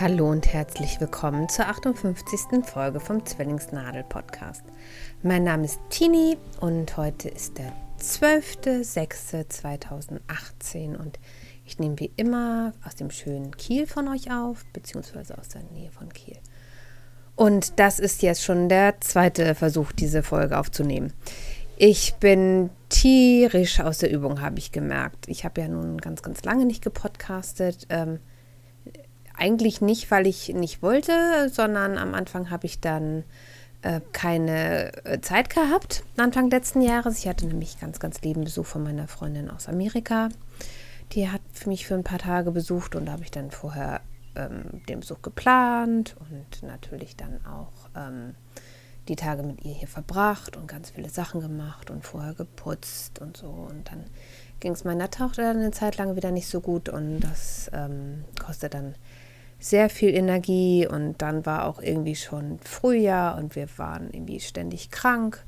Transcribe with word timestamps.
Hallo 0.00 0.30
und 0.30 0.52
herzlich 0.52 1.00
willkommen 1.00 1.48
zur 1.48 1.66
58. 1.66 2.64
Folge 2.64 3.00
vom 3.00 3.26
Zwillingsnadel 3.26 4.04
Podcast. 4.04 4.62
Mein 5.24 5.42
Name 5.42 5.64
ist 5.64 5.80
Tini 5.90 6.38
und 6.60 6.96
heute 6.96 7.28
ist 7.28 7.58
der 7.58 7.72
12.06.2018 8.00 10.96
und 10.96 11.18
ich 11.66 11.80
nehme 11.80 11.98
wie 11.98 12.12
immer 12.16 12.74
aus 12.86 12.94
dem 12.94 13.10
schönen 13.10 13.56
Kiel 13.56 13.88
von 13.88 14.06
euch 14.06 14.30
auf, 14.30 14.64
beziehungsweise 14.72 15.36
aus 15.36 15.48
der 15.48 15.64
Nähe 15.72 15.90
von 15.90 16.12
Kiel. 16.12 16.36
Und 17.34 17.80
das 17.80 17.98
ist 17.98 18.22
jetzt 18.22 18.44
schon 18.44 18.68
der 18.68 19.00
zweite 19.00 19.56
Versuch, 19.56 19.90
diese 19.90 20.22
Folge 20.22 20.58
aufzunehmen. 20.58 21.12
Ich 21.76 22.14
bin 22.14 22.70
tierisch 22.88 23.80
aus 23.80 23.98
der 23.98 24.10
Übung, 24.10 24.40
habe 24.40 24.58
ich 24.58 24.72
gemerkt. 24.72 25.28
Ich 25.28 25.44
habe 25.44 25.60
ja 25.60 25.68
nun 25.68 25.98
ganz, 25.98 26.22
ganz 26.22 26.42
lange 26.44 26.64
nicht 26.64 26.82
gepodcastet. 26.82 27.86
Ähm, 27.90 28.18
eigentlich 29.34 29.80
nicht, 29.80 30.10
weil 30.10 30.26
ich 30.26 30.48
nicht 30.48 30.82
wollte, 30.82 31.48
sondern 31.50 31.96
am 31.96 32.14
Anfang 32.14 32.50
habe 32.50 32.66
ich 32.66 32.80
dann 32.80 33.24
äh, 33.82 34.00
keine 34.12 35.04
äh, 35.04 35.20
Zeit 35.20 35.50
gehabt, 35.50 36.02
Anfang 36.16 36.50
letzten 36.50 36.82
Jahres. 36.82 37.18
Ich 37.18 37.28
hatte 37.28 37.46
nämlich 37.46 37.78
ganz, 37.78 38.00
ganz 38.00 38.20
lieben 38.22 38.44
Besuch 38.44 38.66
von 38.66 38.82
meiner 38.82 39.06
Freundin 39.06 39.50
aus 39.50 39.68
Amerika. 39.68 40.30
Die 41.12 41.30
hat 41.30 41.42
mich 41.66 41.86
für 41.86 41.94
ein 41.94 42.04
paar 42.04 42.18
Tage 42.18 42.50
besucht 42.50 42.96
und 42.96 43.06
da 43.06 43.12
habe 43.12 43.22
ich 43.22 43.30
dann 43.30 43.50
vorher 43.50 44.00
ähm, 44.34 44.82
den 44.88 45.00
Besuch 45.00 45.22
geplant 45.22 46.16
und 46.18 46.62
natürlich 46.62 47.16
dann 47.16 47.40
auch 47.46 47.88
ähm, 47.96 48.34
die 49.08 49.16
Tage 49.16 49.42
mit 49.42 49.64
ihr 49.64 49.72
hier 49.72 49.88
verbracht 49.88 50.56
und 50.56 50.68
ganz 50.68 50.90
viele 50.90 51.08
Sachen 51.08 51.40
gemacht 51.40 51.90
und 51.90 52.04
vorher 52.04 52.34
geputzt 52.34 53.20
und 53.20 53.36
so. 53.36 53.46
Und 53.46 53.90
dann 53.90 54.04
ging 54.60 54.72
es 54.72 54.84
meiner 54.84 55.10
Tochter 55.10 55.50
eine 55.50 55.70
Zeit 55.70 55.96
lang 55.96 56.16
wieder 56.16 56.30
nicht 56.30 56.48
so 56.48 56.60
gut 56.60 56.88
und 56.88 57.20
das 57.20 57.70
ähm, 57.72 58.24
kostet 58.44 58.74
dann 58.74 58.94
sehr 59.60 59.90
viel 59.90 60.14
Energie 60.14 60.86
und 60.86 61.20
dann 61.20 61.44
war 61.44 61.66
auch 61.66 61.80
irgendwie 61.80 62.14
schon 62.14 62.58
Frühjahr 62.60 63.38
und 63.38 63.56
wir 63.56 63.66
waren 63.76 64.10
irgendwie 64.12 64.40
ständig 64.40 64.90
krank. 64.90 65.44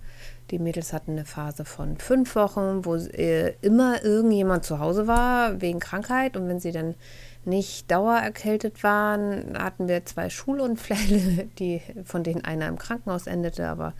Die 0.51 0.59
Mädels 0.59 0.93
hatten 0.93 1.13
eine 1.13 1.25
Phase 1.25 1.65
von 1.65 1.97
fünf 1.97 2.35
Wochen, 2.35 2.85
wo 2.85 2.97
äh, 2.97 3.55
immer 3.61 4.03
irgendjemand 4.03 4.65
zu 4.65 4.81
Hause 4.81 5.07
war 5.07 5.61
wegen 5.61 5.79
Krankheit 5.79 6.37
und 6.37 6.49
wenn 6.49 6.59
sie 6.59 6.73
dann 6.73 6.97
nicht 7.45 7.91
dauererkältet 7.91 8.83
waren, 8.83 9.59
hatten 9.59 9.89
wir 9.89 10.05
zwei 10.05 10.31
Schulunfälle, 10.31 11.49
die, 11.59 11.81
von 12.05 12.23
denen 12.23 12.45
einer 12.45 12.69
im 12.69 12.79
Krankenhaus 12.79 13.27
endete, 13.27 13.69
aber 13.69 13.95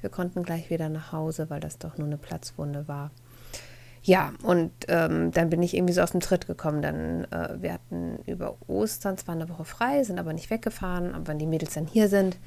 wir 0.00 0.10
konnten 0.10 0.42
gleich 0.42 0.70
wieder 0.70 0.88
nach 0.88 1.12
Hause, 1.12 1.50
weil 1.50 1.60
das 1.60 1.78
doch 1.78 1.98
nur 1.98 2.06
eine 2.06 2.18
Platzwunde 2.18 2.88
war. 2.88 3.10
Ja, 4.06 4.32
und 4.44 4.70
ähm, 4.86 5.32
dann 5.32 5.50
bin 5.50 5.64
ich 5.64 5.74
irgendwie 5.74 5.92
so 5.92 6.00
aus 6.00 6.12
dem 6.12 6.20
Tritt 6.20 6.46
gekommen. 6.46 6.80
Dann, 6.80 7.24
äh, 7.24 7.60
wir 7.60 7.72
hatten 7.72 8.20
über 8.24 8.56
Ostern 8.68 9.18
zwar 9.18 9.34
eine 9.34 9.48
Woche 9.48 9.64
frei, 9.64 10.04
sind 10.04 10.20
aber 10.20 10.32
nicht 10.32 10.48
weggefahren. 10.48 11.12
Aber 11.12 11.26
wenn 11.26 11.40
die 11.40 11.46
Mädels 11.46 11.74
dann 11.74 11.88
hier 11.88 12.08
sind, 12.08 12.38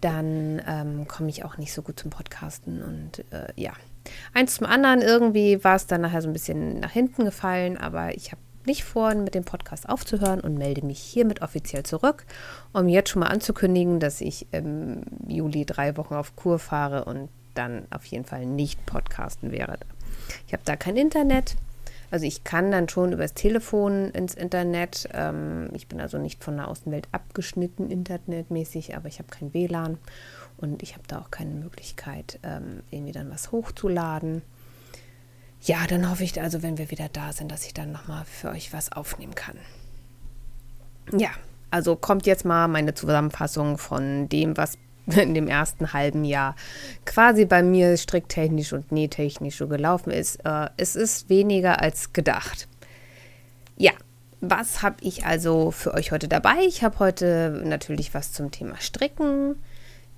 dann 0.00 0.62
ähm, 0.66 1.06
komme 1.06 1.28
ich 1.28 1.44
auch 1.44 1.58
nicht 1.58 1.74
so 1.74 1.82
gut 1.82 2.00
zum 2.00 2.10
Podcasten. 2.10 2.82
Und 2.82 3.30
äh, 3.30 3.52
ja, 3.56 3.72
eins 4.32 4.54
zum 4.54 4.66
anderen, 4.66 5.02
irgendwie 5.02 5.62
war 5.62 5.76
es 5.76 5.86
dann 5.86 6.00
nachher 6.00 6.22
so 6.22 6.30
ein 6.30 6.32
bisschen 6.32 6.80
nach 6.80 6.92
hinten 6.92 7.26
gefallen. 7.26 7.76
Aber 7.76 8.16
ich 8.16 8.32
habe 8.32 8.40
nicht 8.66 8.84
vor, 8.84 9.14
mit 9.14 9.34
dem 9.34 9.44
Podcast 9.44 9.88
aufzuhören 9.88 10.40
und 10.40 10.58
melde 10.58 10.84
mich 10.84 10.98
hiermit 11.00 11.42
offiziell 11.42 11.82
zurück, 11.82 12.24
um 12.72 12.88
jetzt 12.88 13.10
schon 13.10 13.20
mal 13.20 13.28
anzukündigen, 13.28 14.00
dass 14.00 14.20
ich 14.20 14.46
im 14.52 15.02
Juli 15.26 15.64
drei 15.64 15.96
Wochen 15.96 16.14
auf 16.14 16.36
Kur 16.36 16.58
fahre 16.58 17.04
und 17.04 17.28
dann 17.54 17.86
auf 17.90 18.04
jeden 18.06 18.24
Fall 18.24 18.46
nicht 18.46 18.84
podcasten 18.86 19.52
werde. 19.52 19.78
Ich 20.46 20.52
habe 20.52 20.62
da 20.64 20.76
kein 20.76 20.96
Internet. 20.96 21.56
Also 22.10 22.26
ich 22.26 22.44
kann 22.44 22.70
dann 22.70 22.90
schon 22.90 23.12
übers 23.12 23.32
Telefon 23.32 24.10
ins 24.10 24.34
Internet. 24.34 25.08
Ähm, 25.14 25.70
ich 25.72 25.88
bin 25.88 26.00
also 26.00 26.18
nicht 26.18 26.44
von 26.44 26.56
der 26.56 26.68
Außenwelt 26.68 27.08
abgeschnitten 27.10 27.90
internetmäßig, 27.90 28.94
aber 28.94 29.08
ich 29.08 29.18
habe 29.18 29.30
kein 29.30 29.54
WLAN 29.54 29.96
und 30.58 30.82
ich 30.82 30.92
habe 30.92 31.04
da 31.08 31.20
auch 31.20 31.30
keine 31.30 31.54
Möglichkeit, 31.54 32.38
ähm, 32.42 32.82
irgendwie 32.90 33.12
dann 33.12 33.30
was 33.30 33.50
hochzuladen. 33.50 34.42
Ja, 35.62 35.86
dann 35.88 36.10
hoffe 36.10 36.24
ich 36.24 36.40
also, 36.40 36.62
wenn 36.62 36.76
wir 36.76 36.90
wieder 36.90 37.08
da 37.08 37.32
sind, 37.32 37.50
dass 37.52 37.64
ich 37.64 37.72
dann 37.72 37.92
nochmal 37.92 38.24
für 38.24 38.50
euch 38.50 38.72
was 38.72 38.90
aufnehmen 38.90 39.34
kann. 39.34 39.56
Ja, 41.16 41.30
also 41.70 41.94
kommt 41.94 42.26
jetzt 42.26 42.44
mal 42.44 42.66
meine 42.68 42.94
Zusammenfassung 42.94 43.78
von 43.78 44.28
dem, 44.28 44.56
was 44.56 44.76
in 45.06 45.34
dem 45.34 45.48
ersten 45.48 45.92
halben 45.92 46.24
Jahr 46.24 46.56
quasi 47.04 47.44
bei 47.44 47.62
mir 47.62 47.96
stricktechnisch 47.96 48.72
und 48.72 48.92
nähtechnisch 48.92 49.56
so 49.56 49.68
gelaufen 49.68 50.10
ist. 50.10 50.44
Äh, 50.44 50.68
es 50.76 50.96
ist 50.96 51.28
weniger 51.28 51.80
als 51.80 52.12
gedacht. 52.12 52.68
Ja, 53.76 53.92
was 54.40 54.82
habe 54.82 54.96
ich 55.00 55.24
also 55.24 55.70
für 55.70 55.94
euch 55.94 56.10
heute 56.10 56.26
dabei? 56.26 56.64
Ich 56.66 56.82
habe 56.82 56.98
heute 56.98 57.62
natürlich 57.64 58.14
was 58.14 58.32
zum 58.32 58.50
Thema 58.50 58.80
Stricken, 58.80 59.56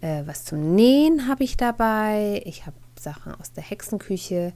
äh, 0.01 0.23
was 0.25 0.45
zum 0.45 0.75
Nähen 0.75 1.29
habe 1.29 1.45
ich 1.45 1.59
dabei. 1.59 2.43
Ich 2.47 2.65
habe 2.65 2.77
Sachen 2.99 3.35
aus 3.35 3.53
der 3.53 3.63
Hexenküche. 3.63 4.55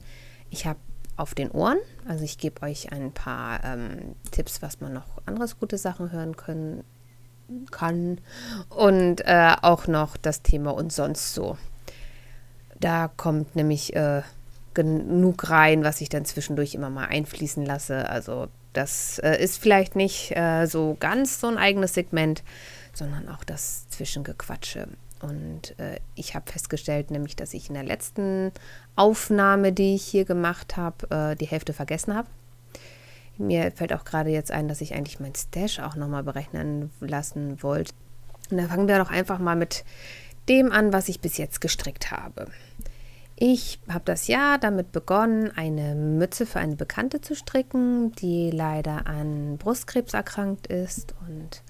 Ich 0.49 0.65
habe 0.65 0.79
auf 1.15 1.35
den 1.35 1.51
Ohren, 1.51 1.77
also 2.07 2.23
ich 2.23 2.37
gebe 2.37 2.61
euch 2.61 2.91
ein 2.91 3.11
paar 3.11 3.63
ähm, 3.63 4.15
Tipps, 4.31 4.61
was 4.61 4.79
man 4.79 4.93
noch 4.93 5.05
anderes 5.25 5.59
gute 5.59 5.77
Sachen 5.77 6.11
hören 6.11 6.37
können 6.37 6.83
kann. 7.71 8.19
Und 8.69 9.21
äh, 9.25 9.55
auch 9.61 9.87
noch 9.87 10.17
das 10.17 10.41
Thema 10.41 10.71
und 10.71 10.93
sonst 10.93 11.33
so. 11.33 11.57
Da 12.79 13.09
kommt 13.09 13.55
nämlich 13.55 13.95
äh, 13.95 14.21
genug 14.73 15.49
rein, 15.49 15.83
was 15.83 15.99
ich 15.99 16.09
dann 16.09 16.25
zwischendurch 16.25 16.73
immer 16.73 16.89
mal 16.89 17.07
einfließen 17.07 17.65
lasse. 17.65 18.07
Also 18.07 18.47
das 18.73 19.19
äh, 19.19 19.35
ist 19.43 19.57
vielleicht 19.57 19.95
nicht 19.95 20.35
äh, 20.35 20.65
so 20.67 20.95
ganz 20.99 21.41
so 21.41 21.47
ein 21.47 21.57
eigenes 21.57 21.95
Segment, 21.95 22.43
sondern 22.93 23.27
auch 23.29 23.43
das 23.43 23.89
Zwischengequatsche. 23.89 24.87
Und 25.21 25.77
äh, 25.79 25.99
ich 26.15 26.35
habe 26.35 26.51
festgestellt, 26.51 27.11
nämlich, 27.11 27.35
dass 27.35 27.53
ich 27.53 27.67
in 27.67 27.73
der 27.73 27.83
letzten 27.83 28.51
Aufnahme, 28.95 29.73
die 29.73 29.95
ich 29.95 30.05
hier 30.05 30.25
gemacht 30.25 30.77
habe, 30.77 31.09
äh, 31.31 31.35
die 31.35 31.47
Hälfte 31.47 31.73
vergessen 31.73 32.15
habe. 32.15 32.27
Mir 33.37 33.71
fällt 33.71 33.93
auch 33.93 34.03
gerade 34.03 34.29
jetzt 34.29 34.51
ein, 34.51 34.67
dass 34.67 34.81
ich 34.81 34.93
eigentlich 34.93 35.19
mein 35.19 35.35
Stash 35.35 35.79
auch 35.79 35.95
nochmal 35.95 36.23
berechnen 36.23 36.91
lassen 36.99 37.61
wollte. 37.63 37.93
Und 38.51 38.57
da 38.57 38.67
fangen 38.67 38.87
wir 38.87 38.97
doch 38.97 39.11
einfach 39.11 39.39
mal 39.39 39.55
mit 39.55 39.85
dem 40.49 40.71
an, 40.71 40.91
was 40.91 41.09
ich 41.09 41.21
bis 41.21 41.37
jetzt 41.37 41.61
gestrickt 41.61 42.11
habe. 42.11 42.47
Ich 43.41 43.79
habe 43.87 44.03
das 44.03 44.27
Jahr 44.27 44.57
damit 44.57 44.91
begonnen, 44.91 45.51
eine 45.55 45.95
Mütze 45.95 46.45
für 46.45 46.59
eine 46.59 46.75
Bekannte 46.75 47.21
zu 47.21 47.35
stricken, 47.35 48.11
die 48.15 48.51
leider 48.51 49.07
an 49.07 49.57
Brustkrebs 49.57 50.13
erkrankt 50.13 50.67
ist 50.67 51.15
und 51.25 51.63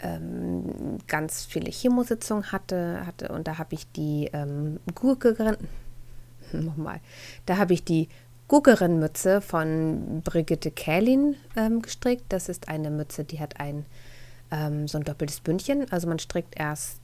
ähm, 0.00 0.98
ganz 1.06 1.44
viele 1.44 1.70
Chemositzungen 1.70 2.52
hatte, 2.52 3.06
hatte. 3.06 3.28
Und 3.28 3.48
da 3.48 3.58
habe 3.58 3.74
ich 3.74 3.90
die 3.92 4.30
ähm, 4.32 4.80
Gurke, 4.94 5.56
nochmal, 6.52 7.00
da 7.46 7.56
habe 7.56 7.74
ich 7.74 7.84
die 7.84 8.08
Guggerin-Mütze 8.48 9.40
von 9.40 10.22
Brigitte 10.22 10.70
Kählin 10.70 11.36
ähm, 11.56 11.82
gestrickt. 11.82 12.24
Das 12.28 12.48
ist 12.48 12.68
eine 12.68 12.90
Mütze, 12.90 13.24
die 13.24 13.40
hat 13.40 13.58
ein 13.58 13.84
ähm, 14.50 14.88
so 14.88 14.98
ein 14.98 15.04
doppeltes 15.04 15.40
Bündchen. 15.40 15.90
Also 15.90 16.08
man 16.08 16.18
strickt 16.18 16.58
erst 16.58 17.00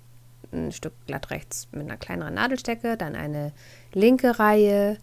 ein 0.52 0.72
Stück 0.72 0.92
glatt 1.06 1.30
rechts 1.30 1.68
mit 1.72 1.82
einer 1.82 1.96
kleineren 1.96 2.34
Nadelstecke, 2.34 2.96
dann 2.96 3.14
eine 3.14 3.52
linke 3.92 4.38
Reihe, 4.38 4.98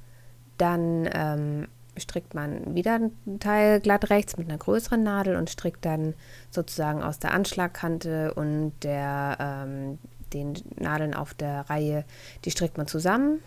dann 0.58 1.10
ähm, 1.14 1.68
strickt 2.00 2.34
man 2.34 2.76
wieder 2.76 2.96
ein 2.96 3.40
Teil 3.40 3.80
glatt 3.80 4.10
rechts 4.10 4.38
mit 4.38 4.50
einer 4.50 4.58
größeren 4.58 5.02
Nadel 5.04 5.36
und 5.36 5.50
strickt 5.50 5.86
dann 5.86 6.14
sozusagen 6.52 7.04
aus 7.04 7.20
der 7.20 7.34
Anschlagkante 7.34 8.34
und 8.34 8.74
der, 8.84 9.38
ähm, 9.40 10.00
den 10.34 10.54
Nadeln 10.78 11.14
auf 11.14 11.34
der 11.34 11.70
Reihe, 11.70 12.06
die 12.46 12.52
strickt 12.52 12.78
man 12.78 12.88
zusammen 12.88 13.40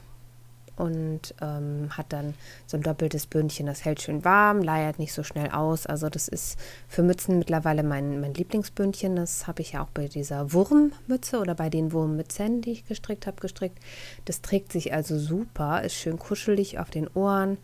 und 0.76 1.34
ähm, 1.40 1.90
hat 1.90 2.12
dann 2.12 2.34
so 2.66 2.76
ein 2.76 2.82
doppeltes 2.82 3.26
Bündchen. 3.26 3.66
Das 3.66 3.84
hält 3.84 4.00
schön 4.00 4.25
warm, 4.25 4.62
leiert 4.62 4.98
nicht 4.98 5.12
so 5.12 5.22
schnell 5.22 5.50
aus. 5.50 5.87
Also 5.87 6.08
das 6.08 6.28
ist 6.28 6.58
für 6.88 7.02
Mützen 7.02 7.38
mittlerweile 7.38 7.82
mein, 7.82 8.20
mein 8.20 8.34
Lieblingsbündchen. 8.34 9.16
Das 9.16 9.46
habe 9.46 9.62
ich 9.62 9.72
ja 9.72 9.82
auch 9.82 9.90
bei 9.90 10.08
dieser 10.08 10.52
Wurmmütze 10.52 11.38
oder 11.40 11.55
bei 11.55 11.69
den 11.69 11.93
Wurmmützen, 11.93 12.62
die 12.62 12.72
ich 12.72 12.87
gestrickt 12.87 13.26
habe, 13.26 13.40
gestrickt. 13.40 13.78
Das 14.25 14.40
trägt 14.40 14.72
sich 14.72 14.93
also 14.93 15.19
super, 15.19 15.82
ist 15.82 15.94
schön 15.94 16.19
kuschelig 16.19 16.78
auf 16.78 16.90
den 16.90 17.08
Ohren. 17.08 17.58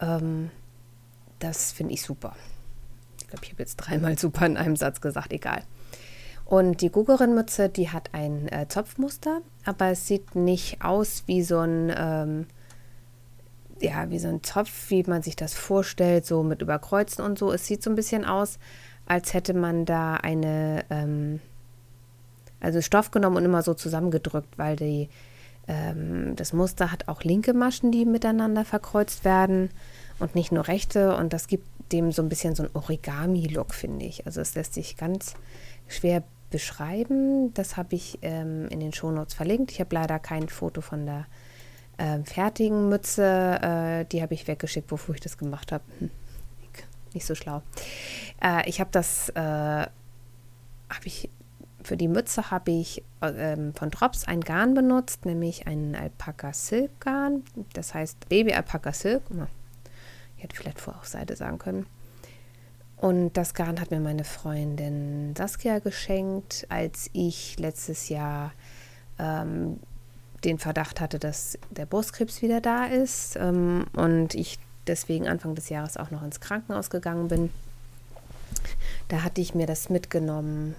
Ähm, 0.00 0.50
das 1.38 1.72
finde 1.72 1.94
ich 1.94 2.02
super. 2.02 2.34
Ich 3.20 3.28
glaube, 3.28 3.44
ich 3.44 3.52
habe 3.52 3.62
jetzt 3.62 3.76
dreimal 3.76 4.18
super 4.18 4.46
in 4.46 4.56
einem 4.56 4.76
Satz 4.76 5.00
gesagt, 5.00 5.32
egal. 5.32 5.62
Und 6.44 6.80
die 6.80 6.90
Gugerin-Mütze, 6.90 7.68
die 7.68 7.90
hat 7.90 8.10
ein 8.12 8.48
äh, 8.48 8.66
Zopfmuster, 8.66 9.40
aber 9.64 9.90
es 9.90 10.08
sieht 10.08 10.34
nicht 10.34 10.82
aus 10.82 11.22
wie 11.26 11.42
so 11.44 11.60
ein, 11.60 11.92
ähm, 11.96 12.46
ja, 13.80 14.10
wie 14.10 14.18
so 14.18 14.26
ein 14.26 14.42
Zopf, 14.42 14.90
wie 14.90 15.04
man 15.04 15.22
sich 15.22 15.36
das 15.36 15.54
vorstellt, 15.54 16.26
so 16.26 16.42
mit 16.42 16.60
Überkreuzen 16.60 17.24
und 17.24 17.38
so. 17.38 17.52
Es 17.52 17.66
sieht 17.66 17.84
so 17.84 17.90
ein 17.90 17.94
bisschen 17.94 18.24
aus, 18.24 18.58
als 19.06 19.32
hätte 19.32 19.54
man 19.54 19.84
da 19.84 20.14
eine, 20.14 20.84
ähm, 20.90 21.40
also 22.58 22.80
Stoff 22.80 23.12
genommen 23.12 23.36
und 23.36 23.44
immer 23.44 23.62
so 23.62 23.74
zusammengedrückt, 23.74 24.58
weil 24.58 24.74
die, 24.74 25.08
das 25.66 26.52
Muster 26.52 26.90
hat 26.90 27.06
auch 27.06 27.22
linke 27.22 27.54
Maschen, 27.54 27.92
die 27.92 28.04
miteinander 28.04 28.64
verkreuzt 28.64 29.24
werden 29.24 29.70
und 30.18 30.34
nicht 30.34 30.50
nur 30.50 30.66
rechte. 30.66 31.14
Und 31.14 31.32
das 31.32 31.46
gibt 31.46 31.64
dem 31.92 32.10
so 32.10 32.22
ein 32.22 32.28
bisschen 32.28 32.56
so 32.56 32.64
ein 32.64 32.70
Origami-Look, 32.74 33.72
finde 33.72 34.04
ich. 34.04 34.26
Also 34.26 34.40
es 34.40 34.54
lässt 34.56 34.74
sich 34.74 34.96
ganz 34.96 35.34
schwer 35.86 36.24
beschreiben. 36.50 37.54
Das 37.54 37.76
habe 37.76 37.94
ich 37.94 38.18
ähm, 38.22 38.68
in 38.68 38.80
den 38.80 38.92
Shownotes 38.92 39.34
verlinkt. 39.34 39.70
Ich 39.70 39.80
habe 39.80 39.94
leider 39.94 40.18
kein 40.18 40.48
Foto 40.48 40.80
von 40.80 41.06
der 41.06 41.26
äh, 41.98 42.18
fertigen 42.24 42.88
Mütze. 42.88 43.60
Äh, 43.62 44.04
die 44.06 44.22
habe 44.22 44.34
ich 44.34 44.48
weggeschickt, 44.48 44.90
wofür 44.90 45.14
ich 45.14 45.20
das 45.20 45.38
gemacht 45.38 45.72
habe. 45.72 45.84
Hm. 46.00 46.10
Nicht 47.12 47.26
so 47.26 47.34
schlau. 47.34 47.62
Äh, 48.42 48.68
ich 48.68 48.80
habe 48.80 48.90
das, 48.92 49.30
äh, 49.30 49.40
habe 49.40 49.90
ich, 51.04 51.28
für 51.82 51.96
die 51.96 52.08
Mütze 52.08 52.50
habe 52.50 52.70
ich 52.70 53.02
ähm, 53.22 53.74
von 53.74 53.90
Drops 53.90 54.24
ein 54.24 54.40
Garn 54.40 54.74
benutzt, 54.74 55.24
nämlich 55.24 55.66
ein 55.66 55.94
Alpaka 55.94 56.52
Silk 56.52 57.00
Garn. 57.00 57.42
Das 57.72 57.94
heißt 57.94 58.28
Baby 58.28 58.52
Alpaka 58.52 58.92
Silk. 58.92 59.22
Ich 60.36 60.44
hätte 60.44 60.56
vielleicht 60.56 60.80
vorher 60.80 61.00
auf 61.00 61.08
Seite 61.08 61.36
sagen 61.36 61.58
können. 61.58 61.86
Und 62.96 63.32
das 63.32 63.54
Garn 63.54 63.80
hat 63.80 63.90
mir 63.90 64.00
meine 64.00 64.24
Freundin 64.24 65.34
Saskia 65.36 65.78
geschenkt, 65.78 66.66
als 66.68 67.08
ich 67.14 67.58
letztes 67.58 68.10
Jahr 68.10 68.52
ähm, 69.18 69.80
den 70.44 70.58
Verdacht 70.58 71.00
hatte, 71.00 71.18
dass 71.18 71.58
der 71.70 71.86
Brustkrebs 71.86 72.42
wieder 72.42 72.60
da 72.60 72.86
ist 72.86 73.36
ähm, 73.36 73.86
und 73.94 74.34
ich 74.34 74.58
deswegen 74.86 75.28
Anfang 75.28 75.54
des 75.54 75.70
Jahres 75.70 75.96
auch 75.96 76.10
noch 76.10 76.22
ins 76.22 76.40
Krankenhaus 76.40 76.90
gegangen 76.90 77.28
bin. 77.28 77.50
Da 79.08 79.22
hatte 79.22 79.40
ich 79.40 79.54
mir 79.54 79.66
das 79.66 79.88
mitgenommen. 79.88 80.74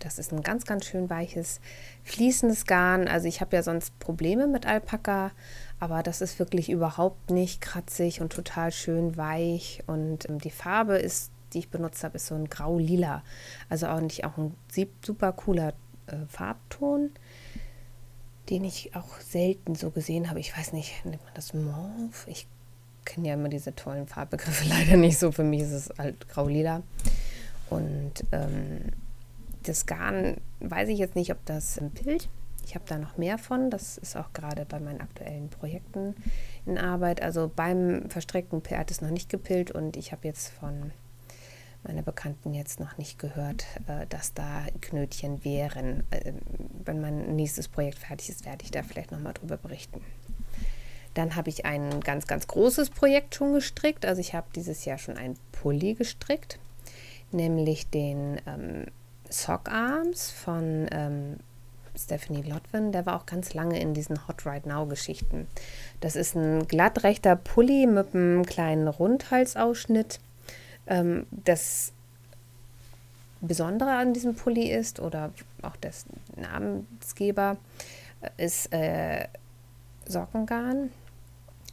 Das 0.00 0.18
ist 0.18 0.32
ein 0.32 0.42
ganz, 0.42 0.64
ganz 0.64 0.86
schön 0.86 1.10
weiches, 1.10 1.60
fließendes 2.04 2.66
Garn. 2.66 3.08
Also 3.08 3.28
ich 3.28 3.40
habe 3.40 3.56
ja 3.56 3.62
sonst 3.62 3.98
Probleme 3.98 4.46
mit 4.46 4.66
Alpaka, 4.66 5.32
aber 5.80 6.02
das 6.02 6.20
ist 6.20 6.38
wirklich 6.38 6.70
überhaupt 6.70 7.30
nicht 7.30 7.60
kratzig 7.60 8.20
und 8.20 8.32
total 8.32 8.72
schön 8.72 9.16
weich. 9.16 9.82
Und 9.86 10.28
ähm, 10.28 10.38
die 10.38 10.50
Farbe 10.50 10.96
ist, 10.96 11.30
die 11.52 11.60
ich 11.60 11.70
benutzt 11.70 12.04
habe, 12.04 12.16
ist 12.16 12.26
so 12.26 12.34
ein 12.34 12.48
grau-lila. 12.48 13.22
Also 13.68 13.88
auch 13.88 14.00
nicht 14.00 14.24
auch 14.24 14.36
ein 14.36 14.54
super 15.04 15.32
cooler 15.32 15.72
äh, 16.06 16.16
Farbton, 16.28 17.10
den 18.50 18.64
ich 18.64 18.94
auch 18.94 19.20
selten 19.20 19.74
so 19.74 19.90
gesehen 19.90 20.28
habe. 20.28 20.40
Ich 20.40 20.56
weiß 20.56 20.72
nicht, 20.72 21.04
nennt 21.04 21.24
man 21.24 21.34
das 21.34 21.54
Mauve? 21.54 22.28
Ich 22.28 22.46
kenne 23.04 23.28
ja 23.28 23.34
immer 23.34 23.48
diese 23.48 23.74
tollen 23.74 24.06
Farbbegriffe 24.06 24.64
leider 24.68 24.96
nicht 24.96 25.18
so. 25.18 25.32
Für 25.32 25.44
mich 25.44 25.62
ist 25.62 25.72
es 25.72 25.92
halt 25.98 26.28
grau-lila. 26.28 26.82
Und 27.70 28.12
ähm, 28.32 28.92
das 29.68 29.86
Garn 29.86 30.36
weiß 30.60 30.88
ich 30.88 30.98
jetzt 30.98 31.16
nicht, 31.16 31.30
ob 31.32 31.44
das 31.44 31.76
im 31.76 31.90
Bild 31.90 32.28
ich 32.66 32.74
habe 32.74 32.84
da 32.88 32.98
noch 32.98 33.16
mehr 33.16 33.38
von. 33.38 33.70
Das 33.70 33.96
ist 33.96 34.16
auch 34.16 34.32
gerade 34.32 34.64
bei 34.64 34.80
meinen 34.80 35.00
aktuellen 35.00 35.48
Projekten 35.48 36.16
in 36.66 36.78
Arbeit. 36.78 37.22
Also 37.22 37.50
beim 37.54 38.10
verstreckten 38.10 38.60
PR 38.60 38.80
hat 38.80 38.90
es 38.90 39.00
noch 39.00 39.10
nicht 39.10 39.28
gepillt 39.28 39.70
und 39.70 39.96
ich 39.96 40.10
habe 40.10 40.26
jetzt 40.26 40.48
von 40.48 40.90
meiner 41.84 42.02
Bekannten 42.02 42.52
jetzt 42.54 42.80
noch 42.80 42.98
nicht 42.98 43.20
gehört, 43.20 43.64
äh, 43.86 44.06
dass 44.08 44.34
da 44.34 44.66
Knötchen 44.80 45.44
wären. 45.44 46.02
Äh, 46.10 46.32
wenn 46.84 47.00
mein 47.00 47.36
nächstes 47.36 47.68
Projekt 47.68 47.98
fertig 47.98 48.30
ist, 48.30 48.44
werde 48.44 48.64
ich 48.64 48.72
da 48.72 48.82
vielleicht 48.82 49.12
nochmal 49.12 49.34
drüber 49.34 49.56
berichten. 49.56 50.00
Dann 51.14 51.36
habe 51.36 51.48
ich 51.50 51.64
ein 51.64 52.00
ganz, 52.00 52.26
ganz 52.26 52.48
großes 52.48 52.90
Projekt 52.90 53.36
schon 53.36 53.52
gestrickt. 53.52 54.04
Also 54.04 54.20
ich 54.20 54.34
habe 54.34 54.48
dieses 54.56 54.84
Jahr 54.84 54.98
schon 54.98 55.16
ein 55.16 55.38
Pulli 55.52 55.94
gestrickt, 55.94 56.58
nämlich 57.30 57.88
den 57.90 58.40
ähm, 58.44 58.86
Sock 59.30 59.68
Arms 59.70 60.30
von 60.30 60.86
ähm, 60.90 61.36
Stephanie 61.98 62.42
Lotwin, 62.42 62.92
der 62.92 63.06
war 63.06 63.16
auch 63.16 63.26
ganz 63.26 63.54
lange 63.54 63.80
in 63.80 63.94
diesen 63.94 64.28
Hot 64.28 64.44
Right 64.46 64.66
Now 64.66 64.86
Geschichten. 64.86 65.46
Das 66.00 66.16
ist 66.16 66.34
ein 66.34 66.66
glattrechter 66.68 67.36
Pulli 67.36 67.86
mit 67.86 68.14
einem 68.14 68.44
kleinen 68.44 68.88
Rundhalsausschnitt. 68.88 70.20
Ähm, 70.86 71.26
das 71.30 71.92
Besondere 73.40 73.92
an 73.92 74.14
diesem 74.14 74.34
Pulli 74.34 74.70
ist, 74.70 75.00
oder 75.00 75.30
auch 75.62 75.76
das 75.80 76.06
Namensgeber, 76.36 77.56
ist 78.36 78.72
äh, 78.72 79.28
Sockengarn, 80.06 80.90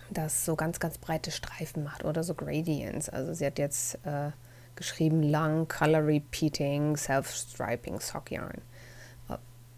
das 0.10 0.46
so 0.46 0.56
ganz, 0.56 0.80
ganz 0.80 0.98
breite 0.98 1.32
Streifen 1.32 1.84
macht 1.84 2.04
oder 2.04 2.24
so 2.24 2.34
Gradients. 2.34 3.10
Also 3.10 3.34
sie 3.34 3.46
hat 3.46 3.60
jetzt 3.60 3.96
äh, 4.06 4.32
geschrieben 4.76 5.24
Long 5.24 5.68
Color 5.68 6.06
Repeating 6.08 6.98
Self-Striping 6.98 8.00
Sock 8.00 8.32
Yarn 8.32 8.62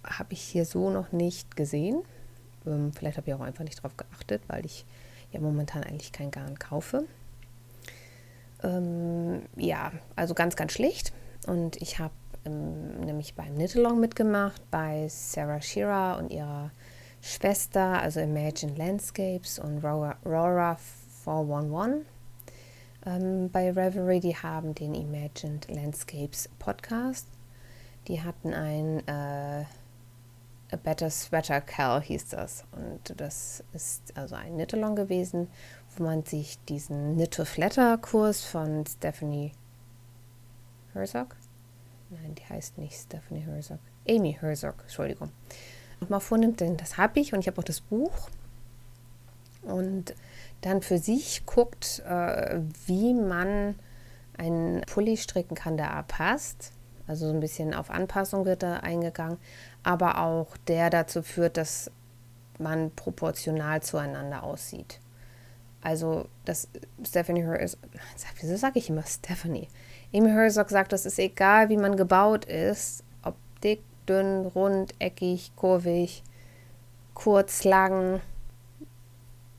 habe 0.07 0.33
ich 0.33 0.41
hier 0.41 0.65
so 0.65 0.89
noch 0.89 1.11
nicht 1.11 1.55
gesehen. 1.55 2.03
Ähm, 2.65 2.91
vielleicht 2.93 3.17
habe 3.17 3.29
ich 3.29 3.33
auch 3.33 3.41
einfach 3.41 3.63
nicht 3.63 3.77
darauf 3.77 3.97
geachtet, 3.97 4.41
weil 4.47 4.65
ich 4.65 4.85
ja 5.31 5.39
momentan 5.39 5.83
eigentlich 5.83 6.11
kein 6.11 6.31
Garn 6.31 6.57
kaufe. 6.59 7.05
Ähm, 8.63 9.43
ja, 9.55 9.91
also 10.15 10.33
ganz, 10.33 10.55
ganz 10.55 10.73
schlicht. 10.73 11.13
Und 11.47 11.81
ich 11.81 11.99
habe 11.99 12.13
ähm, 12.45 13.01
nämlich 13.01 13.35
beim 13.35 13.55
Knit-Along 13.55 13.99
mitgemacht, 13.99 14.61
bei 14.71 15.07
Sarah 15.09 15.61
Shearer 15.61 16.17
und 16.17 16.31
ihrer 16.31 16.71
Schwester, 17.21 18.01
also 18.01 18.19
Imagine 18.19 18.75
Landscapes 18.75 19.59
und 19.59 19.83
Rora, 19.83 20.15
Rora 20.25 20.77
411. 21.23 22.05
Ähm, 23.05 23.49
bei 23.51 23.71
Reverie, 23.71 24.19
die 24.19 24.35
haben 24.35 24.73
den 24.73 24.95
Imagined 24.95 25.69
Landscapes 25.69 26.49
Podcast. 26.57 27.27
Die 28.07 28.21
hatten 28.21 28.53
ein 28.53 29.07
äh, 29.07 29.65
A 30.71 30.77
Better 30.77 31.09
Sweater 31.11 31.61
Cal 31.61 32.01
hieß 32.01 32.29
das. 32.29 32.63
Und 32.71 33.19
das 33.19 33.63
ist 33.73 34.17
also 34.17 34.35
ein 34.35 34.55
Knit-Along 34.55 34.95
gewesen, 34.95 35.47
wo 35.95 36.03
man 36.03 36.23
sich 36.25 36.57
diesen 36.65 37.15
Knit-to-Flatter-Kurs 37.15 38.43
von 38.43 38.85
Stephanie 38.87 39.51
Herzog, 40.93 41.35
nein, 42.09 42.35
die 42.35 42.53
heißt 42.53 42.77
nicht 42.77 42.95
Stephanie 42.99 43.41
Herzog, 43.41 43.79
Amy 44.07 44.37
Herzog, 44.39 44.75
Entschuldigung, 44.81 45.29
nochmal 45.99 46.21
vornimmt, 46.21 46.61
denn 46.61 46.77
das 46.77 46.97
habe 46.97 47.19
ich 47.19 47.33
und 47.33 47.41
ich 47.41 47.47
habe 47.47 47.59
auch 47.59 47.65
das 47.65 47.81
Buch. 47.81 48.29
Und 49.61 50.15
dann 50.65 50.81
für 50.81 50.97
sich 50.97 51.45
guckt, 51.45 52.01
äh, 52.07 52.59
wie 52.87 53.13
man 53.13 53.75
einen 54.35 54.81
Pulli 54.81 55.15
stricken 55.15 55.55
kann, 55.55 55.77
der 55.77 56.03
passt. 56.07 56.71
Also 57.07 57.27
so 57.27 57.33
ein 57.33 57.39
bisschen 57.39 57.75
auf 57.75 57.91
Anpassung 57.91 58.45
wird 58.45 58.63
da 58.63 58.77
eingegangen, 58.77 59.37
aber 59.83 60.19
auch 60.19 60.57
der 60.67 60.89
dazu 60.89 61.21
führt, 61.21 61.57
dass 61.57 61.91
man 62.57 62.89
proportional 62.95 63.83
zueinander 63.83 64.43
aussieht. 64.43 64.99
Also, 65.81 66.25
das 66.45 66.67
Stephanie 67.05 67.43
Herzog, 67.43 67.79
wieso 68.39 68.57
sage 68.57 68.79
ich 68.79 68.89
immer 68.89 69.03
Stephanie? 69.03 69.67
Amy 70.11 70.29
Herzog 70.31 70.71
sagt, 70.71 70.93
das 70.93 71.05
ist 71.05 71.19
egal, 71.19 71.69
wie 71.69 71.77
man 71.77 71.95
gebaut 71.95 72.45
ist, 72.45 73.03
ob 73.21 73.35
dick, 73.63 73.83
dünn, 74.09 74.47
rund, 74.47 74.95
eckig, 74.97 75.51
kurvig, 75.55 76.23
kurz, 77.13 77.63
lang, 77.65 78.19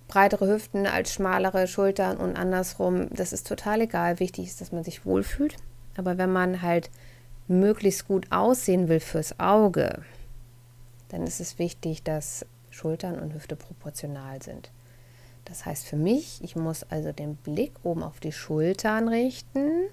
breitere 0.08 0.48
Hüften 0.48 0.86
als 0.86 1.12
schmalere 1.12 1.66
Schultern 1.66 2.16
und 2.16 2.36
andersrum. 2.36 3.08
Das 3.10 3.32
ist 3.32 3.46
total 3.46 3.82
egal. 3.82 4.20
Wichtig 4.20 4.46
ist, 4.46 4.60
dass 4.60 4.72
man 4.72 4.84
sich 4.84 5.04
wohlfühlt. 5.04 5.56
Aber 5.96 6.18
wenn 6.18 6.32
man 6.32 6.62
halt 6.62 6.90
möglichst 7.48 8.06
gut 8.06 8.26
aussehen 8.30 8.88
will 8.88 9.00
fürs 9.00 9.38
Auge, 9.38 10.02
dann 11.08 11.22
ist 11.22 11.40
es 11.40 11.58
wichtig, 11.58 12.02
dass 12.02 12.44
Schultern 12.70 13.18
und 13.18 13.34
Hüfte 13.34 13.56
proportional 13.56 14.42
sind. 14.42 14.70
Das 15.44 15.64
heißt 15.64 15.86
für 15.86 15.96
mich, 15.96 16.42
ich 16.42 16.56
muss 16.56 16.82
also 16.84 17.12
den 17.12 17.36
Blick 17.36 17.72
oben 17.84 18.02
auf 18.02 18.18
die 18.20 18.32
Schultern 18.32 19.08
richten, 19.08 19.84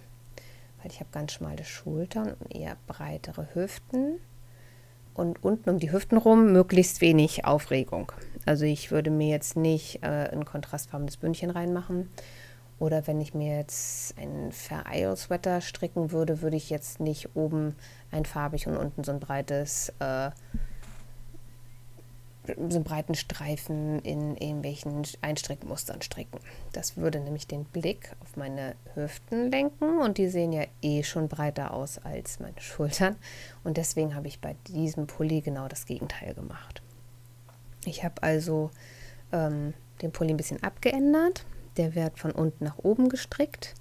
weil 0.82 0.91
ich 0.91 1.00
habe 1.00 1.10
ganz 1.12 1.34
schmale 1.34 1.63
Schultern 1.63 2.34
und 2.34 2.53
eher 2.53 2.75
breitere 2.88 3.48
Hüften. 3.53 4.20
Und 5.13 5.43
unten 5.43 5.70
um 5.70 5.79
die 5.79 5.91
Hüften 5.91 6.17
rum 6.17 6.51
möglichst 6.51 7.01
wenig 7.01 7.46
Aufregung. 7.46 8.12
Also 8.46 8.65
ich 8.65 8.91
würde 8.91 9.12
mir 9.12 9.29
jetzt 9.29 9.55
nicht 9.55 10.03
äh, 10.03 10.29
ein 10.32 10.46
kontrastfarbenes 10.46 11.17
Bündchen 11.17 11.50
reinmachen. 11.50 12.10
Oder 12.79 13.08
wenn 13.08 13.22
ich 13.22 13.34
mir 13.34 13.58
jetzt 13.58 14.17
einen 14.17 14.51
Vereil-Sweater 14.51 15.62
stricken 15.62 16.12
würde, 16.12 16.41
würde 16.41 16.58
ich 16.58 16.70
jetzt 16.70 17.00
nicht 17.00 17.36
oben 17.36 17.75
einfarbig 18.12 18.67
und 18.67 18.75
unten 18.75 19.03
so 19.03 19.12
ein 19.12 19.20
breites 19.20 19.93
äh, 20.00 20.32
so 22.46 22.76
einen 22.76 22.84
breiten 22.84 23.16
Streifen 23.16 24.00
in 24.00 24.36
irgendwelchen 24.36 25.04
Einstrickmustern 25.22 26.02
stricken. 26.02 26.40
Das 26.74 26.98
würde 26.98 27.20
nämlich 27.20 27.48
den 27.48 27.64
Blick 27.66 28.12
auf 28.22 28.36
meine 28.36 28.76
Hüften 28.96 29.50
lenken 29.50 30.00
und 30.00 30.18
die 30.18 30.28
sehen 30.28 30.52
ja 30.52 30.66
eh 30.82 31.04
schon 31.04 31.30
breiter 31.30 31.74
aus 31.74 32.00
als 32.00 32.40
meine 32.40 32.60
Schultern. 32.60 33.16
Und 33.64 33.78
deswegen 33.78 34.16
habe 34.16 34.28
ich 34.28 34.40
bei 34.40 34.56
diesem 34.68 35.08
Pulli 35.08 35.42
genau 35.42 35.68
das 35.68 35.86
Gegenteil 35.86 36.34
gemacht. 36.34 36.82
Ich 37.86 38.04
habe 38.04 38.22
also 38.22 38.72
ähm, 39.32 39.74
den 40.02 40.12
Pulli 40.12 40.34
ein 40.34 40.38
bisschen 40.38 40.62
abgeändert. 40.64 41.46
Der 41.78 41.96
wird 41.96 42.20
von 42.20 42.32
unten 42.32 42.66
nach 42.66 42.78
oben 42.80 43.10
gestrickt. 43.10 43.74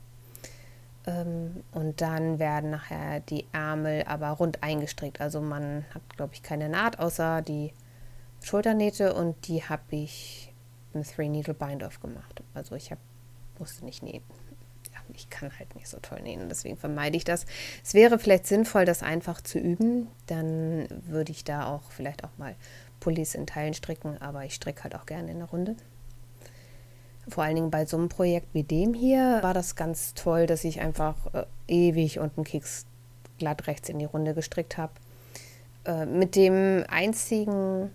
Ähm, 1.06 1.62
und 1.72 2.00
dann 2.00 2.38
werden 2.38 2.70
nachher 2.70 3.20
die 3.20 3.46
Ärmel 3.52 4.04
aber 4.06 4.28
rund 4.30 4.62
eingestrickt. 4.62 5.20
Also 5.20 5.40
man 5.40 5.84
hat, 5.94 6.02
glaube 6.16 6.34
ich, 6.34 6.42
keine 6.42 6.68
Naht, 6.68 6.98
außer 6.98 7.42
die 7.42 7.72
Schulternähte 8.42 9.14
und 9.14 9.48
die 9.48 9.62
habe 9.62 9.82
ich 9.90 10.52
im 10.94 11.04
Three 11.04 11.28
Needle 11.28 11.54
Bind 11.54 11.82
Off 11.82 12.00
gemacht. 12.00 12.42
Also 12.54 12.74
ich 12.74 12.90
hab, 12.90 12.98
musste 13.58 13.84
nicht 13.84 14.02
nähen. 14.02 14.22
Ja. 14.92 14.98
ich 15.14 15.30
kann 15.30 15.50
halt 15.58 15.74
nicht 15.74 15.88
so 15.88 15.98
toll 16.02 16.20
nähen 16.20 16.48
deswegen 16.50 16.76
vermeide 16.76 17.16
ich 17.16 17.24
das. 17.24 17.46
Es 17.82 17.94
wäre 17.94 18.18
vielleicht 18.18 18.46
sinnvoll, 18.46 18.84
das 18.84 19.02
einfach 19.02 19.40
zu 19.40 19.58
üben. 19.58 20.08
Dann 20.26 20.86
würde 21.06 21.32
ich 21.32 21.44
da 21.44 21.66
auch 21.66 21.90
vielleicht 21.90 22.24
auch 22.24 22.36
mal 22.36 22.54
Pullis 23.00 23.34
in 23.34 23.46
Teilen 23.46 23.74
stricken, 23.74 24.20
aber 24.20 24.44
ich 24.44 24.54
stricke 24.54 24.84
halt 24.84 24.94
auch 24.94 25.06
gerne 25.06 25.30
in 25.30 25.38
der 25.38 25.48
Runde. 25.48 25.76
Vor 27.28 27.44
allen 27.44 27.54
Dingen 27.54 27.70
bei 27.70 27.86
so 27.86 27.96
einem 27.96 28.08
Projekt 28.08 28.48
wie 28.52 28.64
dem 28.64 28.94
hier 28.94 29.38
war 29.42 29.54
das 29.54 29.76
ganz 29.76 30.14
toll, 30.14 30.46
dass 30.46 30.64
ich 30.64 30.80
einfach 30.80 31.16
äh, 31.32 31.46
ewig 31.68 32.18
und 32.18 32.36
einen 32.36 32.44
Keks 32.44 32.84
glatt 33.38 33.66
rechts 33.66 33.88
in 33.88 33.98
die 33.98 34.04
Runde 34.04 34.34
gestrickt 34.34 34.76
habe. 34.76 34.92
Äh, 35.84 36.06
mit 36.06 36.36
dem 36.36 36.84
einzigen 36.88 37.90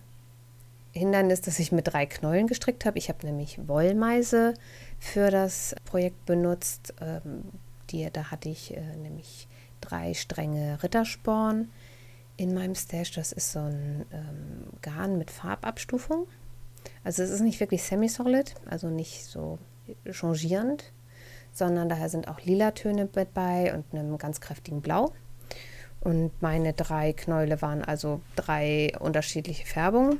Hindernis, 0.91 1.41
dass 1.41 1.59
ich 1.59 1.71
mit 1.71 1.87
drei 1.87 2.05
Knollen 2.05 2.47
gestrickt 2.47 2.85
habe. 2.85 2.97
Ich 2.97 3.09
habe 3.09 3.25
nämlich 3.25 3.67
Wollmeise 3.67 4.53
für 4.99 5.31
das 5.31 5.75
Projekt 5.85 6.25
benutzt. 6.25 6.93
Ähm, 7.01 7.43
die, 7.89 8.09
da 8.11 8.31
hatte 8.31 8.49
ich 8.49 8.75
äh, 8.75 8.95
nämlich 8.97 9.47
drei 9.81 10.13
Stränge 10.13 10.81
Rittersporn 10.81 11.69
in 12.35 12.53
meinem 12.53 12.75
Stash. 12.75 13.11
Das 13.11 13.31
ist 13.31 13.51
so 13.51 13.59
ein 13.59 14.05
ähm, 14.11 14.63
Garn 14.81 15.17
mit 15.17 15.31
Farbabstufung. 15.31 16.27
Also 17.03 17.23
es 17.23 17.29
ist 17.29 17.41
nicht 17.41 17.59
wirklich 17.59 17.83
semi-solid, 17.83 18.55
also 18.65 18.89
nicht 18.89 19.25
so 19.25 19.59
changierend, 20.11 20.91
sondern 21.51 21.89
daher 21.89 22.09
sind 22.09 22.27
auch 22.27 22.41
lila 22.41 22.71
Töne 22.71 23.09
mit 23.13 23.33
bei 23.33 23.73
und 23.73 23.85
einem 23.93 24.17
ganz 24.17 24.41
kräftigen 24.41 24.81
Blau. 24.81 25.13
Und 25.99 26.41
meine 26.41 26.73
drei 26.73 27.13
Knäule 27.13 27.61
waren 27.61 27.83
also 27.83 28.21
drei 28.35 28.93
unterschiedliche 28.99 29.65
Färbungen, 29.65 30.19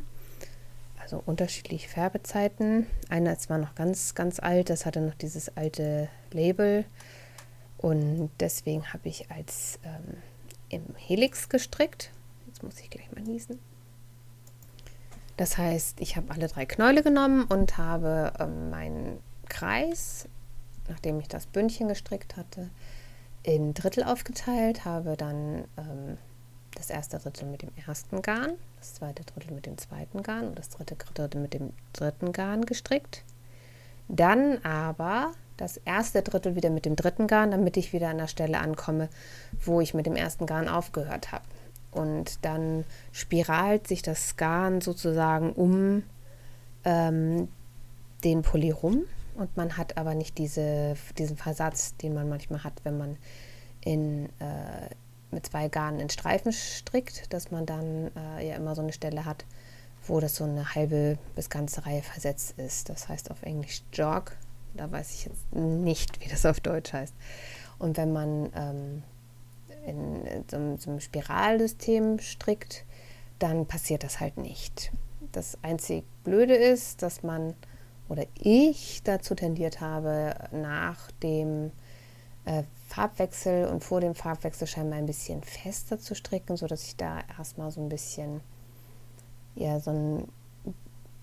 also 1.08 1.24
unterschiedliche 1.26 1.88
Färbezeiten. 1.88 2.86
Einer 3.08 3.32
ist 3.32 3.44
zwar 3.44 3.60
noch 3.60 3.76
ganz, 3.76 4.14
ganz 4.14 4.42
alt, 4.42 4.70
das 4.70 4.86
hatte 4.86 5.00
noch 5.00 5.16
dieses 5.16 5.56
alte 5.56 6.10
Label. 6.34 6.84
Und 7.78 8.30
deswegen 8.42 8.92
habe 8.92 9.08
ich 9.08 9.32
als 9.32 9.80
ähm, 9.86 10.18
im 10.68 10.96
Helix 10.98 11.48
gestrickt. 11.48 12.12
Jetzt 12.48 12.62
muss 12.62 12.78
ich 12.82 12.90
gleich 12.90 13.10
mal 13.14 13.22
niesen. 13.22 13.58
Das 15.38 15.58
heißt, 15.58 16.02
ich 16.02 16.18
habe 16.18 16.30
alle 16.32 16.50
drei 16.50 16.66
Knäule 16.66 17.02
genommen 17.04 17.46
und 17.46 17.78
habe 17.78 18.34
ähm, 18.40 18.70
meinen 18.70 19.20
Kreis, 19.48 20.28
nachdem 20.90 21.22
ich 21.22 21.30
das 21.30 21.46
Bündchen 21.46 21.88
gestrickt 21.88 22.36
hatte, 22.36 22.70
in 23.44 23.74
Drittel 23.74 24.04
aufgeteilt, 24.04 24.84
habe 24.84 25.16
dann 25.16 25.64
ähm, 25.78 26.18
das 26.78 26.90
erste 26.90 27.18
Drittel 27.18 27.48
mit 27.50 27.62
dem 27.62 27.72
ersten 27.86 28.22
Garn, 28.22 28.52
das 28.80 28.96
zweite 28.96 29.24
Drittel 29.24 29.54
mit 29.54 29.66
dem 29.66 29.78
zweiten 29.78 30.24
Garn 30.24 30.48
und 30.48 30.60
das 30.60 30.70
dritte 30.70 30.96
Drittel 30.96 31.42
mit 31.42 31.54
dem 31.54 31.74
dritten 31.94 32.32
Garn 32.32 32.66
gestrickt. 32.66 33.24
Dann 34.08 34.64
aber 34.64 35.32
das 35.58 35.78
erste 35.78 36.22
Drittel 36.22 36.56
wieder 36.56 36.70
mit 36.70 36.86
dem 36.86 36.96
dritten 36.96 37.28
Garn, 37.28 37.52
damit 37.52 37.78
ich 37.78 37.94
wieder 37.94 38.10
an 38.10 38.20
der 38.20 38.28
Stelle 38.28 38.60
ankomme, 38.60 39.10
wo 39.66 39.82
ich 39.82 39.94
mit 39.94 40.06
dem 40.06 40.16
ersten 40.16 40.46
Garn 40.46 40.70
aufgehört 40.70 41.32
habe. 41.32 41.46
Und 41.92 42.46
dann 42.46 42.86
spiralt 43.12 43.88
sich 43.88 44.02
das 44.02 44.38
Garn 44.38 44.82
sozusagen 44.82 45.52
um 45.54 46.04
ähm, 46.86 47.48
den 48.24 48.44
Pulli 48.44 48.72
rum 48.72 49.04
und 49.38 49.56
man 49.56 49.78
hat 49.78 49.98
aber 49.98 50.16
nicht 50.16 50.38
diese, 50.38 50.96
diesen 51.18 51.38
Versatz, 51.38 51.96
den 51.98 52.14
man 52.14 52.28
manchmal 52.28 52.64
hat, 52.64 52.74
wenn 52.84 52.98
man 52.98 53.18
in, 53.82 54.26
äh, 54.40 54.90
mit 55.32 55.46
zwei 55.46 55.68
Garnen 55.68 56.00
in 56.00 56.10
Streifen 56.10 56.52
strickt, 56.52 57.34
dass 57.34 57.52
man 57.52 57.66
dann 57.66 58.12
äh, 58.16 58.48
ja 58.48 58.56
immer 58.56 58.76
so 58.76 58.82
eine 58.82 58.94
Stelle 58.94 59.26
hat, 59.26 59.46
wo 60.06 60.20
das 60.20 60.36
so 60.36 60.44
eine 60.44 60.76
halbe 60.76 61.18
bis 61.36 61.50
ganze 61.50 61.86
Reihe 61.86 62.02
versetzt 62.02 62.58
ist. 62.58 62.90
Das 62.90 63.10
heißt 63.10 63.32
auf 63.32 63.44
Englisch 63.44 63.84
Jog. 63.94 64.36
Da 64.76 64.92
weiß 64.92 65.12
ich 65.12 65.26
jetzt 65.26 65.54
nicht, 65.54 66.24
wie 66.24 66.30
das 66.30 66.46
auf 66.46 66.60
Deutsch 66.60 66.94
heißt. 66.94 67.14
Und 67.80 67.98
wenn 67.98 68.14
man 68.14 68.50
ähm, 68.56 69.04
in, 69.86 70.26
in 70.26 70.78
so, 70.80 70.90
einem 70.90 71.00
Spiralsystem 71.00 72.20
strickt, 72.20 72.86
dann 73.40 73.66
passiert 73.66 74.04
das 74.04 74.20
halt 74.20 74.38
nicht. 74.38 74.92
Das 75.32 75.58
einzig 75.62 76.06
Blöde 76.24 76.56
ist, 76.56 77.02
dass 77.02 77.24
man 77.24 77.54
oder 78.10 78.26
ich 78.36 79.02
dazu 79.04 79.36
tendiert 79.36 79.82
habe, 79.82 80.36
nach 80.52 81.12
dem 81.24 81.72
äh, 82.46 82.64
Farbwechsel 82.88 83.68
und 83.68 83.84
vor 83.84 84.02
dem 84.02 84.16
Farbwechsel 84.16 84.68
scheinbar 84.68 84.98
ein 84.98 85.06
bisschen 85.06 85.44
fester 85.44 86.00
zu 86.00 86.16
stricken, 86.16 86.58
sodass 86.58 86.84
ich 86.84 86.96
da 86.96 87.20
erstmal 87.38 87.70
so 87.72 87.82
ein 87.82 87.90
bisschen, 87.90 88.42
ja, 89.56 89.80
so 89.80 89.92
ein 89.92 90.28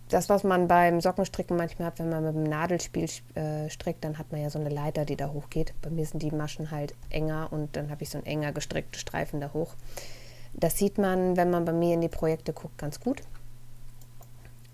das, 0.09 0.29
was 0.29 0.45
man 0.45 0.69
beim 0.69 1.01
Sockenstricken 1.01 1.57
manchmal 1.57 1.87
hat, 1.87 1.99
wenn 1.99 2.11
man 2.11 2.25
mit 2.25 2.35
dem 2.35 2.45
Nadelspiel 2.45 3.09
äh, 3.35 3.71
strickt, 3.71 4.05
dann 4.05 4.19
hat 4.19 4.33
man 4.33 4.43
ja 4.43 4.51
so 4.51 4.59
eine 4.59 4.69
Leiter, 4.69 5.05
die 5.05 5.17
da 5.17 5.31
hochgeht. 5.31 5.75
Bei 5.81 5.91
mir 5.91 6.05
sind 6.05 6.23
die 6.23 6.31
Maschen 6.31 6.71
halt 6.71 6.95
enger 7.11 7.49
und 7.51 7.75
dann 7.75 7.91
habe 7.91 8.03
ich 8.03 8.11
so 8.11 8.19
einen 8.19 8.27
enger 8.27 8.53
gestrickten 8.53 8.99
Streifen 8.99 9.41
da 9.41 9.53
hoch. 9.53 9.75
Das 10.53 10.79
sieht 10.79 10.99
man, 10.99 11.37
wenn 11.37 11.51
man 11.51 11.65
bei 11.65 11.73
mir 11.73 11.95
in 11.95 12.01
die 12.01 12.09
Projekte 12.09 12.53
guckt, 12.53 12.79
ganz 12.79 13.01
gut. 13.01 13.23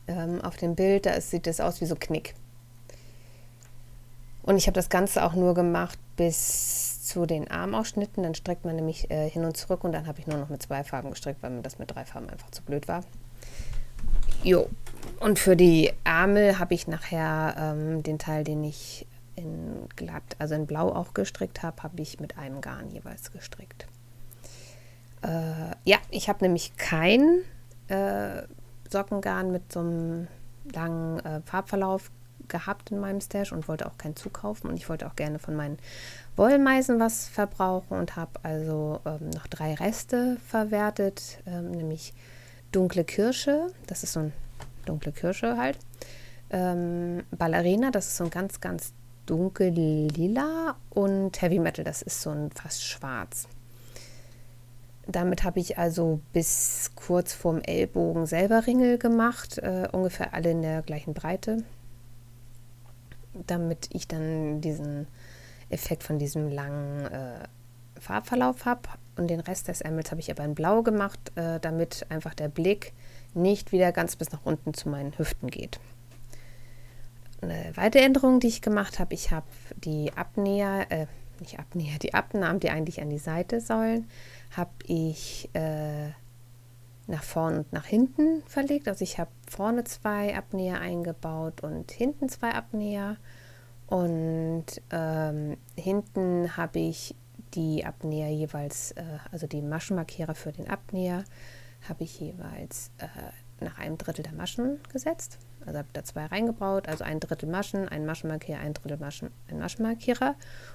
Ähm, 0.09 0.41
auf 0.43 0.57
dem 0.57 0.75
Bild, 0.75 1.07
da 1.07 1.13
ist, 1.13 1.31
sieht 1.31 1.47
das 1.47 1.61
aus 1.61 1.81
wie 1.81 1.87
so 1.87 1.95
Knick. 1.99 2.35
Und 4.43 4.57
ich 4.57 4.67
habe 4.67 4.75
das 4.75 4.89
Ganze 4.89 5.25
auch 5.25 5.35
nur 5.35 5.55
gemacht 5.55 5.99
bis 6.17 7.07
zu 7.07 7.27
den 7.27 7.51
Armausschnitten. 7.51 8.23
Dann 8.23 8.35
streckt 8.35 8.65
man 8.65 8.77
nämlich 8.77 9.11
äh, 9.11 9.29
hin 9.29 9.45
und 9.45 9.57
zurück 9.57 9.85
und 9.85 9.93
dann 9.93 10.07
habe 10.07 10.21
ich 10.21 10.27
nur 10.27 10.39
noch 10.39 10.49
mit 10.49 10.63
zwei 10.63 10.85
Farben 10.85 11.11
gestrickt, 11.11 11.43
weil 11.43 11.51
mir 11.51 11.63
das 11.63 11.79
mit 11.79 11.95
drei 11.95 12.05
Farben 12.05 12.31
einfach 12.31 12.51
zu 12.51 12.63
blöd 12.63 12.89
war. 12.89 13.03
Jo, 14.43 14.69
und 15.21 15.39
für 15.39 15.55
die 15.55 15.93
Ärmel 16.05 16.59
habe 16.59 16.73
ich 16.73 16.89
nachher 16.89 17.55
ähm, 17.59 18.03
den 18.03 18.19
Teil, 18.19 18.43
den 18.45 18.65
ich 18.65 19.07
in 19.37 19.89
glatt, 19.97 20.23
also 20.39 20.55
in 20.55 20.67
blau 20.67 20.91
auch 20.91 21.15
gestrickt 21.15 21.63
habe, 21.63 21.83
habe 21.83 22.01
ich 22.01 22.21
mit 22.21 22.39
einem 22.39 22.61
Garn 22.61 22.91
jeweils 22.91 23.33
gestrickt. 23.33 23.87
Äh, 25.23 25.75
ja, 25.85 25.99
ich 26.11 26.29
habe 26.29 26.45
nämlich 26.45 26.77
kein 26.77 27.43
äh, 27.89 28.43
Sockengarn 28.89 29.53
mit 29.53 29.71
so 29.73 29.81
einem 29.81 30.29
langen 30.73 31.21
äh, 31.21 31.41
Farbverlauf 31.45 32.11
gehabt 32.51 32.91
in 32.91 33.01
meinem 33.01 33.21
Stash 33.23 33.53
und 33.53 33.69
wollte 33.69 33.87
auch 33.87 33.97
keinen 33.97 34.17
zukaufen 34.17 34.69
und 34.69 34.77
ich 34.77 34.89
wollte 34.91 35.07
auch 35.07 35.17
gerne 35.17 35.39
von 35.39 35.57
meinen 35.57 35.79
Wollmeisen 36.37 37.01
was 37.01 37.29
verbrauchen 37.29 37.99
und 37.99 38.17
habe 38.17 38.33
also 38.43 39.01
ähm, 39.07 39.31
noch 39.31 39.47
drei 39.47 39.75
Reste 39.75 40.37
verwertet, 40.47 41.39
ähm, 41.47 41.71
nämlich 41.71 42.13
dunkle 42.73 43.05
Kirsche, 43.05 43.69
das 43.87 44.03
ist 44.03 44.13
so 44.13 44.21
ein 44.21 44.33
dunkle 44.85 45.13
Kirsche 45.13 45.57
halt. 45.57 45.79
Ähm, 46.51 47.23
Ballerina, 47.31 47.91
das 47.91 48.09
ist 48.09 48.17
so 48.17 48.25
ein 48.25 48.31
ganz, 48.31 48.61
ganz 48.61 48.93
dunkel 49.27 49.71
lila 49.71 50.77
und 50.91 51.41
Heavy 51.41 51.59
Metal, 51.59 51.85
das 51.85 52.03
ist 52.03 52.21
so 52.21 52.31
ein 52.31 52.51
fast 52.51 52.85
schwarz. 52.85 53.47
Damit 55.07 55.45
habe 55.45 55.61
ich 55.61 55.79
also 55.79 56.21
bis 56.33 56.93
kurz 56.95 57.33
vorm 57.33 57.61
Ellbogen 57.63 58.27
selber 58.27 58.67
Ringel 58.67 58.99
gemacht, 58.99 59.59
äh, 59.59 59.89
ungefähr 59.91 60.35
alle 60.35 60.51
in 60.51 60.63
der 60.63 60.83
gleichen 60.83 61.15
Breite, 61.15 61.65
damit 63.35 63.89
ich 63.93 64.09
dann 64.09 64.61
diesen 64.61 65.07
Effekt 65.69 66.03
von 66.03 66.19
diesem 66.19 66.49
langen 66.49 67.07
äh, 67.07 67.49
Farbverlauf 67.99 68.65
habe. 68.65 68.89
Und 69.17 69.29
den 69.29 69.41
Rest 69.41 69.69
des 69.69 69.81
Ärmels 69.81 70.11
habe 70.11 70.21
ich 70.21 70.31
aber 70.31 70.45
in 70.45 70.55
Blau 70.55 70.83
gemacht, 70.83 71.21
äh, 71.37 71.61
damit 71.61 72.07
einfach 72.09 72.35
der 72.35 72.49
Blick 72.49 72.93
nicht 73.35 73.73
wieder 73.73 73.93
ganz 73.93 74.17
bis 74.17 74.33
nach 74.33 74.45
unten 74.45 74.75
zu 74.75 74.89
meinen 74.89 75.17
Hüften 75.19 75.49
geht. 75.49 75.79
Eine 77.43 77.73
weitere 77.75 78.03
Änderung, 78.03 78.41
die 78.41 78.49
ich 78.49 78.63
gemacht 78.63 78.99
habe, 78.99 79.15
ich 79.15 79.31
habe 79.31 79.47
die 79.77 80.13
Abnäher, 80.15 80.87
äh, 80.91 81.07
nicht 81.41 81.59
Abnäher, 81.59 81.99
die 81.99 82.13
Abnahmen, 82.13 82.61
die 82.61 82.71
eigentlich 82.71 83.01
an 83.01 83.09
die 83.09 83.19
Seite 83.19 83.61
sollen, 83.61 84.09
habe 84.57 84.71
ich 84.87 85.49
äh, 85.55 86.11
nach 87.07 87.23
vorn 87.23 87.59
und 87.59 87.73
nach 87.73 87.87
hinten 87.87 88.43
verlegt. 88.47 88.89
Also 88.89 89.03
ich 89.03 89.19
habe 89.19 89.31
vorne 89.49 89.85
zwei 89.85 90.37
Abnäher 90.37 90.81
eingebaut 90.81 91.63
und 91.63 91.91
hinten 91.91 92.29
zwei 92.29 92.53
Abnäher. 92.53 93.17
Und 93.87 94.67
ähm, 94.91 95.57
hinten 95.77 96.57
habe 96.57 96.79
ich 96.79 97.15
die 97.55 97.85
Abnäher 97.85 98.31
jeweils, 98.31 98.93
äh, 98.93 99.03
also 99.33 99.47
die 99.47 99.63
Maschenmarkierer 99.63 100.35
für 100.35 100.53
den 100.53 100.69
Abnäher, 100.69 101.25
habe 101.89 102.05
ich 102.05 102.21
jeweils 102.21 102.93
äh, 102.99 103.65
nach 103.65 103.79
einem 103.79 103.99
Drittel 103.99 104.23
der 104.23 104.33
Maschen 104.33 104.79
gesetzt. 104.93 105.39
Also 105.67 105.79
habe 105.79 105.89
da 105.93 106.05
zwei 106.05 106.27
reingebaut, 106.27 106.89
also 106.89 107.05
ein 107.05 107.21
Drittel 107.21 107.49
Maschen, 107.49 107.89
ein 107.89 108.07
Maschenmarkierer, 108.07 108.61
ein 108.61 108.75
Drittel 108.75 108.97
Maschen, 108.97 109.31
ein 109.49 109.59
Maschenmarkierer. 109.59 110.35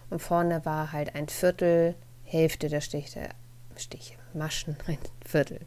Und 0.09 0.19
vorne 0.19 0.65
war 0.65 0.91
halt 0.91 1.15
ein 1.15 1.27
Viertel, 1.27 1.95
Hälfte 2.23 2.69
der 2.69 2.81
Stiche, 2.81 3.29
Stiche, 3.77 4.15
Maschen, 4.33 4.75
ein 4.87 4.97
Viertel. 5.25 5.59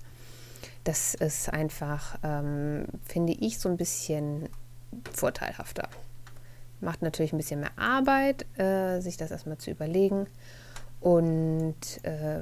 Das 0.88 1.14
ist 1.14 1.52
einfach, 1.52 2.18
ähm, 2.22 2.86
finde 3.04 3.34
ich, 3.34 3.58
so 3.58 3.68
ein 3.68 3.76
bisschen 3.76 4.48
vorteilhafter. 5.12 5.86
Macht 6.80 7.02
natürlich 7.02 7.34
ein 7.34 7.36
bisschen 7.36 7.60
mehr 7.60 7.76
Arbeit, 7.76 8.46
äh, 8.58 9.00
sich 9.00 9.18
das 9.18 9.30
erstmal 9.30 9.58
zu 9.58 9.70
überlegen. 9.70 10.26
Und 11.02 11.76
äh, 12.04 12.40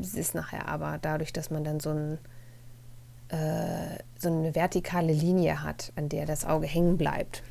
es 0.00 0.14
ist 0.14 0.34
nachher 0.34 0.66
aber 0.66 0.98
dadurch, 1.00 1.32
dass 1.32 1.50
man 1.50 1.62
dann 1.62 1.78
so, 1.78 1.90
ein, 1.90 2.18
äh, 3.28 4.02
so 4.18 4.30
eine 4.30 4.56
vertikale 4.56 5.12
Linie 5.12 5.62
hat, 5.62 5.92
an 5.94 6.08
der 6.08 6.26
das 6.26 6.44
Auge 6.44 6.66
hängen 6.66 6.98
bleibt, 6.98 7.44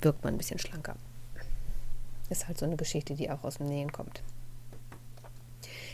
wirkt 0.00 0.24
man 0.24 0.32
ein 0.32 0.38
bisschen 0.38 0.58
schlanker. 0.58 0.96
Ist 2.30 2.48
halt 2.48 2.56
so 2.56 2.64
eine 2.64 2.76
Geschichte, 2.76 3.14
die 3.16 3.30
auch 3.30 3.44
aus 3.44 3.58
dem 3.58 3.66
Nähen 3.66 3.92
kommt. 3.92 4.22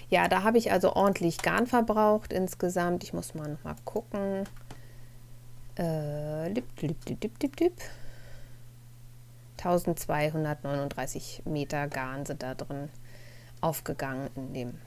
Ja, 0.08 0.28
da 0.28 0.42
habe 0.42 0.58
ich 0.58 0.70
also 0.70 0.94
ordentlich 0.94 1.38
Garn 1.38 1.66
verbraucht 1.66 2.32
insgesamt. 2.32 3.02
Ich 3.02 3.12
muss 3.12 3.34
mal 3.34 3.48
noch 3.48 3.64
mal 3.64 3.76
gucken. 3.84 4.44
Äh, 5.78 6.48
lip, 6.48 6.64
lip, 6.80 6.98
lip. 7.60 7.80
1239 9.58 11.42
Meter 11.44 11.88
Garn 11.88 12.24
sind 12.24 12.42
da 12.42 12.54
drin 12.54 12.88
aufgegangen 13.60 14.30
in 14.36 14.54
dem, 14.54 14.78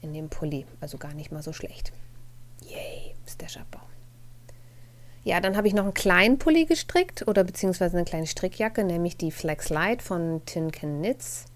in 0.00 0.14
dem 0.14 0.28
Pulli. 0.28 0.66
Also 0.80 0.98
gar 0.98 1.14
nicht 1.14 1.30
mal 1.30 1.42
so 1.42 1.52
schlecht. 1.52 1.92
Yay, 2.62 3.14
Stash-Abbau. 3.26 3.80
Ja, 5.24 5.40
dann 5.40 5.56
habe 5.56 5.66
ich 5.66 5.74
noch 5.74 5.82
einen 5.82 5.94
kleinen 5.94 6.38
Pulli 6.38 6.66
gestrickt 6.66 7.26
oder 7.26 7.42
beziehungsweise 7.44 7.96
eine 7.96 8.04
kleine 8.04 8.28
Strickjacke, 8.28 8.84
nämlich 8.84 9.16
die 9.16 9.32
Flex 9.32 9.68
Light 9.68 10.00
von 10.00 10.42
Tin 10.46 10.70
Can 10.70 11.02
Knits. 11.02 11.46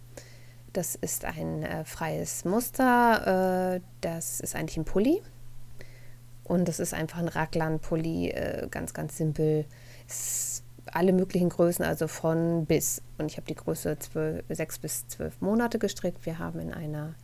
Das 0.72 0.94
ist 0.94 1.24
ein 1.24 1.62
äh, 1.62 1.84
freies 1.84 2.44
Muster. 2.44 3.76
Äh, 3.76 3.80
das 4.00 4.40
ist 4.40 4.54
eigentlich 4.54 4.76
ein 4.76 4.84
Pulli. 4.84 5.20
Und 6.44 6.66
das 6.66 6.80
ist 6.80 6.94
einfach 6.94 7.18
ein 7.18 7.28
Raglan-Pulli, 7.28 8.30
äh, 8.30 8.68
ganz, 8.70 8.92
ganz 8.92 9.16
simpel. 9.16 9.64
Ist 10.08 10.64
alle 10.86 11.12
möglichen 11.12 11.48
Größen, 11.48 11.84
also 11.84 12.08
von 12.08 12.66
bis. 12.66 13.02
Und 13.18 13.30
ich 13.30 13.36
habe 13.36 13.46
die 13.46 13.54
Größe 13.54 13.98
12, 13.98 14.44
6 14.48 14.78
bis 14.78 15.08
12 15.08 15.40
Monate 15.40 15.78
gestrickt. 15.78 16.26
Wir 16.26 16.38
haben 16.38 16.60
in 16.60 16.72
einer 16.72 17.14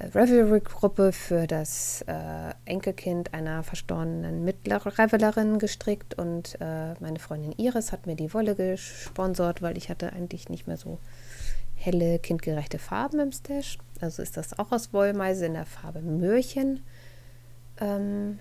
äh, 0.00 0.06
Revelry-Gruppe 0.06 1.12
für 1.12 1.46
das 1.46 2.02
äh, 2.06 2.54
Enkelkind 2.64 3.34
einer 3.34 3.62
verstorbenen 3.62 4.44
Mitrevelerin 4.44 5.58
gestrickt 5.58 6.14
und 6.18 6.56
äh, 6.60 6.94
meine 7.00 7.18
Freundin 7.18 7.52
Iris 7.52 7.92
hat 7.92 8.06
mir 8.06 8.16
die 8.16 8.32
Wolle 8.32 8.54
gesponsert, 8.54 9.62
weil 9.62 9.76
ich 9.76 9.90
hatte 9.90 10.12
eigentlich 10.12 10.48
nicht 10.48 10.66
mehr 10.66 10.76
so 10.76 10.98
helle, 11.80 12.18
kindgerechte 12.18 12.78
Farben 12.78 13.20
im 13.20 13.32
Stash. 13.32 13.78
Also 14.00 14.22
ist 14.22 14.36
das 14.36 14.58
auch 14.58 14.70
aus 14.70 14.92
Wollmeise 14.92 15.46
in 15.46 15.54
der 15.54 15.66
Farbe 15.66 16.02
Möhrchen 16.02 16.84
ähm, 17.80 18.38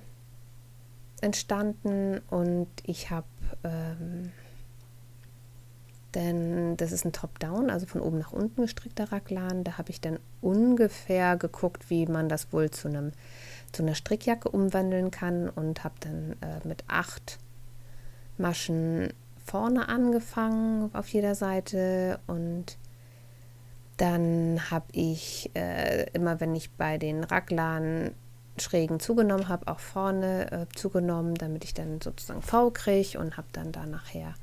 entstanden. 1.22 2.20
Und 2.30 2.68
ich 2.84 3.10
habe, 3.10 3.28
ähm, 3.64 4.32
denn 6.16 6.76
das 6.78 6.92
ist 6.92 7.06
ein 7.06 7.14
Top-Down, 7.14 7.70
also 7.70 7.86
von 7.86 8.02
oben 8.02 8.20
nach 8.20 8.34
unten 8.34 8.64
gestrickter 8.64 9.12
Raglan. 9.12 9.64
Da 9.64 9.78
habe 9.78 9.92
ich 9.92 10.02
dann 10.02 10.20
ungefähr 10.42 11.38
geguckt, 11.38 11.90
wie 11.90 12.06
man 12.06 12.28
das 12.30 12.52
wohl 12.52 12.70
zu 12.70 12.90
einem 12.90 13.14
zu 13.72 13.84
einer 13.84 13.94
Strickjacke 13.94 14.50
umwandeln 14.50 15.12
kann 15.12 15.48
und 15.48 15.84
habe 15.84 15.94
dann 16.00 16.36
äh, 16.42 16.68
mit 16.68 16.84
acht 16.88 17.38
Maschen 18.40 19.14
vorne 19.46 19.90
angefangen 19.90 20.90
auf 20.94 21.08
jeder 21.10 21.36
Seite 21.36 22.20
und 22.26 22.78
dann 24.00 24.72
habe 24.72 24.86
ich 24.94 25.52
äh, 25.56 26.06
immer, 26.14 26.40
wenn 26.40 26.56
ich 26.56 26.72
bei 26.72 26.98
den 26.98 27.26
Raglan 27.26 28.12
schrägen 28.58 29.02
zugenommen 29.02 29.50
habe, 29.50 29.68
auch 29.68 29.80
vorne 29.80 30.52
äh, 30.52 30.66
zugenommen, 30.74 31.36
damit 31.36 31.66
ich 31.66 31.74
dann 31.74 32.00
sozusagen 32.00 32.42
V 32.42 32.72
kriege 32.72 33.20
und 33.20 33.36
habe 33.36 33.48
dann 33.52 33.74
da 33.74 33.86
nachher 33.86 34.36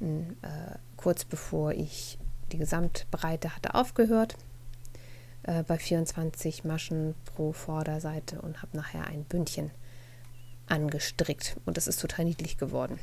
äh, 0.00 0.78
kurz 0.96 1.24
bevor 1.24 1.72
ich 1.72 2.18
die 2.52 2.58
Gesamtbreite 2.58 3.54
hatte 3.56 3.74
aufgehört 3.74 4.36
äh, 5.42 5.64
bei 5.64 5.76
24 5.76 6.64
Maschen 6.64 7.16
pro 7.24 7.52
Vorderseite 7.52 8.40
und 8.42 8.62
habe 8.62 8.76
nachher 8.76 9.08
ein 9.08 9.24
Bündchen 9.24 9.72
angestrickt 10.66 11.56
und 11.64 11.76
das 11.76 11.88
ist 11.88 12.00
total 12.00 12.26
niedlich 12.26 12.58
geworden. 12.58 13.00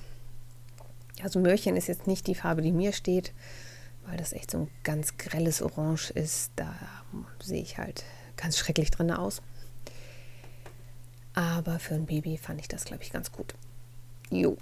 Also 1.22 1.40
Möhrchen 1.40 1.76
ist 1.76 1.88
jetzt 1.88 2.08
nicht 2.08 2.28
die 2.28 2.36
Farbe, 2.36 2.62
die 2.62 2.72
mir 2.72 2.94
steht 2.94 3.34
weil 4.06 4.18
das 4.18 4.34
echt 4.34 4.52
so 4.52 4.60
ein 4.60 4.68
ganz 4.84 5.18
grelles 5.18 5.62
Orange 5.62 6.12
ist. 6.12 6.52
Da 6.56 6.74
sehe 7.42 7.62
ich 7.62 7.78
halt 7.78 8.04
ganz 8.38 8.58
schrecklich 8.58 8.92
drin 8.92 9.12
aus. 9.12 9.42
Aber 11.34 11.80
für 11.80 11.96
ein 11.96 12.06
Baby 12.06 12.38
fand 12.38 12.60
ich 12.60 12.68
das, 12.68 12.86
glaube 12.86 13.04
ich, 13.04 13.12
ganz 13.12 13.32
gut. 13.32 13.56
Jo. 14.30 14.58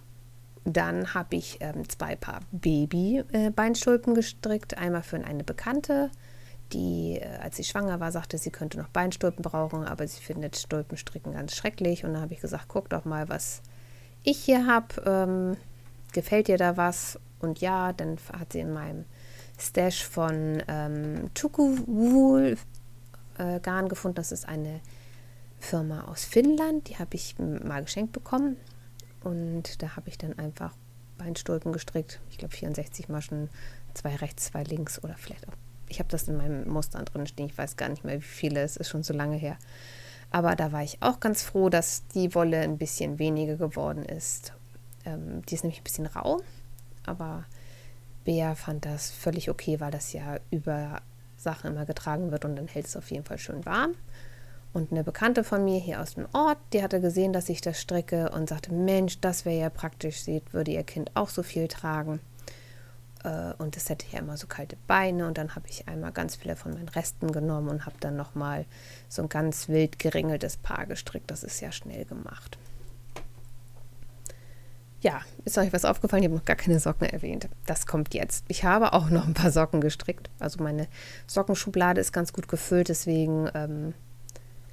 Dann 0.66 1.14
habe 1.14 1.36
ich 1.36 1.58
ähm, 1.62 1.88
zwei 1.90 2.16
Paar 2.16 2.42
Baby-Beinstulpen 2.52 4.14
äh, 4.14 4.16
gestrickt. 4.16 4.78
Einmal 4.78 5.04
für 5.04 5.16
eine 5.24 5.44
Bekannte, 5.44 6.12
die, 6.74 7.18
äh, 7.20 7.38
als 7.38 7.58
sie 7.58 7.64
schwanger 7.64 8.00
war, 8.00 8.12
sagte, 8.12 8.38
sie 8.38 8.52
könnte 8.52 8.78
noch 8.78 8.90
Beinstulpen 8.90 9.42
brauchen, 9.42 9.86
aber 9.86 10.08
sie 10.08 10.22
findet 10.22 10.58
Stulpenstricken 10.58 11.34
ganz 11.34 11.56
schrecklich. 11.56 12.04
Und 12.04 12.14
dann 12.14 12.22
habe 12.22 12.34
ich 12.34 12.42
gesagt, 12.42 12.66
guck 12.68 12.90
doch 12.90 13.06
mal, 13.06 13.30
was 13.30 13.62
ich 14.24 14.38
hier 14.38 14.68
habe. 14.68 15.02
Ähm, 15.06 15.58
gefällt 16.12 16.48
dir 16.50 16.58
da 16.58 16.78
was? 16.78 17.18
Und 17.40 17.62
ja, 17.62 17.94
dann 17.94 18.18
hat 18.38 18.54
sie 18.54 18.60
in 18.60 18.74
meinem 18.74 19.06
Stash 19.60 20.04
von 20.06 20.64
ähm, 20.68 21.34
Tukuwool 21.34 22.58
äh, 23.38 23.60
Garn 23.60 23.90
gefunden. 23.90 24.16
Das 24.16 24.32
ist 24.32 24.48
eine 24.48 24.80
Firma 25.60 26.06
aus 26.06 26.26
Finnland. 26.26 26.90
Die 26.90 26.98
habe 26.98 27.16
ich 27.16 27.36
mal 27.38 27.84
geschenkt 27.84 28.14
bekommen. 28.14 28.58
Und 29.24 29.82
da 29.82 29.96
habe 29.96 30.10
ich 30.10 30.18
dann 30.18 30.38
einfach 30.40 30.74
Beinstulpen 31.18 31.74
gestrickt. 31.74 32.20
Ich 32.30 32.38
glaube 32.38 32.56
64 32.56 33.10
Maschen, 33.10 33.50
zwei 33.94 34.16
rechts, 34.16 34.46
zwei 34.46 34.64
links 34.64 35.04
oder 35.04 35.16
vielleicht 35.18 35.48
auch. 35.48 35.54
Ich 35.90 36.00
habe 36.00 36.10
das 36.10 36.28
in 36.28 36.38
meinem 36.38 36.68
Muster 36.70 37.04
drin 37.04 37.28
stehen. 37.28 37.48
Ich 37.48 37.58
weiß 37.58 37.76
gar 37.76 37.90
nicht 37.90 38.04
mehr, 38.04 38.18
wie 38.20 38.26
viele. 38.26 38.62
Es 38.62 38.78
ist 38.78 38.90
schon 38.90 39.04
so 39.04 39.14
lange 39.14 39.36
her. 39.36 39.58
Aber 40.32 40.56
da 40.56 40.72
war 40.72 40.84
ich 40.84 41.02
auch 41.02 41.20
ganz 41.20 41.44
froh, 41.44 41.70
dass 41.70 42.08
die 42.14 42.36
Wolle 42.36 42.60
ein 42.60 42.78
bisschen 42.78 43.18
weniger 43.20 43.56
geworden 43.56 44.06
ist. 44.06 44.54
Ähm, 45.06 45.42
die 45.46 45.56
ist 45.56 45.64
nämlich 45.64 45.82
ein 45.82 45.84
bisschen 45.84 46.06
rau, 46.06 46.42
aber 47.06 47.46
Bea 48.30 48.54
fand 48.54 48.86
das 48.86 49.10
völlig 49.10 49.50
okay, 49.50 49.80
weil 49.80 49.90
das 49.90 50.14
ja 50.14 50.38
über 50.52 51.02
Sachen 51.36 51.72
immer 51.72 51.86
getragen 51.86 52.30
wird 52.30 52.46
und 52.46 52.58
dann 52.58 52.68
hält 52.68 52.86
es 52.86 52.96
auf 52.96 53.10
jeden 53.10 53.26
Fall 53.26 53.40
schön 53.40 53.66
warm. 53.66 53.96
Und 54.72 54.92
eine 54.92 55.04
Bekannte 55.04 55.44
von 55.44 55.66
mir 55.66 55.80
hier 55.80 56.00
aus 56.00 56.14
dem 56.14 56.28
Ort, 56.34 56.60
die 56.72 56.84
hatte 56.84 57.02
gesehen, 57.02 57.34
dass 57.34 57.50
ich 57.50 57.62
das 57.62 57.82
stricke 57.82 58.30
und 58.30 58.48
sagte, 58.48 58.72
Mensch, 58.72 59.20
das 59.20 59.46
wäre 59.46 59.60
ja 59.60 59.70
praktisch, 59.72 60.22
sie 60.22 60.44
würde 60.52 60.70
ihr 60.70 60.84
Kind 60.84 61.10
auch 61.16 61.30
so 61.30 61.42
viel 61.42 61.68
tragen. 61.68 62.20
Äh, 63.24 63.54
und 63.58 63.76
es 63.76 63.90
hätte 63.90 64.06
ja 64.12 64.20
immer 64.20 64.38
so 64.38 64.46
kalte 64.46 64.78
Beine. 64.86 65.26
Und 65.26 65.40
dann 65.40 65.56
habe 65.56 65.68
ich 65.68 65.88
einmal 65.88 66.12
ganz 66.12 66.36
viele 66.36 66.56
von 66.56 66.76
meinen 66.76 66.90
Resten 66.90 67.32
genommen 67.32 67.70
und 67.70 67.88
habe 67.88 67.96
dann 68.00 68.16
nochmal 68.16 68.66
so 69.08 69.24
ein 69.24 69.30
ganz 69.30 69.70
wild 69.70 69.98
geringeltes 69.98 70.58
Paar 70.58 70.86
gestrickt. 70.86 71.32
Das 71.32 71.44
ist 71.44 71.62
ja 71.62 71.72
schnell 71.72 72.06
gemacht. 72.06 72.60
Ja, 75.02 75.22
ist 75.46 75.58
euch 75.58 75.72
was 75.72 75.86
aufgefallen? 75.86 76.24
Ich 76.24 76.28
habe 76.28 76.38
noch 76.38 76.46
gar 76.46 76.58
keine 76.58 76.80
Socken 76.80 77.08
erwähnt. 77.08 77.48
Das 77.66 77.88
kommt 77.88 78.14
jetzt. 78.14 78.44
Ich 78.50 78.66
habe 78.66 78.94
auch 78.94 79.10
noch 79.10 79.26
ein 79.26 79.34
paar 79.34 79.52
Socken 79.52 79.80
gestrickt. 79.80 80.30
Also 80.40 80.62
meine 80.62 80.88
Sockenschublade 81.26 82.02
ist 82.02 82.12
ganz 82.12 82.34
gut 82.34 82.50
gefüllt, 82.50 82.90
deswegen 82.90 83.50
ähm, 83.54 83.94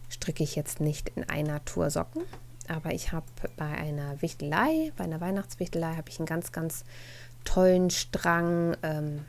stricke 0.09 0.43
ich 0.43 0.57
jetzt 0.57 0.81
nicht 0.81 1.11
in 1.11 1.29
einer 1.29 1.65
Tour 1.65 1.91
Socken. 1.91 2.23
Aber 2.69 2.93
ich 2.93 3.13
habe 3.13 3.27
bei 3.57 3.67
einer 3.67 4.21
Wichtelei, 4.21 4.93
bei 4.97 5.05
einer 5.05 5.21
Weihnachtswichtelei, 5.21 5.95
habe 5.95 6.09
ich 6.09 6.19
einen 6.19 6.27
ganz, 6.27 6.51
ganz 6.51 6.85
tollen 7.45 7.91
Strang 7.91 8.77
ähm, 8.83 9.21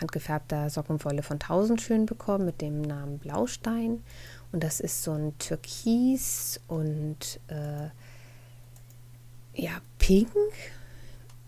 handgefärbter 0.00 0.68
Sockenwolle 0.68 1.22
von 1.22 1.38
Tausendschön 1.38 2.06
bekommen 2.06 2.44
mit 2.44 2.60
dem 2.60 2.82
Namen 2.82 3.18
Blaustein. 3.18 4.02
Und 4.50 4.64
das 4.64 4.80
ist 4.80 5.04
so 5.04 5.12
ein 5.12 5.38
Türkis 5.38 6.60
und 6.66 7.38
äh, 7.46 7.90
ja, 9.60 9.72
pink. 9.98 10.30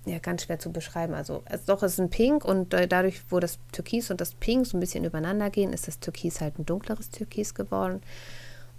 Ja, 0.04 0.18
ganz 0.18 0.42
schwer 0.42 0.58
zu 0.58 0.72
beschreiben. 0.72 1.14
Also, 1.14 1.42
es, 1.46 1.64
doch, 1.64 1.82
es 1.82 1.92
ist 1.92 2.00
ein 2.00 2.10
Pink 2.10 2.44
und 2.44 2.72
dadurch, 2.72 3.22
wo 3.30 3.38
das 3.40 3.58
Türkis 3.70 4.10
und 4.10 4.20
das 4.20 4.34
Pink 4.34 4.66
so 4.66 4.76
ein 4.76 4.80
bisschen 4.80 5.04
übereinander 5.04 5.48
gehen, 5.48 5.72
ist 5.72 5.86
das 5.86 6.00
Türkis 6.00 6.40
halt 6.40 6.58
ein 6.58 6.66
dunkleres 6.66 7.10
Türkis 7.10 7.54
geworden. 7.54 8.02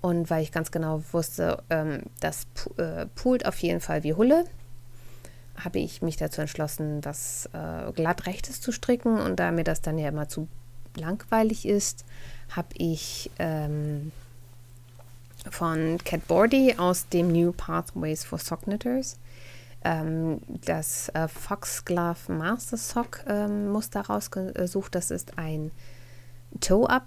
Und 0.02 0.30
weil 0.30 0.43
ich 0.43 0.52
ganz 0.52 0.69
genau 0.69 1.02
wusste, 1.13 1.63
ähm, 1.69 2.04
das 2.19 2.46
äh, 2.78 3.06
poolt 3.15 3.46
auf 3.46 3.58
jeden 3.60 3.80
Fall 3.80 4.04
wie 4.04 4.13
Hulle, 4.13 4.43
habe 5.56 5.80
ich 5.80 6.02
mich 6.02 6.17
dazu 6.17 6.41
entschlossen, 6.41 7.00
das 7.00 7.50
äh, 7.54 7.91
glatt 7.93 8.26
rechtes 8.26 8.60
zu 8.60 8.74
stricken. 8.74 9.19
Und 9.19 9.39
da 9.39 9.52
mir 9.52 9.63
das 9.63 9.82
dann 9.82 9.98
ja 9.98 10.10
immer 10.10 10.28
zu 10.28 10.50
langweilig 10.98 11.65
ist, 11.65 12.04
habe 12.50 12.67
ich 12.74 13.32
ähm, 13.39 14.12
von 15.50 15.98
Cat 16.04 16.28
Bordy 16.28 16.76
aus 16.78 17.08
dem 17.08 17.32
New 17.32 17.54
Pathways 17.54 18.26
for 18.26 18.39
Sock 18.39 18.63
Knitters 18.63 19.17
ähm, 19.84 20.41
das 20.65 21.10
äh, 21.10 21.28
Foxglove 21.28 22.32
Master 22.32 22.78
Sock 22.78 23.22
ähm, 23.28 23.72
Muster 23.72 24.02
rausgesucht. 24.02 24.96
Das 24.96 25.12
ist 25.12 25.38
ein 25.38 25.72
Toe-Up 26.60 27.04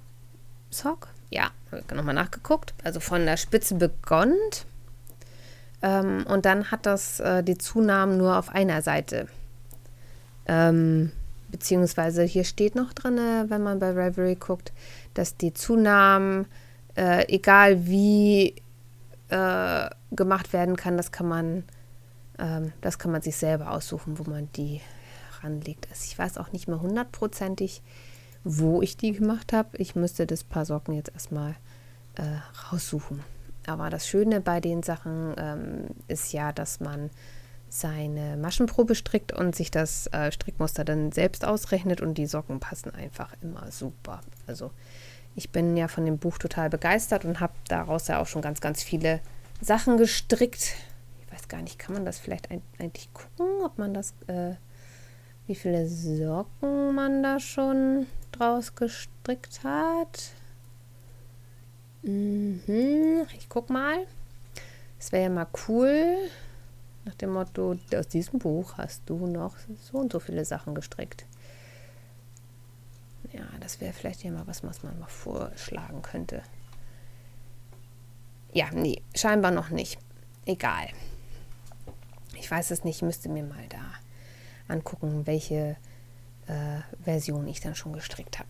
Sock. 0.70 1.08
Ja, 1.30 1.50
nochmal 1.94 2.14
nachgeguckt. 2.14 2.74
Also 2.84 3.00
von 3.00 3.24
der 3.24 3.36
Spitze 3.36 3.74
begonnen. 3.74 4.36
Ähm, 5.82 6.24
und 6.28 6.44
dann 6.44 6.70
hat 6.70 6.86
das 6.86 7.20
äh, 7.20 7.42
die 7.42 7.58
Zunahmen 7.58 8.16
nur 8.16 8.36
auf 8.36 8.48
einer 8.48 8.82
Seite. 8.82 9.28
Ähm, 10.46 11.12
beziehungsweise 11.48 12.22
hier 12.22 12.44
steht 12.44 12.74
noch 12.74 12.92
drin, 12.92 13.18
wenn 13.48 13.62
man 13.62 13.78
bei 13.78 13.90
Reverie 13.90 14.36
guckt, 14.36 14.72
dass 15.14 15.36
die 15.36 15.54
Zunahmen, 15.54 16.46
äh, 16.96 17.26
egal 17.32 17.86
wie 17.86 18.54
äh, 19.28 19.90
gemacht 20.12 20.52
werden 20.52 20.76
kann, 20.76 20.96
das 20.96 21.12
kann 21.12 21.28
man 21.28 21.64
ähm, 22.38 22.72
das 22.80 22.98
kann 22.98 23.12
man 23.12 23.22
sich 23.22 23.36
selber 23.36 23.70
aussuchen, 23.70 24.18
wo 24.18 24.28
man 24.30 24.50
die 24.52 24.80
ranlegt. 25.42 25.88
Also 25.90 26.04
ich 26.04 26.18
weiß 26.18 26.38
auch 26.38 26.52
nicht 26.52 26.68
mehr 26.68 26.80
hundertprozentig, 26.80 27.82
wo 28.44 28.82
ich 28.82 28.96
die 28.96 29.12
gemacht 29.12 29.52
habe. 29.52 29.76
Ich 29.78 29.94
müsste 29.94 30.26
das 30.26 30.44
Paar 30.44 30.64
Socken 30.64 30.94
jetzt 30.94 31.12
erstmal 31.12 31.56
äh, 32.16 32.22
raussuchen. 32.70 33.22
Aber 33.66 33.90
das 33.90 34.06
Schöne 34.06 34.40
bei 34.40 34.60
den 34.60 34.82
Sachen 34.82 35.34
ähm, 35.36 35.86
ist 36.08 36.32
ja, 36.32 36.52
dass 36.52 36.80
man 36.80 37.10
seine 37.68 38.36
Maschenprobe 38.36 38.94
strickt 38.94 39.32
und 39.32 39.56
sich 39.56 39.70
das 39.70 40.06
äh, 40.08 40.30
Strickmuster 40.30 40.84
dann 40.84 41.10
selbst 41.12 41.44
ausrechnet 41.44 42.00
und 42.00 42.14
die 42.14 42.26
Socken 42.26 42.60
passen 42.60 42.94
einfach 42.94 43.34
immer 43.42 43.70
super. 43.72 44.20
Also 44.46 44.70
ich 45.34 45.50
bin 45.50 45.76
ja 45.76 45.88
von 45.88 46.04
dem 46.04 46.18
Buch 46.18 46.38
total 46.38 46.70
begeistert 46.70 47.24
und 47.24 47.40
habe 47.40 47.54
daraus 47.68 48.08
ja 48.08 48.20
auch 48.20 48.26
schon 48.26 48.40
ganz, 48.40 48.60
ganz 48.60 48.82
viele 48.82 49.20
Sachen 49.60 49.96
gestrickt. 49.96 50.74
Weiß 51.36 51.48
gar 51.48 51.60
nicht, 51.60 51.78
kann 51.78 51.92
man 51.92 52.06
das 52.06 52.18
vielleicht 52.18 52.48
eigentlich 52.50 53.12
gucken, 53.12 53.62
ob 53.62 53.76
man 53.76 53.92
das, 53.92 54.14
äh, 54.26 54.54
wie 55.46 55.54
viele 55.54 55.86
Socken 55.86 56.94
man 56.94 57.22
da 57.22 57.38
schon 57.38 58.06
draus 58.32 58.74
gestrickt 58.74 59.62
hat? 59.62 60.30
Mhm, 62.00 63.26
ich 63.36 63.50
guck 63.50 63.68
mal. 63.68 64.06
Es 64.98 65.12
wäre 65.12 65.24
ja 65.24 65.28
mal 65.28 65.46
cool, 65.68 66.16
nach 67.04 67.14
dem 67.16 67.34
Motto, 67.34 67.76
aus 67.94 68.08
diesem 68.08 68.38
Buch 68.38 68.78
hast 68.78 69.02
du 69.04 69.26
noch 69.26 69.56
so 69.82 69.98
und 69.98 70.12
so 70.12 70.20
viele 70.20 70.46
Sachen 70.46 70.74
gestrickt. 70.74 71.26
Ja, 73.34 73.44
das 73.60 73.82
wäre 73.82 73.92
vielleicht 73.92 74.22
ja 74.22 74.30
mal 74.30 74.46
was, 74.46 74.64
was 74.64 74.82
man 74.82 74.98
mal 74.98 75.06
vorschlagen 75.06 76.00
könnte. 76.00 76.42
Ja, 78.54 78.70
nee, 78.72 79.02
scheinbar 79.14 79.50
noch 79.50 79.68
nicht. 79.68 79.98
Egal. 80.46 80.88
Ich 82.38 82.50
weiß 82.50 82.70
es 82.70 82.84
nicht, 82.84 83.02
müsste 83.02 83.28
mir 83.28 83.44
mal 83.44 83.64
da 83.68 84.72
angucken, 84.72 85.26
welche 85.26 85.76
äh, 86.46 86.80
Version 87.02 87.46
ich 87.46 87.60
dann 87.60 87.74
schon 87.74 87.92
gestrickt 87.92 88.38
habe. 88.38 88.48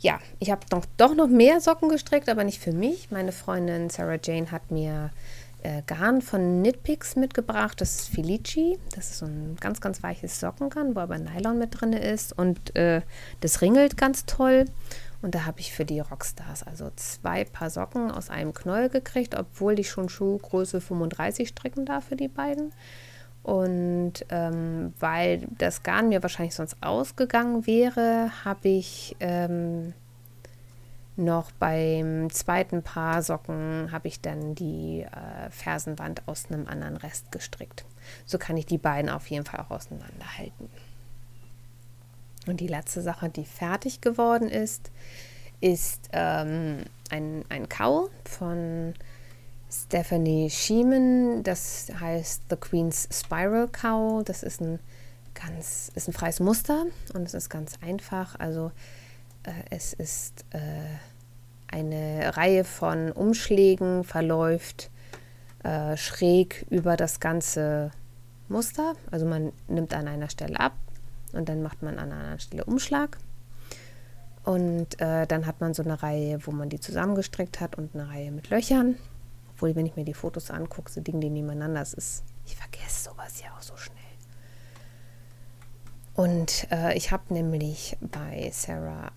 Ja, 0.00 0.18
ich 0.40 0.50
habe 0.50 0.66
doch, 0.68 0.84
doch 0.96 1.14
noch 1.14 1.28
mehr 1.28 1.60
Socken 1.60 1.88
gestrickt, 1.88 2.28
aber 2.28 2.42
nicht 2.42 2.60
für 2.60 2.72
mich. 2.72 3.10
Meine 3.10 3.30
Freundin 3.30 3.88
Sarah 3.88 4.18
Jane 4.20 4.50
hat 4.50 4.72
mir 4.72 5.10
äh, 5.62 5.82
Garn 5.86 6.22
von 6.22 6.60
Knitpicks 6.60 7.14
mitgebracht. 7.14 7.80
Das 7.80 7.94
ist 7.94 8.08
Felici. 8.08 8.78
Das 8.94 9.10
ist 9.10 9.18
so 9.18 9.26
ein 9.26 9.56
ganz, 9.60 9.80
ganz 9.80 10.02
weiches 10.02 10.40
Sockengarn, 10.40 10.96
wo 10.96 11.00
aber 11.00 11.18
Nylon 11.18 11.58
mit 11.58 11.80
drin 11.80 11.92
ist. 11.92 12.36
Und 12.36 12.74
äh, 12.74 13.02
das 13.40 13.62
ringelt 13.62 13.96
ganz 13.96 14.26
toll. 14.26 14.64
Und 15.22 15.36
da 15.36 15.46
habe 15.46 15.60
ich 15.60 15.72
für 15.72 15.84
die 15.84 16.00
Rockstars 16.00 16.64
also 16.64 16.90
zwei 16.96 17.44
Paar 17.44 17.70
Socken 17.70 18.10
aus 18.10 18.28
einem 18.28 18.52
Knäuel 18.52 18.88
gekriegt, 18.88 19.36
obwohl 19.36 19.78
ich 19.78 19.88
schon 19.88 20.08
Schuhgröße 20.08 20.80
35 20.80 21.48
stricken 21.48 21.86
darf 21.86 22.06
für 22.06 22.16
die 22.16 22.28
beiden. 22.28 22.72
Und 23.44 24.24
ähm, 24.28 24.92
weil 24.98 25.46
das 25.58 25.82
Garn 25.82 26.08
mir 26.08 26.22
wahrscheinlich 26.22 26.54
sonst 26.54 26.76
ausgegangen 26.80 27.66
wäre, 27.66 28.30
habe 28.44 28.68
ich 28.68 29.16
ähm, 29.20 29.94
noch 31.16 31.50
beim 31.52 32.30
zweiten 32.30 32.82
Paar 32.82 33.22
Socken 33.22 33.90
habe 33.92 34.08
ich 34.08 34.20
dann 34.20 34.54
die 34.54 35.02
äh, 35.02 35.50
Fersenwand 35.50 36.26
aus 36.26 36.46
einem 36.46 36.66
anderen 36.66 36.96
Rest 36.96 37.30
gestrickt. 37.30 37.84
So 38.24 38.38
kann 38.38 38.56
ich 38.56 38.66
die 38.66 38.78
beiden 38.78 39.10
auf 39.10 39.26
jeden 39.28 39.44
Fall 39.44 39.60
auch 39.60 39.70
auseinanderhalten. 39.70 40.68
Und 42.46 42.60
die 42.60 42.66
letzte 42.66 43.02
Sache, 43.02 43.28
die 43.28 43.44
fertig 43.44 44.00
geworden 44.00 44.48
ist, 44.48 44.90
ist 45.60 46.08
ähm, 46.12 46.84
ein, 47.10 47.44
ein 47.48 47.68
Kau 47.68 48.08
von 48.24 48.94
Stephanie 49.70 50.50
Schiemen. 50.50 51.42
Das 51.44 51.86
heißt 52.00 52.42
The 52.50 52.56
Queen's 52.56 53.08
Spiral 53.12 53.68
Cow. 53.68 54.24
Das 54.24 54.42
ist 54.42 54.60
ein 54.60 54.80
ganz, 55.34 55.92
ist 55.94 56.08
ein 56.08 56.12
freies 56.12 56.40
Muster 56.40 56.86
und 57.14 57.22
es 57.22 57.34
ist 57.34 57.48
ganz 57.48 57.74
einfach. 57.80 58.38
Also 58.38 58.72
äh, 59.44 59.52
es 59.70 59.92
ist 59.92 60.44
äh, 60.50 60.58
eine 61.68 62.36
Reihe 62.36 62.64
von 62.64 63.12
Umschlägen, 63.12 64.04
verläuft 64.04 64.90
äh, 65.62 65.96
schräg 65.96 66.66
über 66.70 66.96
das 66.96 67.20
ganze 67.20 67.92
Muster. 68.48 68.94
Also 69.10 69.26
man 69.26 69.52
nimmt 69.68 69.94
an 69.94 70.08
einer 70.08 70.28
Stelle 70.28 70.58
ab 70.58 70.72
und 71.32 71.48
dann 71.48 71.62
macht 71.62 71.82
man 71.82 71.98
an 71.98 72.12
einer 72.12 72.38
Stelle 72.38 72.64
Umschlag. 72.64 73.18
Und 74.44 75.00
äh, 75.00 75.26
dann 75.26 75.46
hat 75.46 75.60
man 75.60 75.72
so 75.72 75.82
eine 75.82 76.02
Reihe, 76.02 76.44
wo 76.46 76.50
man 76.50 76.68
die 76.68 76.80
zusammengestrickt 76.80 77.60
hat 77.60 77.76
und 77.76 77.94
eine 77.94 78.08
Reihe 78.08 78.32
mit 78.32 78.50
Löchern. 78.50 78.96
Obwohl, 79.52 79.76
wenn 79.76 79.86
ich 79.86 79.94
mir 79.94 80.04
die 80.04 80.14
Fotos 80.14 80.50
angucke, 80.50 80.90
so 80.90 81.00
Dinge 81.00 81.20
die 81.20 81.30
nebeneinander. 81.30 81.80
Das 81.80 81.94
ist, 81.94 82.24
ich 82.44 82.56
vergesse 82.56 83.10
sowas 83.10 83.40
ja 83.40 83.50
auch 83.56 83.62
so 83.62 83.76
schnell. 83.76 83.96
Und 86.14 86.66
äh, 86.70 86.94
ich 86.96 87.12
habe 87.12 87.32
nämlich 87.32 87.96
bei 88.00 88.50
Sarah 88.52 89.12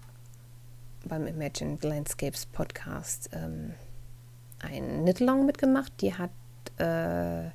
beim 1.05 1.27
Imagined 1.27 1.83
Landscapes 1.83 2.45
Podcast 2.45 3.29
ähm, 3.33 3.73
ein 4.59 5.01
Knit-Along 5.01 5.45
mitgemacht. 5.45 5.91
Die 6.01 6.13
hat 6.13 6.31
äh, 6.77 7.49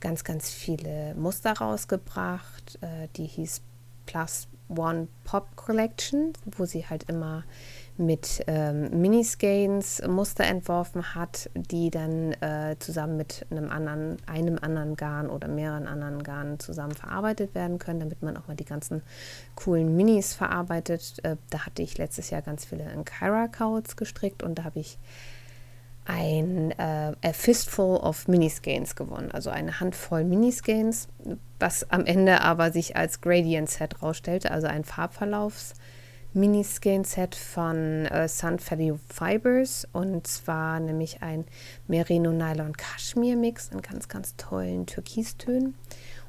ganz, 0.00 0.24
ganz 0.24 0.50
viele 0.50 1.14
Muster 1.14 1.52
rausgebracht. 1.52 2.78
Äh, 2.82 3.08
die 3.16 3.26
hieß 3.26 3.62
Plus 4.10 4.48
One 4.68 5.06
Pop 5.24 5.54
Collection, 5.56 6.32
wo 6.56 6.64
sie 6.64 6.86
halt 6.86 7.04
immer 7.04 7.44
mit 7.96 8.42
ähm, 8.46 9.00
Miniskeins 9.00 10.02
Muster 10.06 10.44
entworfen 10.44 11.14
hat, 11.14 11.48
die 11.54 11.90
dann 11.90 12.32
äh, 12.40 12.76
zusammen 12.78 13.16
mit 13.16 13.46
einem 13.50 13.70
anderen, 13.70 14.16
einem 14.26 14.58
anderen 14.60 14.96
Garn 14.96 15.28
oder 15.28 15.46
mehreren 15.48 15.86
anderen 15.86 16.22
Garnen 16.22 16.58
zusammen 16.58 16.94
verarbeitet 16.94 17.54
werden 17.54 17.78
können, 17.78 18.00
damit 18.00 18.22
man 18.22 18.36
auch 18.36 18.48
mal 18.48 18.56
die 18.56 18.64
ganzen 18.64 19.02
coolen 19.54 19.96
Minis 19.96 20.34
verarbeitet. 20.34 21.16
Äh, 21.22 21.36
da 21.50 21.66
hatte 21.66 21.82
ich 21.82 21.98
letztes 21.98 22.30
Jahr 22.30 22.42
ganz 22.42 22.64
viele 22.64 22.90
in 22.90 23.04
Kyra 23.04 23.46
Coats 23.48 23.96
gestrickt 23.96 24.42
und 24.42 24.58
da 24.58 24.64
habe 24.64 24.80
ich 24.80 24.98
ein 26.10 26.72
äh, 26.72 27.12
A 27.22 27.32
Fistful 27.32 27.96
of 27.96 28.26
Miniskeins 28.26 28.96
gewonnen, 28.96 29.30
also 29.30 29.50
eine 29.50 29.78
Handvoll 29.78 30.24
Miniskeins, 30.24 31.08
was 31.58 31.88
am 31.90 32.04
Ende 32.04 32.40
aber 32.40 32.72
sich 32.72 32.96
als 32.96 33.20
Gradient 33.20 33.70
Set 33.70 34.02
rausstellte, 34.02 34.50
also 34.50 34.66
ein 34.66 34.84
Farbverlaufs- 34.84 35.74
Miniskin-Set 36.32 37.34
von 37.34 38.06
äh, 38.06 38.28
Sun 38.28 38.58
Value 38.60 39.00
Fibers. 39.08 39.88
Und 39.92 40.26
zwar 40.26 40.78
nämlich 40.78 41.22
ein 41.22 41.44
Merino 41.88 42.30
Nylon 42.30 42.76
Kaschmir 42.76 43.36
Mix 43.36 43.68
in 43.68 43.82
ganz, 43.82 44.08
ganz 44.08 44.36
tollen 44.36 44.86
Türkistönen. 44.86 45.74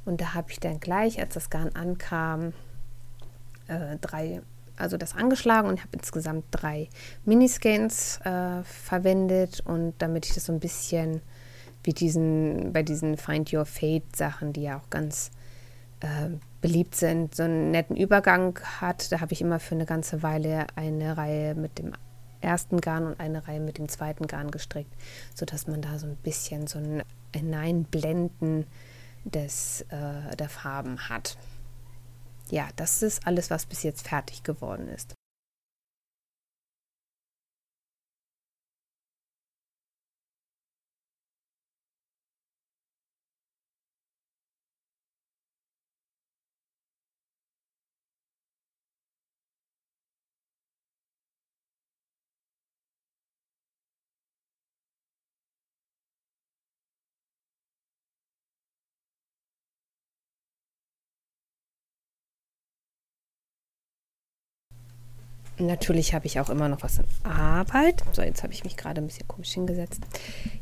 Und 0.04 0.20
da 0.20 0.34
habe 0.34 0.52
ich 0.52 0.60
dann 0.60 0.80
gleich, 0.80 1.20
als 1.20 1.36
das 1.36 1.52
Garn 1.52 1.70
ankam, 1.76 2.54
äh, 3.68 3.98
drei, 4.02 4.42
also 4.82 4.98
das 4.98 5.16
angeschlagen 5.16 5.70
und 5.70 5.80
habe 5.80 5.92
insgesamt 5.94 6.46
drei 6.52 6.90
Miniscans 7.26 8.20
äh, 8.24 8.64
verwendet 8.64 9.62
und 9.66 9.94
damit 10.00 10.26
ich 10.26 10.34
das 10.34 10.46
so 10.46 10.54
ein 10.54 10.60
bisschen 10.60 11.22
wie 11.84 11.94
diesen, 11.94 12.74
bei 12.74 12.84
diesen 12.84 13.18
Find 13.18 13.52
Your 13.54 13.66
Fate 13.66 14.16
Sachen, 14.16 14.54
die 14.54 14.64
ja 14.64 14.78
auch 14.78 14.90
ganz 14.90 15.32
äh, 16.02 16.30
beliebt 16.62 16.96
sind, 16.96 17.36
so 17.36 17.44
einen 17.44 17.72
netten 17.72 17.96
Übergang 17.96 18.60
hat. 18.80 19.12
Da 19.12 19.20
habe 19.20 19.34
ich 19.34 19.42
immer 19.42 19.60
für 19.60 19.76
eine 19.76 19.86
ganze 19.86 20.22
Weile 20.24 20.68
eine 20.76 21.18
Reihe 21.18 21.56
mit 21.56 21.80
dem 21.80 21.94
ersten 22.40 22.82
Garn 22.82 23.06
und 23.06 23.20
eine 23.20 23.48
Reihe 23.48 23.60
mit 23.60 23.78
dem 23.78 23.88
zweiten 23.88 24.28
Garn 24.28 24.52
gestrickt, 24.52 24.94
sodass 25.34 25.68
man 25.68 25.82
da 25.82 26.00
so 26.00 26.08
ein 26.08 26.16
bisschen 26.18 26.68
so 26.68 26.80
ein 26.80 27.04
Hineinblenden 27.36 28.66
des, 29.24 29.86
äh, 29.90 30.36
der 30.36 30.50
Farben 30.50 31.10
hat. 31.10 31.38
Ja, 32.52 32.68
das 32.76 33.02
ist 33.02 33.26
alles, 33.26 33.50
was 33.50 33.66
bis 33.66 33.82
jetzt 33.84 34.08
fertig 34.08 34.44
geworden 34.44 34.90
ist. 34.90 35.16
Natürlich 65.62 66.14
habe 66.14 66.26
ich 66.26 66.40
auch 66.40 66.50
immer 66.50 66.68
noch 66.70 66.82
was 66.82 66.98
in 66.98 67.06
Arbeit. 67.24 68.04
So, 68.14 68.22
jetzt 68.22 68.42
habe 68.44 68.54
ich 68.54 68.64
mich 68.64 68.78
gerade 68.78 69.00
ein 69.00 69.08
bisschen 69.08 69.28
komisch 69.28 69.52
hingesetzt. 69.52 70.02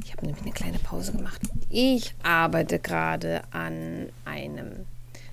Ich 0.04 0.12
habe 0.12 0.26
nämlich 0.26 0.44
eine 0.44 0.52
kleine 0.52 0.80
Pause 0.80 1.14
gemacht. 1.14 1.42
Ich 1.70 2.16
arbeite 2.22 2.80
gerade 2.80 3.42
an 3.52 4.10
einem 4.26 4.86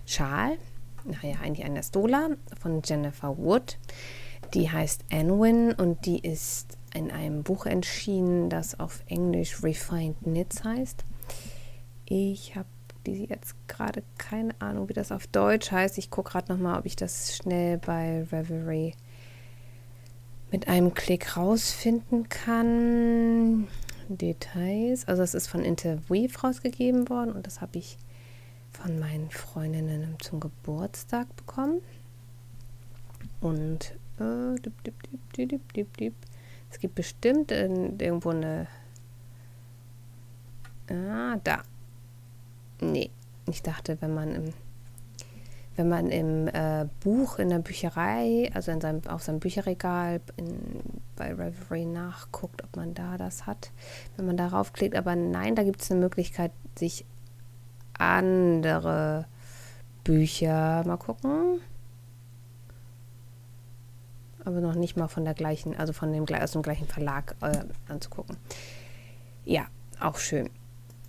Schal, 0.07 0.57
naja, 1.05 1.37
eigentlich 1.42 1.66
einer 1.66 1.83
Stola 1.83 2.31
von 2.61 2.83
Jennifer 2.85 3.37
Wood. 3.37 3.79
Die 4.55 4.70
heißt 4.70 5.05
Anwin 5.11 5.72
und 5.72 6.07
die 6.07 6.20
ist 6.20 6.79
in 6.94 7.11
einem 7.11 7.42
Buch 7.42 7.66
entschieden, 7.66 8.48
das 8.48 8.79
auf 8.79 9.02
Englisch 9.07 9.62
Refined 9.62 10.16
Knits 10.22 10.62
heißt. 10.62 11.05
Ich 12.07 12.55
habe 12.55 12.68
die 13.07 13.24
jetzt 13.24 13.55
gerade 13.68 14.02
keine 14.18 14.55
Ahnung, 14.61 14.88
wie 14.88 14.92
das 14.92 15.12
auf 15.12 15.26
Deutsch 15.26 15.70
heißt. 15.72 15.98
Ich 15.98 16.11
gucke 16.11 16.33
gerade 16.33 16.52
nochmal, 16.52 16.79
ob 16.79 16.87
ich 16.87 16.96
das 16.96 17.37
schnell 17.37 17.79
bei 17.79 18.24
Reverie 18.31 18.94
mit 20.50 20.68
einem 20.68 20.94
Klick 20.94 21.37
rausfinden 21.37 22.28
kann. 22.28 23.68
Details. 24.09 25.06
Also 25.09 25.22
es 25.22 25.35
ist 25.35 25.48
von 25.48 25.64
Interweave 25.64 26.38
rausgegeben 26.38 27.09
worden 27.09 27.32
und 27.32 27.46
das 27.46 27.61
habe 27.61 27.78
ich 27.78 27.98
von 28.72 28.98
meinen 28.98 29.30
Freundinnen 29.30 30.16
zum 30.20 30.40
Geburtstag 30.40 31.35
bekommen. 31.37 31.80
Und 33.40 33.94
äh, 34.18 34.54
dip, 34.61 34.82
dip, 35.35 35.96
dip, 35.96 36.14
es 36.70 36.78
gibt 36.78 36.94
bestimmt 36.94 37.50
in, 37.50 37.98
irgendwo 37.98 38.30
eine. 38.30 38.66
Ah, 40.88 41.37
da. 41.42 41.62
Nee, 42.80 43.11
ich 43.48 43.62
dachte, 43.62 43.98
wenn 44.00 44.14
man 44.14 44.35
im, 44.35 44.54
wenn 45.77 45.89
man 45.89 46.11
im 46.11 46.49
äh, 46.49 46.87
Buch 47.01 47.39
in 47.39 47.51
der 47.51 47.59
Bücherei, 47.59 48.51
also 48.55 48.73
in 48.73 48.81
seinem, 48.81 49.03
auf 49.09 49.23
seinem 49.23 49.41
Bücherregal 49.41 50.21
in, 50.37 50.81
bei 51.17 51.33
Reverie 51.33 51.85
nachguckt, 51.85 52.65
ob 52.65 52.77
man 52.77 52.95
da 52.95 53.17
das 53.17 53.47
hat, 53.47 53.71
wenn 54.17 54.27
man 54.27 54.37
darauf 54.37 54.73
klickt. 54.73 54.97
Aber 54.97 55.15
nein, 55.15 55.55
da 55.55 55.62
gibt 55.62 55.83
es 55.83 55.91
eine 55.91 56.01
Möglichkeit, 56.01 56.53
sich 56.79 57.05
andere 57.99 59.27
Bücher, 60.05 60.83
mal 60.87 60.97
gucken, 60.97 61.61
aber 64.45 64.61
noch 64.61 64.75
nicht 64.75 64.97
mal 64.97 65.09
von 65.09 65.25
der 65.25 65.35
gleichen, 65.35 65.77
also 65.77 65.93
von 65.93 66.12
dem, 66.12 66.25
aus 66.41 66.53
dem 66.53 66.62
gleichen 66.62 66.87
Verlag 66.87 67.35
äh, 67.41 67.65
anzugucken. 67.89 68.37
Ja, 69.45 69.67
auch 70.01 70.19
schön. 70.19 70.51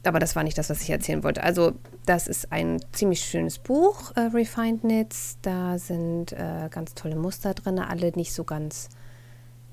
Aber 0.08 0.20
das 0.20 0.36
war 0.36 0.44
nicht 0.44 0.58
das, 0.58 0.70
was 0.70 0.82
ich 0.82 0.90
erzählen 0.90 1.24
wollte. 1.24 1.44
Also, 1.44 1.74
das 2.06 2.28
ist 2.28 2.52
ein 2.52 2.82
ziemlich 2.92 3.22
schönes 3.22 3.60
Buch, 3.60 4.12
äh, 4.16 4.22
Refined 4.22 4.82
Knits. 4.82 5.38
Da 5.42 5.78
sind 5.78 6.34
äh, 6.34 6.70
ganz 6.70 6.94
tolle 6.94 7.16
Muster 7.16 7.54
drin, 7.54 7.80
alle 7.80 8.12
nicht 8.16 8.34
so 8.34 8.44
ganz 8.44 8.90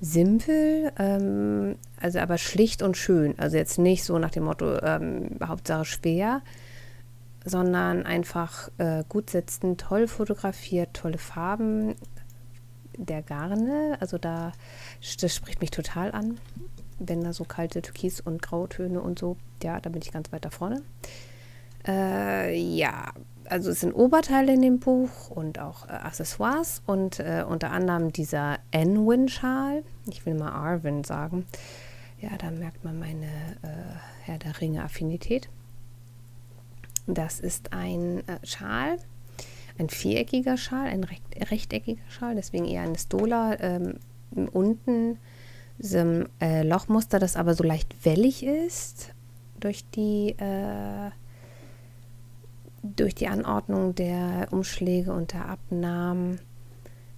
simpel, 0.01 0.91
ähm, 0.99 1.77
also 1.99 2.19
aber 2.19 2.37
schlicht 2.37 2.81
und 2.81 2.97
schön. 2.97 3.37
Also 3.39 3.57
jetzt 3.57 3.79
nicht 3.79 4.03
so 4.03 4.19
nach 4.19 4.31
dem 4.31 4.43
Motto 4.43 4.79
ähm, 4.81 5.37
Hauptsache 5.43 5.85
schwer, 5.85 6.41
sondern 7.45 8.05
einfach 8.05 8.69
äh, 8.77 9.03
gut 9.07 9.29
sitzen, 9.29 9.77
toll 9.77 10.07
fotografiert, 10.07 10.93
tolle 10.93 11.17
Farben, 11.17 11.95
der 12.97 13.21
Garne, 13.21 13.97
also 13.99 14.17
da, 14.17 14.51
das 15.21 15.35
spricht 15.35 15.61
mich 15.61 15.71
total 15.71 16.11
an, 16.11 16.39
wenn 16.99 17.23
da 17.23 17.33
so 17.33 17.43
kalte 17.43 17.81
Türkis- 17.81 18.21
und 18.21 18.41
Grautöne 18.41 19.01
und 19.01 19.19
so, 19.19 19.37
ja, 19.63 19.79
da 19.79 19.89
bin 19.89 20.01
ich 20.01 20.11
ganz 20.11 20.31
weit 20.31 20.45
da 20.45 20.49
vorne. 20.49 20.81
Äh, 21.87 22.57
ja, 22.57 23.11
also 23.49 23.69
es 23.69 23.81
sind 23.81 23.93
Oberteile 23.93 24.53
in 24.53 24.61
dem 24.61 24.79
Buch 24.79 25.29
und 25.29 25.59
auch 25.59 25.87
äh, 25.87 25.91
Accessoires 25.91 26.81
und 26.85 27.19
äh, 27.19 27.43
unter 27.47 27.71
anderem 27.71 28.11
dieser 28.11 28.57
Enwin-Schal, 28.71 29.83
ich 30.09 30.25
will 30.25 30.33
mal 30.33 30.51
Arwin 30.51 31.03
sagen, 31.03 31.45
ja, 32.19 32.29
da 32.37 32.49
merkt 32.49 32.83
man 32.83 32.97
meine 32.97 33.25
äh, 33.61 33.67
Herr 34.23 34.39
der 34.39 34.59
Ringe-Affinität. 34.59 35.49
Das 37.07 37.39
ist 37.39 37.71
ein 37.73 38.27
äh, 38.27 38.39
Schal, 38.43 38.97
ein 39.77 39.89
viereckiger 39.89 40.57
Schal, 40.57 40.87
ein 40.87 41.03
recht, 41.03 41.23
rechteckiger 41.51 42.01
Schal, 42.09 42.35
deswegen 42.35 42.65
eher 42.65 42.81
eine 42.81 42.97
Stola. 42.97 43.59
Ähm, 43.59 43.99
unten 44.51 45.19
ein 45.79 46.29
äh, 46.39 46.63
Lochmuster, 46.63 47.19
das 47.19 47.35
aber 47.35 47.53
so 47.53 47.63
leicht 47.63 48.05
wellig 48.05 48.43
ist 48.43 49.13
durch 49.59 49.89
die, 49.91 50.29
äh, 50.37 51.11
durch 52.83 53.15
die 53.15 53.27
Anordnung 53.27 53.95
der 53.95 54.47
Umschläge 54.51 55.11
und 55.13 55.33
der 55.33 55.49
Abnahmen. 55.49 56.39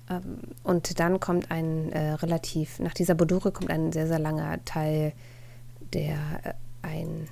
Ähm, 0.09 0.39
und 0.63 0.99
dann 0.99 1.19
kommt 1.19 1.51
ein 1.51 1.91
äh, 1.91 2.13
relativ, 2.13 2.79
nach 2.79 2.93
dieser 2.93 3.15
Bordure 3.15 3.51
kommt 3.51 3.69
ein 3.69 3.91
sehr, 3.91 4.07
sehr 4.07 4.19
langer 4.19 4.63
Teil, 4.65 5.13
der 5.93 6.15
äh, 6.43 6.53
ein, 6.81 7.27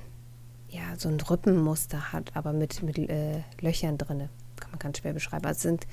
ja, 0.69 0.95
so 0.97 1.09
ein 1.09 1.19
Rippenmuster 1.19 2.11
hat, 2.11 2.35
aber 2.35 2.53
mit, 2.53 2.83
mit 2.83 2.97
äh, 2.97 3.41
Löchern 3.61 3.97
drinne 3.97 4.29
kann 4.59 4.71
man 4.71 4.79
ganz 4.79 4.99
schwer 4.99 5.13
beschreiben. 5.13 5.45
Also 5.45 5.57
es 5.57 5.61
sind, 5.63 5.87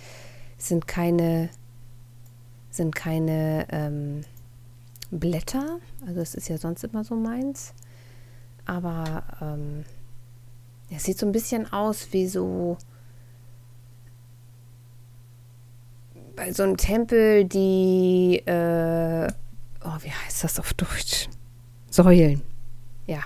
sind 0.58 0.88
keine, 0.88 1.48
sind 2.70 2.94
keine 2.94 3.66
ähm, 3.70 4.22
Blätter, 5.12 5.78
also 6.06 6.20
es 6.20 6.34
ist 6.34 6.48
ja 6.48 6.56
sonst 6.56 6.82
immer 6.84 7.04
so 7.04 7.14
meins, 7.14 7.74
aber 8.64 9.22
ähm, 9.40 9.84
es 10.90 11.04
sieht 11.04 11.18
so 11.18 11.26
ein 11.26 11.32
bisschen 11.32 11.70
aus 11.72 12.08
wie 12.12 12.26
so 12.26 12.78
bei 16.34 16.52
so 16.52 16.62
einem 16.62 16.76
Tempel, 16.78 17.44
die, 17.44 18.42
äh, 18.46 19.28
oh, 19.84 19.96
wie 20.00 20.10
heißt 20.10 20.44
das 20.44 20.58
auf 20.58 20.72
Deutsch? 20.74 21.28
Säulen. 21.90 22.42
Ja, 23.06 23.20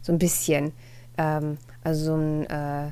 so 0.00 0.12
ein 0.12 0.18
bisschen. 0.18 0.72
Ähm, 1.16 1.58
also 1.84 2.04
so 2.04 2.16
ein 2.16 2.46
äh, 2.46 2.90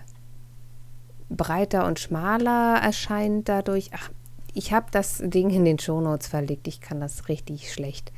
breiter 1.29 1.85
und 1.87 1.99
schmaler 1.99 2.81
erscheint 2.81 3.49
dadurch. 3.49 3.90
Ach, 3.93 4.11
ich 4.55 4.73
habe 4.73 4.87
das 4.93 5.19
Ding 5.19 5.51
in 5.51 5.64
den 5.64 5.79
Shownotes 5.79 6.29
verlegt. 6.29 6.69
Ich 6.69 6.81
kann 6.81 7.01
das 7.01 7.29
richtig 7.29 7.73
schlecht 7.73 8.12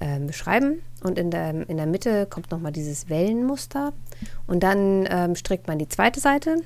äh, 0.00 0.18
beschreiben. 0.20 0.82
Und 1.02 1.18
in 1.18 1.30
der, 1.30 1.68
in 1.68 1.76
der 1.76 1.86
Mitte 1.86 2.26
kommt 2.26 2.50
nochmal 2.50 2.72
dieses 2.72 3.08
Wellenmuster. 3.08 3.92
Und 4.46 4.62
dann 4.62 5.06
ähm, 5.08 5.34
strickt 5.36 5.68
man 5.68 5.78
die 5.78 5.88
zweite 5.88 6.20
Seite. 6.20 6.56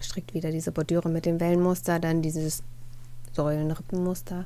Strickt 0.00 0.34
wieder 0.34 0.50
diese 0.50 0.72
Bordüre 0.72 1.08
mit 1.08 1.26
dem 1.26 1.40
Wellenmuster, 1.40 1.98
dann 1.98 2.22
dieses 2.22 2.62
Säulenrippenmuster 3.32 4.44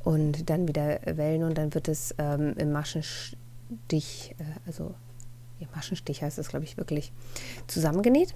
und 0.00 0.50
dann 0.50 0.68
wieder 0.68 1.00
Wellen 1.04 1.42
und 1.42 1.56
dann 1.56 1.74
wird 1.74 1.88
es 1.88 2.14
ähm, 2.18 2.54
im 2.58 2.72
Maschenstich, 2.72 4.34
äh, 4.38 4.44
also 4.66 4.94
ja, 5.58 5.66
Maschenstich 5.74 6.22
heißt 6.22 6.38
es, 6.38 6.48
glaube 6.48 6.64
ich, 6.64 6.76
wirklich, 6.76 7.12
zusammengenäht. 7.66 8.34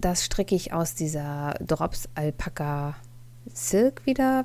Das 0.00 0.24
stricke 0.24 0.54
ich 0.54 0.72
aus 0.72 0.94
dieser 0.94 1.54
Drops 1.60 2.08
Alpaka 2.14 2.96
Silk 3.52 4.06
wieder 4.06 4.44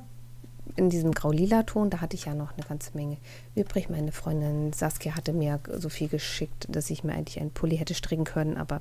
in 0.76 0.90
diesem 0.90 1.12
grau-lila 1.12 1.62
Ton. 1.64 1.90
Da 1.90 2.00
hatte 2.00 2.16
ich 2.16 2.24
ja 2.24 2.34
noch 2.34 2.52
eine 2.52 2.66
ganze 2.66 2.90
Menge 2.94 3.16
übrig. 3.54 3.88
Meine 3.88 4.12
Freundin 4.12 4.72
Saskia 4.72 5.14
hatte 5.14 5.32
mir 5.32 5.60
so 5.78 5.88
viel 5.88 6.08
geschickt, 6.08 6.66
dass 6.68 6.90
ich 6.90 7.04
mir 7.04 7.12
eigentlich 7.12 7.40
einen 7.40 7.50
Pulli 7.50 7.76
hätte 7.76 7.94
stricken 7.94 8.24
können. 8.24 8.56
Aber 8.56 8.80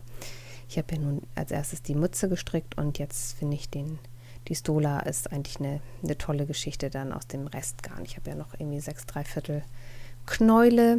ich 0.70 0.78
habe 0.78 0.96
ja 0.96 1.02
nun 1.02 1.22
als 1.36 1.52
erstes 1.52 1.82
die 1.82 1.96
Mütze 1.96 2.30
gestrickt 2.30 2.78
und 2.78 3.00
jetzt 3.00 3.38
finde 3.38 3.56
ich 3.56 3.70
den, 3.70 4.00
die 4.48 4.56
Stola 4.56 5.02
ist 5.02 5.32
eigentlich 5.32 5.60
eine, 5.60 5.82
eine 6.04 6.18
tolle 6.18 6.46
Geschichte 6.46 6.90
dann 6.90 7.14
aus 7.14 7.28
dem 7.28 7.48
Rest 7.48 7.84
gar 7.84 8.00
nicht. 8.00 8.12
Ich 8.12 8.18
habe 8.18 8.32
ja 8.32 8.36
noch 8.36 8.54
irgendwie 8.60 8.80
sechs, 8.80 9.06
drei 9.06 9.24
Viertel 9.24 9.64
Knäule. 10.26 10.98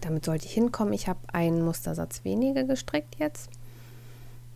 Damit 0.00 0.24
sollte 0.24 0.46
ich 0.46 0.52
hinkommen. 0.52 0.92
Ich 0.92 1.08
habe 1.08 1.18
einen 1.32 1.62
Mustersatz 1.62 2.24
weniger 2.24 2.64
gestrickt 2.64 3.16
jetzt. 3.18 3.50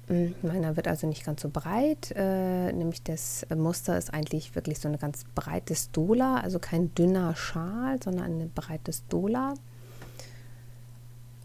Mm, 0.08 0.46
meiner 0.46 0.76
wird 0.76 0.88
also 0.88 1.06
nicht 1.06 1.24
ganz 1.24 1.42
so 1.42 1.48
breit, 1.48 2.12
äh, 2.16 2.72
nämlich 2.72 3.02
das 3.02 3.46
Muster 3.54 3.96
ist 3.96 4.12
eigentlich 4.12 4.54
wirklich 4.54 4.78
so 4.78 4.88
eine 4.88 4.98
ganz 4.98 5.24
breite 5.34 5.74
Stola, 5.74 6.40
also 6.40 6.58
kein 6.58 6.94
dünner 6.94 7.34
Schal, 7.36 8.02
sondern 8.02 8.24
eine 8.24 8.46
breite 8.46 8.92
Stola. 8.92 9.54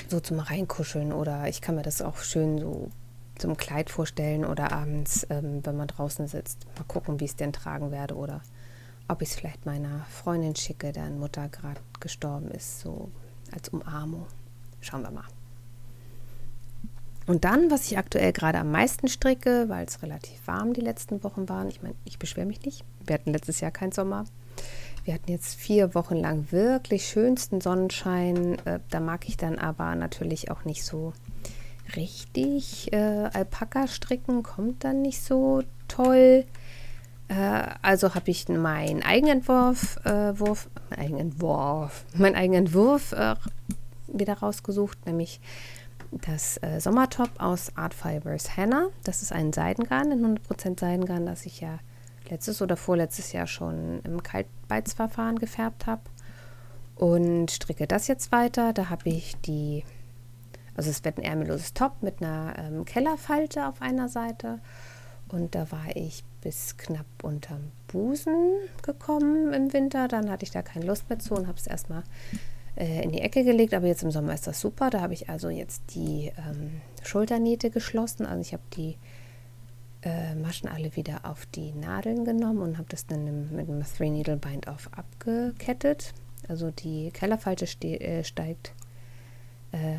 So 0.09 0.19
zum 0.19 0.39
Reinkuscheln 0.39 1.13
oder 1.13 1.47
ich 1.47 1.61
kann 1.61 1.75
mir 1.75 1.83
das 1.83 2.01
auch 2.01 2.17
schön 2.17 2.57
so 2.59 2.89
zum 3.37 3.55
Kleid 3.55 3.89
vorstellen 3.89 4.43
oder 4.43 4.71
abends, 4.71 5.25
ähm, 5.29 5.65
wenn 5.65 5.77
man 5.77 5.87
draußen 5.87 6.27
sitzt. 6.27 6.65
Mal 6.77 6.85
gucken, 6.87 7.19
wie 7.19 7.25
ich 7.25 7.31
es 7.31 7.37
denn 7.37 7.53
tragen 7.53 7.91
werde 7.91 8.15
oder 8.15 8.41
ob 9.07 9.21
ich 9.21 9.29
es 9.29 9.35
vielleicht 9.35 9.65
meiner 9.65 10.05
Freundin 10.09 10.55
schicke, 10.55 10.91
deren 10.91 11.19
Mutter 11.19 11.47
gerade 11.47 11.81
gestorben 11.99 12.51
ist, 12.51 12.81
so 12.81 13.09
als 13.51 13.69
Umarmung. 13.69 14.25
Schauen 14.81 15.01
wir 15.01 15.11
mal. 15.11 15.38
Und 17.29 17.45
dann, 17.45 17.69
was 17.69 17.91
ich 17.91 17.95
aktuell 17.99 18.33
gerade 18.33 18.57
am 18.57 18.71
meisten 18.71 19.07
stricke, 19.07 19.65
weil 19.69 19.85
es 19.85 20.01
relativ 20.01 20.47
warm 20.47 20.73
die 20.73 20.81
letzten 20.81 21.23
Wochen 21.23 21.47
waren. 21.47 21.69
Ich 21.69 21.83
meine, 21.83 21.93
ich 22.03 22.17
beschwere 22.17 22.47
mich 22.47 22.65
nicht. 22.65 22.83
Wir 23.05 23.13
hatten 23.13 23.31
letztes 23.31 23.59
Jahr 23.59 23.69
keinen 23.69 23.91
Sommer. 23.91 24.23
Wir 25.05 25.13
hatten 25.13 25.29
jetzt 25.29 25.53
vier 25.53 25.93
Wochen 25.93 26.15
lang 26.15 26.51
wirklich 26.51 27.07
schönsten 27.07 27.61
Sonnenschein. 27.61 28.57
Äh, 28.65 28.79
da 28.89 28.99
mag 28.99 29.29
ich 29.29 29.37
dann 29.37 29.59
aber 29.59 29.93
natürlich 29.93 30.49
auch 30.49 30.65
nicht 30.65 30.83
so 30.83 31.13
richtig. 31.95 32.91
Äh, 32.93 32.97
Alpaka 33.31 33.85
stricken 33.85 34.41
kommt 34.41 34.83
dann 34.83 35.03
nicht 35.03 35.21
so 35.21 35.61
toll. 35.87 36.45
Äh, 37.27 37.61
also 37.83 38.15
habe 38.15 38.31
ich 38.31 38.49
meinen 38.49 39.03
Eigenentwurf, 39.03 40.03
äh, 40.03 40.39
Wurf, 40.39 40.67
mein 40.89 40.97
Eigenentwurf, 40.97 42.05
meinen 42.15 42.35
Eigenentwurf 42.35 43.11
äh, 43.11 43.35
wieder 44.07 44.33
rausgesucht, 44.33 45.05
nämlich 45.05 45.39
das 46.11 46.57
äh, 46.63 46.79
Sommertop 46.79 47.29
aus 47.37 47.75
Art 47.75 47.93
Fibers 47.93 48.55
Henna. 48.57 48.87
Das 49.03 49.21
ist 49.21 49.31
ein 49.31 49.53
Seidengarn, 49.53 50.11
ein 50.11 50.37
100% 50.37 50.79
Seidengarn, 50.79 51.25
das 51.25 51.45
ich 51.45 51.61
ja 51.61 51.79
letztes 52.29 52.61
oder 52.61 52.77
vorletztes 52.77 53.31
Jahr 53.31 53.47
schon 53.47 54.01
im 54.03 54.21
Also 60.75 60.89
es 60.89 61.03
wird 61.03 61.17
ein 61.17 61.23
ärmelloses 61.23 61.73
Top 61.73 62.01
mit 62.01 62.21
einer 62.21 62.55
ähm, 62.57 62.85
Kellerfalte 62.85 63.67
auf 63.67 63.81
einer 63.81 64.09
Seite. 64.09 64.59
Und 65.29 65.53
da 65.53 65.71
war 65.71 65.95
ich 65.95 66.23
bis 66.41 66.77
knapp 66.77 67.05
unterm 67.21 67.71
Busen 67.87 68.53
gekommen 68.81 69.53
im 69.53 69.73
Winter. 69.73 70.07
Dann 70.07 70.29
hatte 70.29 70.43
ich 70.43 70.51
da 70.51 70.61
keine 70.61 70.85
Lust 70.85 71.09
mehr 71.09 71.19
zu 71.19 71.35
und 71.35 71.47
habe 71.47 71.57
es 71.57 71.67
erstmal 71.67 72.03
äh, 72.79 73.03
in 73.03 73.11
die 73.11 73.21
Ecke 73.21 73.43
gelegt. 73.43 73.73
Aber 73.73 73.87
jetzt 73.87 74.03
im 74.03 74.11
Sommer 74.11 74.33
ist 74.33 74.47
das 74.47 74.59
super. 74.59 74.89
Da 74.89 75.01
habe 75.01 75.13
ich 75.13 75.29
also 75.29 75.49
jetzt 75.49 75.95
die 75.95 76.31
ähm, 76.37 76.81
Schulternähte 77.03 77.69
geschlossen. 77.69 78.25
Also 78.25 78.41
ich 78.41 78.53
habe 78.53 78.63
die 78.75 78.97
äh, 80.01 80.33
Maschen 80.35 80.69
alle 80.69 80.95
wieder 80.95 81.21
auf 81.23 81.45
die 81.47 81.73
Nadeln 81.73 82.23
genommen 82.23 82.61
und 82.61 82.77
habe 82.77 82.87
das 82.89 83.05
dann 83.05 83.27
im, 83.27 83.55
mit 83.55 83.69
einem 83.69 83.83
Three 83.83 84.09
Needle 84.09 84.37
Bind 84.37 84.67
Off 84.67 84.89
abgekettet. 84.93 86.13
Also 86.47 86.71
die 86.71 87.11
Kellerfalte 87.11 87.65
äh, 87.65 88.23
steigt, 88.23 88.73
äh, 89.71 89.97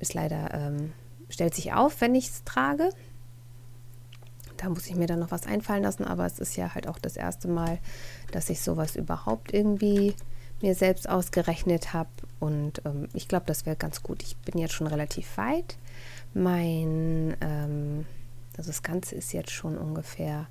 ist 0.00 0.14
leider, 0.14 0.52
ähm, 0.52 0.92
stellt 1.28 1.54
sich 1.54 1.72
auf, 1.72 2.00
wenn 2.00 2.14
ich 2.14 2.28
es 2.28 2.44
trage. 2.44 2.90
Da 4.56 4.68
muss 4.68 4.86
ich 4.86 4.96
mir 4.96 5.06
dann 5.06 5.20
noch 5.20 5.30
was 5.30 5.46
einfallen 5.46 5.82
lassen, 5.82 6.04
aber 6.04 6.26
es 6.26 6.38
ist 6.38 6.56
ja 6.56 6.74
halt 6.74 6.88
auch 6.88 6.98
das 6.98 7.16
erste 7.16 7.46
Mal, 7.46 7.78
dass 8.32 8.50
ich 8.50 8.60
sowas 8.62 8.96
überhaupt 8.96 9.52
irgendwie 9.52 10.14
mir 10.62 10.74
selbst 10.74 11.08
ausgerechnet 11.08 11.92
habe. 11.92 12.10
Und 12.40 12.82
ähm, 12.84 13.08
ich 13.14 13.28
glaube, 13.28 13.46
das 13.46 13.66
wäre 13.66 13.76
ganz 13.76 14.02
gut. 14.02 14.22
Ich 14.22 14.36
bin 14.38 14.60
jetzt 14.60 14.74
schon 14.74 14.86
relativ 14.86 15.36
weit. 15.36 15.76
Mein 16.34 17.36
ähm, 17.40 18.06
also 18.56 18.70
das 18.70 18.82
Ganze 18.82 19.14
ist 19.14 19.32
jetzt 19.32 19.50
schon 19.50 19.76
ungefähr 19.76 20.46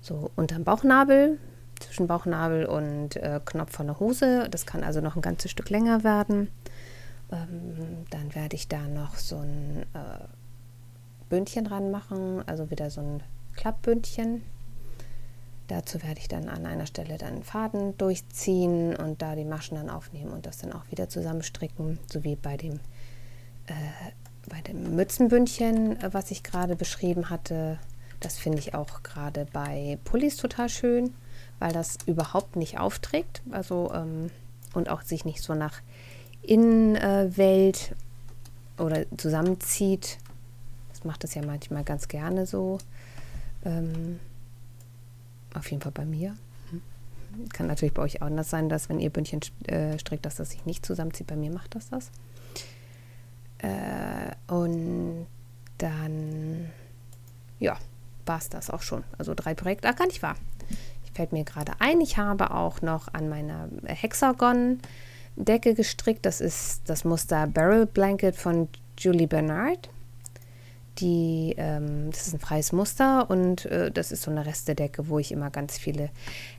so 0.00 0.30
unterm 0.36 0.64
Bauchnabel, 0.64 1.38
zwischen 1.80 2.06
Bauchnabel 2.06 2.66
und 2.66 3.16
äh, 3.16 3.40
Knopf 3.44 3.72
von 3.72 3.88
der 3.88 3.98
Hose. 3.98 4.48
Das 4.50 4.66
kann 4.66 4.84
also 4.84 5.00
noch 5.00 5.16
ein 5.16 5.22
ganzes 5.22 5.50
Stück 5.50 5.68
länger 5.70 6.04
werden. 6.04 6.48
Ähm, 7.32 8.04
dann 8.10 8.34
werde 8.34 8.54
ich 8.54 8.68
da 8.68 8.86
noch 8.86 9.16
so 9.16 9.38
ein 9.38 9.84
äh, 9.94 10.24
Bündchen 11.28 11.66
ranmachen, 11.66 12.46
also 12.46 12.70
wieder 12.70 12.90
so 12.90 13.00
ein 13.00 13.22
Klappbündchen. 13.56 14.42
Dazu 15.68 16.02
werde 16.02 16.20
ich 16.20 16.28
dann 16.28 16.48
an 16.48 16.66
einer 16.66 16.86
Stelle 16.86 17.18
dann 17.18 17.42
Faden 17.42 17.96
durchziehen 17.96 18.94
und 18.96 19.22
da 19.22 19.34
die 19.34 19.44
Maschen 19.44 19.76
dann 19.76 19.90
aufnehmen 19.90 20.32
und 20.32 20.46
das 20.46 20.58
dann 20.58 20.72
auch 20.72 20.90
wieder 20.90 21.08
zusammenstricken, 21.08 21.98
so 22.10 22.24
wie 22.24 22.36
bei 22.36 22.56
dem 22.56 22.80
äh, 23.66 23.74
bei 24.48 24.60
dem 24.60 24.96
Mützenbündchen, 24.96 25.98
was 26.10 26.32
ich 26.32 26.42
gerade 26.42 26.74
beschrieben 26.74 27.30
hatte, 27.30 27.78
das 28.22 28.38
finde 28.38 28.58
ich 28.58 28.74
auch 28.74 29.02
gerade 29.02 29.46
bei 29.52 29.98
Pullis 30.04 30.36
total 30.36 30.68
schön, 30.68 31.14
weil 31.58 31.72
das 31.72 31.98
überhaupt 32.06 32.56
nicht 32.56 32.78
aufträgt. 32.78 33.42
Also 33.50 33.92
ähm, 33.94 34.30
und 34.74 34.88
auch 34.88 35.02
sich 35.02 35.24
nicht 35.24 35.42
so 35.42 35.54
nach 35.54 35.80
Innenwelt 36.40 37.94
äh, 38.78 38.82
oder 38.82 39.04
zusammenzieht. 39.16 40.18
Das 40.90 41.04
macht 41.04 41.24
es 41.24 41.34
ja 41.34 41.44
manchmal 41.44 41.84
ganz 41.84 42.08
gerne 42.08 42.46
so. 42.46 42.78
Ähm, 43.64 44.18
auf 45.54 45.70
jeden 45.70 45.82
Fall 45.82 45.92
bei 45.92 46.04
mir. 46.04 46.36
Kann 47.52 47.66
natürlich 47.66 47.94
bei 47.94 48.02
euch 48.02 48.20
auch 48.20 48.26
anders 48.26 48.50
sein, 48.50 48.68
dass 48.68 48.88
wenn 48.88 49.00
ihr 49.00 49.10
Bündchen 49.10 49.40
äh, 49.66 49.98
strickt, 49.98 50.26
dass 50.26 50.36
das 50.36 50.50
sich 50.50 50.66
nicht 50.66 50.84
zusammenzieht. 50.84 51.26
Bei 51.26 51.36
mir 51.36 51.50
macht 51.50 51.74
das 51.74 51.88
das. 51.88 52.10
Äh, 53.58 54.52
und 54.52 55.26
dann, 55.78 56.70
ja, 57.58 57.78
war 58.26 58.38
es 58.38 58.48
das 58.48 58.70
auch 58.70 58.82
schon. 58.82 59.04
Also 59.18 59.34
drei 59.34 59.54
Projekte. 59.54 59.88
Ah, 59.88 59.92
gar 59.92 60.06
nicht 60.06 60.22
wahr. 60.22 60.36
Ich 61.04 61.12
fällt 61.12 61.32
mir 61.32 61.44
gerade 61.44 61.72
ein, 61.78 62.00
ich 62.00 62.18
habe 62.18 62.50
auch 62.52 62.82
noch 62.82 63.08
an 63.12 63.28
meiner 63.28 63.68
Hexagon-Decke 63.84 65.74
gestrickt. 65.74 66.26
Das 66.26 66.40
ist 66.40 66.82
das 66.86 67.04
Muster 67.04 67.46
Barrel 67.46 67.86
Blanket 67.86 68.36
von 68.36 68.68
Julie 68.98 69.26
Bernard. 69.26 69.88
Die, 70.98 71.54
ähm, 71.56 72.10
das 72.10 72.26
ist 72.26 72.34
ein 72.34 72.40
freies 72.40 72.72
Muster 72.72 73.30
und 73.30 73.64
äh, 73.66 73.90
das 73.90 74.12
ist 74.12 74.22
so 74.22 74.30
eine 74.30 74.44
Restedecke, 74.44 75.08
wo 75.08 75.18
ich 75.18 75.32
immer 75.32 75.50
ganz 75.50 75.78
viele 75.78 76.10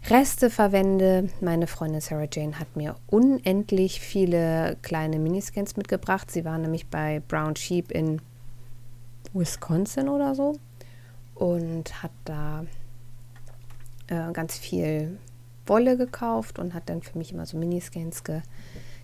Reste 0.09 0.49
verwende. 0.49 1.29
Meine 1.39 1.67
Freundin 1.67 2.01
Sarah 2.01 2.27
Jane 2.31 2.59
hat 2.59 2.75
mir 2.75 2.95
unendlich 3.07 3.99
viele 3.99 4.75
kleine 4.81 5.19
Miniscans 5.19 5.77
mitgebracht. 5.77 6.31
Sie 6.31 6.45
war 6.45 6.57
nämlich 6.57 6.87
bei 6.87 7.21
Brown 7.27 7.55
Sheep 7.55 7.91
in 7.91 8.21
Wisconsin 9.33 10.09
oder 10.09 10.33
so 10.33 10.55
und 11.35 12.01
hat 12.01 12.11
da 12.25 12.65
äh, 14.07 14.31
ganz 14.33 14.57
viel 14.57 15.17
Wolle 15.65 15.97
gekauft 15.97 16.59
und 16.59 16.73
hat 16.73 16.89
dann 16.89 17.01
für 17.01 17.17
mich 17.17 17.31
immer 17.31 17.45
so 17.45 17.57
Miniscans 17.57 18.23
ge 18.23 18.41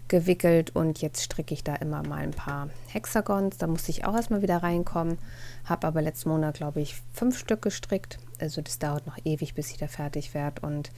gewickelt 0.09 0.75
und 0.75 1.01
jetzt 1.01 1.23
stricke 1.23 1.53
ich 1.53 1.63
da 1.63 1.75
immer 1.75 2.05
mal 2.05 2.19
ein 2.19 2.31
paar 2.31 2.69
Hexagons. 2.87 3.57
Da 3.57 3.67
musste 3.67 3.91
ich 3.91 4.05
auch 4.05 4.15
erstmal 4.15 4.41
wieder 4.41 4.57
reinkommen. 4.57 5.17
Habe 5.65 5.87
aber 5.87 6.01
letzten 6.01 6.29
Monat, 6.29 6.55
glaube 6.55 6.81
ich, 6.81 6.95
fünf 7.13 7.37
Stück 7.37 7.61
gestrickt. 7.61 8.19
Also 8.39 8.61
das 8.61 8.79
dauert 8.79 9.07
noch 9.07 9.17
ewig, 9.23 9.53
bis 9.53 9.71
ich 9.71 9.77
da 9.77 9.87
fertig 9.87 10.33
werde. 10.33 10.65
Und 10.65 10.91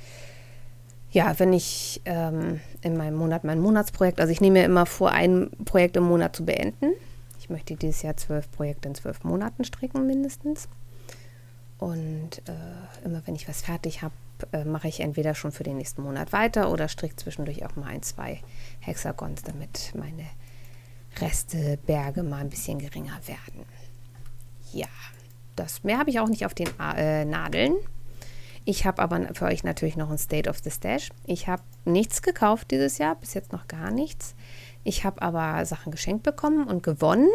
ja, 1.11 1.37
wenn 1.37 1.53
ich 1.53 2.01
ähm, 2.05 2.61
in 2.81 2.97
meinem 2.97 3.15
Monat 3.15 3.43
mein 3.43 3.59
Monatsprojekt, 3.59 4.19
also 4.19 4.31
ich 4.31 4.41
nehme 4.41 4.59
mir 4.59 4.65
immer 4.65 4.85
vor, 4.85 5.11
ein 5.11 5.51
Projekt 5.65 5.97
im 5.97 6.03
Monat 6.03 6.35
zu 6.35 6.45
beenden. 6.45 6.93
Ich 7.39 7.49
möchte 7.49 7.75
dieses 7.75 8.01
Jahr 8.01 8.15
zwölf 8.17 8.49
Projekte 8.51 8.87
in 8.87 8.95
zwölf 8.95 9.23
Monaten 9.23 9.63
stricken 9.65 10.07
mindestens. 10.07 10.67
Und 11.81 12.43
äh, 12.47 13.05
immer 13.05 13.23
wenn 13.25 13.33
ich 13.33 13.49
was 13.49 13.63
fertig 13.63 14.03
habe, 14.03 14.13
äh, 14.51 14.65
mache 14.65 14.87
ich 14.87 14.99
entweder 14.99 15.33
schon 15.33 15.51
für 15.51 15.63
den 15.63 15.77
nächsten 15.77 16.03
Monat 16.03 16.31
weiter 16.31 16.69
oder 16.69 16.87
stricke 16.87 17.15
zwischendurch 17.15 17.65
auch 17.65 17.75
mal 17.75 17.87
ein, 17.87 18.03
zwei 18.03 18.39
Hexagons, 18.81 19.41
damit 19.41 19.91
meine 19.95 20.27
Resteberge 21.19 22.21
mal 22.21 22.37
ein 22.37 22.51
bisschen 22.51 22.77
geringer 22.77 23.19
werden. 23.25 23.65
Ja, 24.71 24.85
das 25.55 25.83
mehr 25.83 25.97
habe 25.97 26.11
ich 26.11 26.19
auch 26.19 26.29
nicht 26.29 26.45
auf 26.45 26.53
den 26.53 26.69
äh, 26.79 27.25
Nadeln. 27.25 27.73
Ich 28.63 28.85
habe 28.85 29.01
aber 29.01 29.33
für 29.33 29.45
euch 29.45 29.63
natürlich 29.63 29.97
noch 29.97 30.11
ein 30.11 30.19
State 30.19 30.47
of 30.47 30.59
the 30.63 30.69
Stash. 30.69 31.09
Ich 31.25 31.47
habe 31.47 31.63
nichts 31.83 32.21
gekauft 32.21 32.69
dieses 32.69 32.99
Jahr, 32.99 33.15
bis 33.15 33.33
jetzt 33.33 33.51
noch 33.53 33.67
gar 33.67 33.89
nichts. 33.89 34.35
Ich 34.83 35.03
habe 35.03 35.19
aber 35.23 35.65
Sachen 35.65 35.91
geschenkt 35.91 36.21
bekommen 36.21 36.67
und 36.67 36.83
gewonnen. 36.83 37.27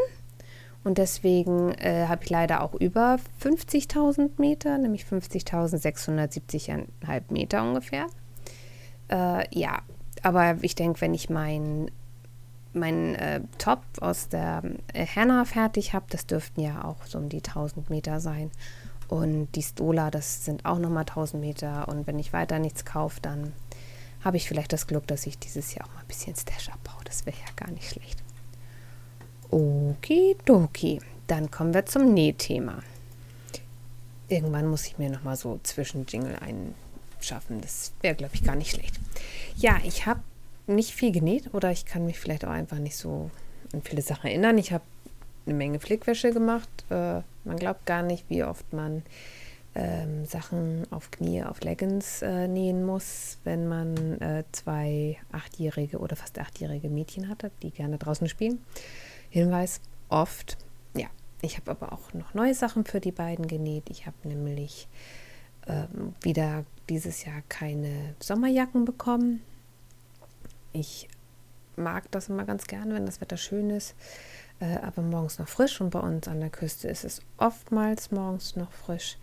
Und 0.87 0.97
deswegen 0.99 1.73
äh, 1.79 2.07
habe 2.07 2.23
ich 2.23 2.31
leider 2.31 2.63
auch 2.63 2.75
über 2.75 3.19
50.000 3.43 4.31
Meter, 4.39 4.79
nämlich 4.79 5.03
50.670,5 5.03 6.87
Meter 7.31 7.65
ungefähr. 7.65 8.07
Äh, 9.11 9.45
ja, 9.51 9.81
aber 10.23 10.59
ich 10.63 10.77
denke, 10.77 11.01
wenn 11.01 11.13
ich 11.13 11.29
mein, 11.29 11.91
mein 12.73 13.17
äh, 13.17 13.41
Top 13.59 13.83
aus 14.01 14.29
der 14.29 14.63
äh, 14.93 15.05
Hannah 15.05 15.45
fertig 15.45 15.93
habe, 15.93 16.07
das 16.09 16.29
dürften 16.29 16.61
ja 16.61 16.85
auch 16.85 17.05
so 17.05 17.19
um 17.19 17.31
die 17.31 17.39
1000 17.39 17.91
Meter 17.91 18.21
sein. 18.21 18.53
Und 19.09 19.49
die 19.57 19.63
Stola, 19.63 20.13
das 20.13 20.45
sind 20.45 20.67
auch 20.67 20.79
nochmal 20.79 21.03
1000 21.03 21.43
Meter. 21.43 21.89
Und 21.89 22.07
wenn 22.07 22.21
ich 22.21 22.33
weiter 22.33 22.61
nichts 22.61 22.85
kaufe, 22.85 23.21
dann 23.21 23.55
habe 24.23 24.37
ich 24.37 24.47
vielleicht 24.47 24.73
das 24.73 24.87
Glück, 24.87 25.09
dass 25.09 25.27
ich 25.27 25.37
dieses 25.37 25.75
Jahr 25.75 25.89
auch 25.89 25.95
mal 25.95 26.03
ein 26.03 26.07
bisschen 26.07 26.37
Stash 26.37 26.69
abbaue. 26.69 27.03
Das 27.03 27.27
wäre 27.27 27.37
ja 27.37 27.53
gar 27.57 27.73
nicht 27.73 27.91
schlecht. 27.91 28.23
Okidoki. 29.51 31.01
Dann 31.27 31.51
kommen 31.51 31.75
wir 31.75 31.87
zum 31.87 32.15
Nähthema. 32.15 32.79
Irgendwann 34.29 34.67
muss 34.67 34.87
ich 34.87 34.99
mir 34.99 35.11
noch 35.11 35.23
mal 35.23 35.37
so 35.37 35.61
zwischen 35.63 36.07
Jingle 36.07 36.37
einschaffen. 36.37 37.61
Das 37.61 37.93
wäre, 38.01 38.15
glaube 38.15 38.35
ich, 38.35 38.45
gar 38.45 38.57
nicht 38.57 38.71
schlecht. 38.71 38.99
Ja, 39.57 39.79
ich 39.85 40.07
habe 40.07 40.21
nicht 40.67 40.93
viel 40.93 41.13
genäht 41.13 41.55
oder 41.55 41.71
ich 41.71 41.85
kann 41.85 42.07
mich 42.07 42.19
vielleicht 42.19 42.45
auch 42.45 42.51
einfach 42.51 42.79
nicht 42.79 42.97
so 42.97 43.31
an 43.73 43.83
viele 43.83 44.03
Sachen 44.03 44.27
erinnern. 44.27 44.59
Ich 44.59 44.73
habe 44.73 44.85
eine 45.47 45.55
Menge 45.55 45.79
Flickwäsche 45.79 46.33
gemacht. 46.33 46.69
Äh, 46.91 47.21
man 47.45 47.57
glaubt 47.57 47.87
gar 47.87 48.03
nicht, 48.03 48.25
wie 48.29 48.43
oft 48.43 48.73
man 48.73 49.03
ähm, 49.77 50.25
Sachen 50.25 50.87
auf 50.91 51.11
Knie, 51.11 51.45
auf 51.45 51.61
Leggings 51.61 52.23
äh, 52.23 52.49
nähen 52.49 52.85
muss, 52.85 53.39
wenn 53.45 53.69
man 53.69 54.21
äh, 54.21 54.45
zwei 54.53 55.19
achtjährige 55.31 55.99
oder 55.99 56.17
fast 56.17 56.39
achtjährige 56.39 56.89
Mädchen 56.89 57.29
hatte, 57.29 57.51
die 57.63 57.71
gerne 57.71 57.99
draußen 57.99 58.29
spielen. 58.29 58.59
Hinweis, 59.37 59.83
oft. 60.09 60.57
Ja, 60.97 61.09
ich 61.43 61.59
habe 61.59 61.71
aber 61.71 61.93
auch 61.93 62.15
noch 62.15 62.33
neue 62.33 62.55
Sachen 62.55 62.87
für 62.87 63.01
die 63.01 63.13
beiden 63.13 63.47
genäht. 63.47 63.91
Ich 63.91 64.07
habe 64.07 64.17
nämlich 64.25 64.89
ähm, 65.67 66.15
wieder 66.23 66.65
dieses 66.89 67.23
Jahr 67.27 67.43
keine 67.51 68.15
Sommerjacken 68.19 68.87
bekommen. 68.87 69.43
Ich 70.73 71.11
mag 71.77 72.11
das 72.13 72.31
immer 72.31 72.47
ganz 72.47 72.67
gerne, 72.67 72.95
wenn 72.95 73.05
das 73.05 73.21
Wetter 73.21 73.37
schön 73.37 73.69
ist, 73.69 73.95
äh, 74.59 74.79
aber 74.79 75.03
morgens 75.03 75.39
noch 75.39 75.49
frisch. 75.49 75.83
Und 75.83 75.91
bei 75.91 76.01
uns 76.01 76.27
an 76.29 76.41
der 76.41 76.49
Küste 76.49 76.89
ist 76.89 77.05
es 77.05 77.21
oftmals 77.37 78.11
morgens 78.11 78.57
noch 78.57 78.73
frisch, 78.73 79.19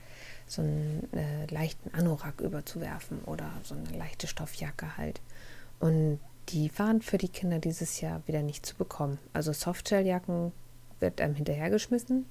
so 0.45 0.61
einen 0.61 1.09
äh, 1.11 1.51
leichten 1.51 1.91
Anorak 1.91 2.39
überzuwerfen 2.39 3.17
oder 3.25 3.49
so 3.63 3.73
eine 3.73 3.97
leichte 3.97 4.27
Stoffjacke 4.27 4.95
halt. 4.95 5.21
Und 5.79 6.19
die 6.49 6.71
waren 6.77 7.01
für 7.01 7.17
die 7.17 7.29
Kinder 7.29 7.59
dieses 7.59 8.01
Jahr 8.01 8.21
wieder 8.27 8.41
nicht 8.41 8.65
zu 8.65 8.75
bekommen. 8.75 9.19
Also 9.33 9.53
Softshelljacken 9.53 10.51
wird 10.99 11.21
einem 11.21 11.35
hinterhergeschmissen 11.35 12.25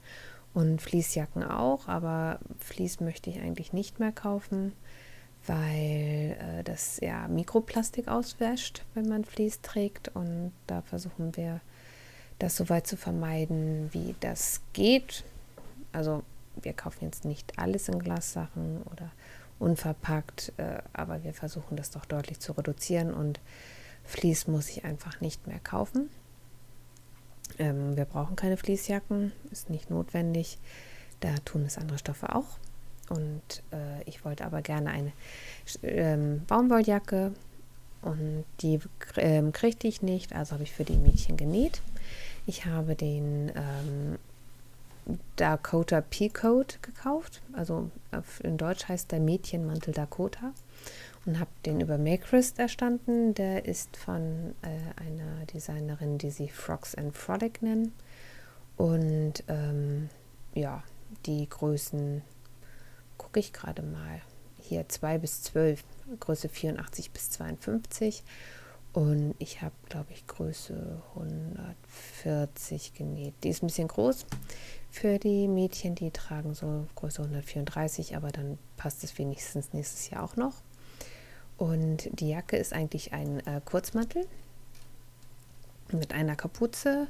und 0.54 0.82
Fließjacken 0.82 1.42
auch, 1.44 1.88
aber 1.88 2.38
Fließ 2.58 3.00
möchte 3.00 3.30
ich 3.30 3.40
eigentlich 3.40 3.72
nicht 3.72 4.00
mehr 4.00 4.12
kaufen, 4.12 4.72
weil 5.46 6.36
äh, 6.38 6.62
das 6.64 7.00
ja 7.00 7.26
Mikroplastik 7.28 8.08
auswäscht, 8.08 8.84
wenn 8.94 9.08
man 9.08 9.24
Fließ 9.24 9.60
trägt 9.62 10.08
und 10.14 10.52
da 10.66 10.82
versuchen 10.82 11.36
wir 11.36 11.60
das 12.38 12.56
so 12.56 12.68
weit 12.68 12.86
zu 12.86 12.96
vermeiden, 12.96 13.88
wie 13.92 14.14
das 14.20 14.60
geht. 14.72 15.24
Also 15.92 16.22
wir 16.60 16.72
kaufen 16.72 17.04
jetzt 17.04 17.24
nicht 17.24 17.58
alles 17.58 17.88
in 17.88 17.98
Glassachen 17.98 18.82
oder 18.90 19.10
unverpackt, 19.58 20.52
äh, 20.56 20.78
aber 20.92 21.22
wir 21.24 21.34
versuchen 21.34 21.76
das 21.76 21.90
doch 21.90 22.04
deutlich 22.04 22.40
zu 22.40 22.52
reduzieren 22.52 23.14
und 23.14 23.40
Vlies 24.04 24.46
muss 24.46 24.68
ich 24.68 24.84
einfach 24.84 25.20
nicht 25.20 25.46
mehr 25.46 25.60
kaufen. 25.60 26.10
Ähm, 27.58 27.96
wir 27.96 28.04
brauchen 28.04 28.36
keine 28.36 28.56
Fließjacken, 28.56 29.32
ist 29.50 29.70
nicht 29.70 29.90
notwendig. 29.90 30.58
Da 31.20 31.34
tun 31.44 31.64
es 31.64 31.78
andere 31.78 31.98
Stoffe 31.98 32.34
auch. 32.34 32.58
Und 33.08 33.62
äh, 33.72 34.02
ich 34.06 34.24
wollte 34.24 34.44
aber 34.44 34.62
gerne 34.62 34.90
eine 34.90 35.12
ähm, 35.82 36.42
Baumwolljacke 36.46 37.32
und 38.00 38.44
die 38.60 38.80
ähm, 39.16 39.52
kriegte 39.52 39.86
ich 39.86 40.02
nicht, 40.02 40.34
also 40.34 40.52
habe 40.52 40.64
ich 40.64 40.72
für 40.72 40.84
die 40.84 40.96
Mädchen 40.96 41.36
genäht. 41.36 41.82
Ich 42.46 42.66
habe 42.66 42.94
den 42.96 43.52
ähm, 43.54 44.18
Dakota 45.36 46.00
P-Code 46.00 46.74
gekauft, 46.80 47.42
also 47.52 47.90
in 48.42 48.56
Deutsch 48.56 48.88
heißt 48.88 49.12
der 49.12 49.20
Mädchenmantel 49.20 49.92
Dakota 49.92 50.52
und 51.26 51.38
habe 51.38 51.50
den 51.64 51.80
über 51.80 51.98
Makerist 51.98 52.58
erstanden. 52.58 53.34
Der 53.34 53.64
ist 53.64 53.96
von 53.96 54.54
äh, 54.62 55.00
einer 55.00 55.46
Designerin, 55.46 56.18
die 56.18 56.30
sie 56.30 56.48
Frogs 56.48 56.94
and 56.94 57.16
Frolic 57.16 57.62
nennen. 57.62 57.92
Und 58.76 59.44
ähm, 59.48 60.08
ja, 60.54 60.82
die 61.26 61.48
Größen 61.48 62.22
gucke 63.18 63.40
ich 63.40 63.52
gerade 63.52 63.82
mal. 63.82 64.20
Hier 64.58 64.88
2 64.88 65.18
bis 65.18 65.42
12, 65.42 65.84
Größe 66.20 66.48
84 66.48 67.10
bis 67.10 67.30
52. 67.30 68.24
Und 68.92 69.34
ich 69.38 69.62
habe, 69.62 69.74
glaube 69.88 70.12
ich, 70.12 70.26
Größe 70.26 71.02
140 71.14 72.94
genäht. 72.94 73.34
Die 73.42 73.48
ist 73.48 73.62
ein 73.62 73.68
bisschen 73.68 73.88
groß 73.88 74.26
für 74.90 75.18
die 75.18 75.48
Mädchen, 75.48 75.94
die 75.94 76.10
tragen 76.10 76.54
so 76.54 76.86
Größe 76.96 77.22
134, 77.22 78.14
aber 78.14 78.30
dann 78.30 78.58
passt 78.76 79.02
es 79.02 79.16
wenigstens 79.16 79.72
nächstes 79.72 80.10
Jahr 80.10 80.22
auch 80.22 80.36
noch. 80.36 80.52
Und 81.62 82.08
die 82.18 82.30
Jacke 82.30 82.56
ist 82.56 82.72
eigentlich 82.72 83.12
ein 83.12 83.38
äh, 83.46 83.60
Kurzmantel 83.64 84.26
mit 85.92 86.12
einer 86.12 86.34
Kapuze 86.34 87.06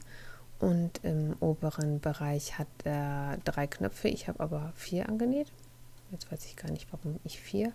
und 0.59 1.03
im 1.03 1.35
oberen 1.41 2.01
Bereich 2.01 2.59
hat 2.59 2.69
er 2.85 3.39
drei 3.45 3.67
Knöpfe. 3.67 4.09
Ich 4.09 4.29
habe 4.29 4.41
aber 4.41 4.75
vier 4.77 5.09
angenäht. 5.09 5.51
Jetzt 6.11 6.31
weiß 6.31 6.45
ich 6.45 6.57
gar 6.57 6.71
nicht, 6.71 6.87
warum 6.93 7.19
ich 7.25 7.41
vier. 7.41 7.73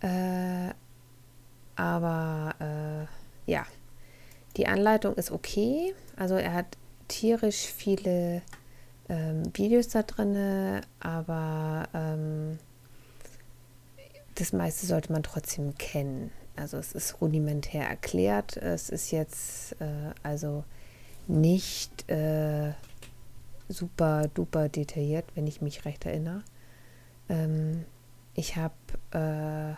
Äh, 0.00 0.74
aber 1.76 2.54
äh, 2.60 3.50
ja, 3.50 3.64
die 4.58 4.66
Anleitung 4.66 5.14
ist 5.14 5.30
okay. 5.30 5.94
Also 6.14 6.34
er 6.34 6.52
hat 6.52 6.76
tierisch 7.08 7.72
viele 7.74 8.42
ähm, 9.08 9.44
Videos 9.54 9.88
da 9.88 10.02
drin, 10.02 10.82
aber 11.00 11.88
ähm, 11.94 12.58
das 14.36 14.52
meiste 14.52 14.86
sollte 14.86 15.12
man 15.12 15.22
trotzdem 15.22 15.76
kennen. 15.76 16.30
Also 16.56 16.76
es 16.78 16.92
ist 16.92 17.20
rudimentär 17.20 17.86
erklärt. 17.86 18.56
Es 18.56 18.88
ist 18.88 19.10
jetzt 19.10 19.72
äh, 19.80 20.12
also 20.22 20.64
nicht 21.26 22.08
äh, 22.08 22.72
super 23.68 24.28
duper 24.32 24.68
detailliert, 24.68 25.24
wenn 25.34 25.46
ich 25.46 25.60
mich 25.60 25.84
recht 25.84 26.06
erinnere. 26.06 26.42
Ähm, 27.28 27.84
ich 28.34 28.56
habe 28.56 28.74
äh, 29.12 29.74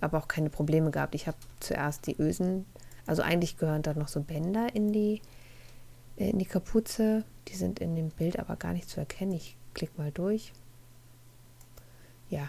aber 0.00 0.18
auch 0.18 0.28
keine 0.28 0.50
Probleme 0.50 0.90
gehabt. 0.90 1.14
Ich 1.14 1.26
habe 1.26 1.36
zuerst 1.60 2.06
die 2.06 2.16
Ösen, 2.18 2.64
also 3.06 3.22
eigentlich 3.22 3.58
gehören 3.58 3.82
da 3.82 3.94
noch 3.94 4.08
so 4.08 4.20
Bänder 4.20 4.74
in 4.74 4.92
die, 4.92 5.20
äh, 6.16 6.30
in 6.30 6.38
die 6.38 6.46
Kapuze. 6.46 7.24
Die 7.48 7.56
sind 7.56 7.80
in 7.80 7.96
dem 7.96 8.10
Bild 8.10 8.38
aber 8.38 8.56
gar 8.56 8.72
nicht 8.72 8.88
zu 8.88 9.00
erkennen. 9.00 9.32
Ich 9.32 9.56
klicke 9.74 10.00
mal 10.00 10.12
durch. 10.12 10.52
Ja, 12.30 12.48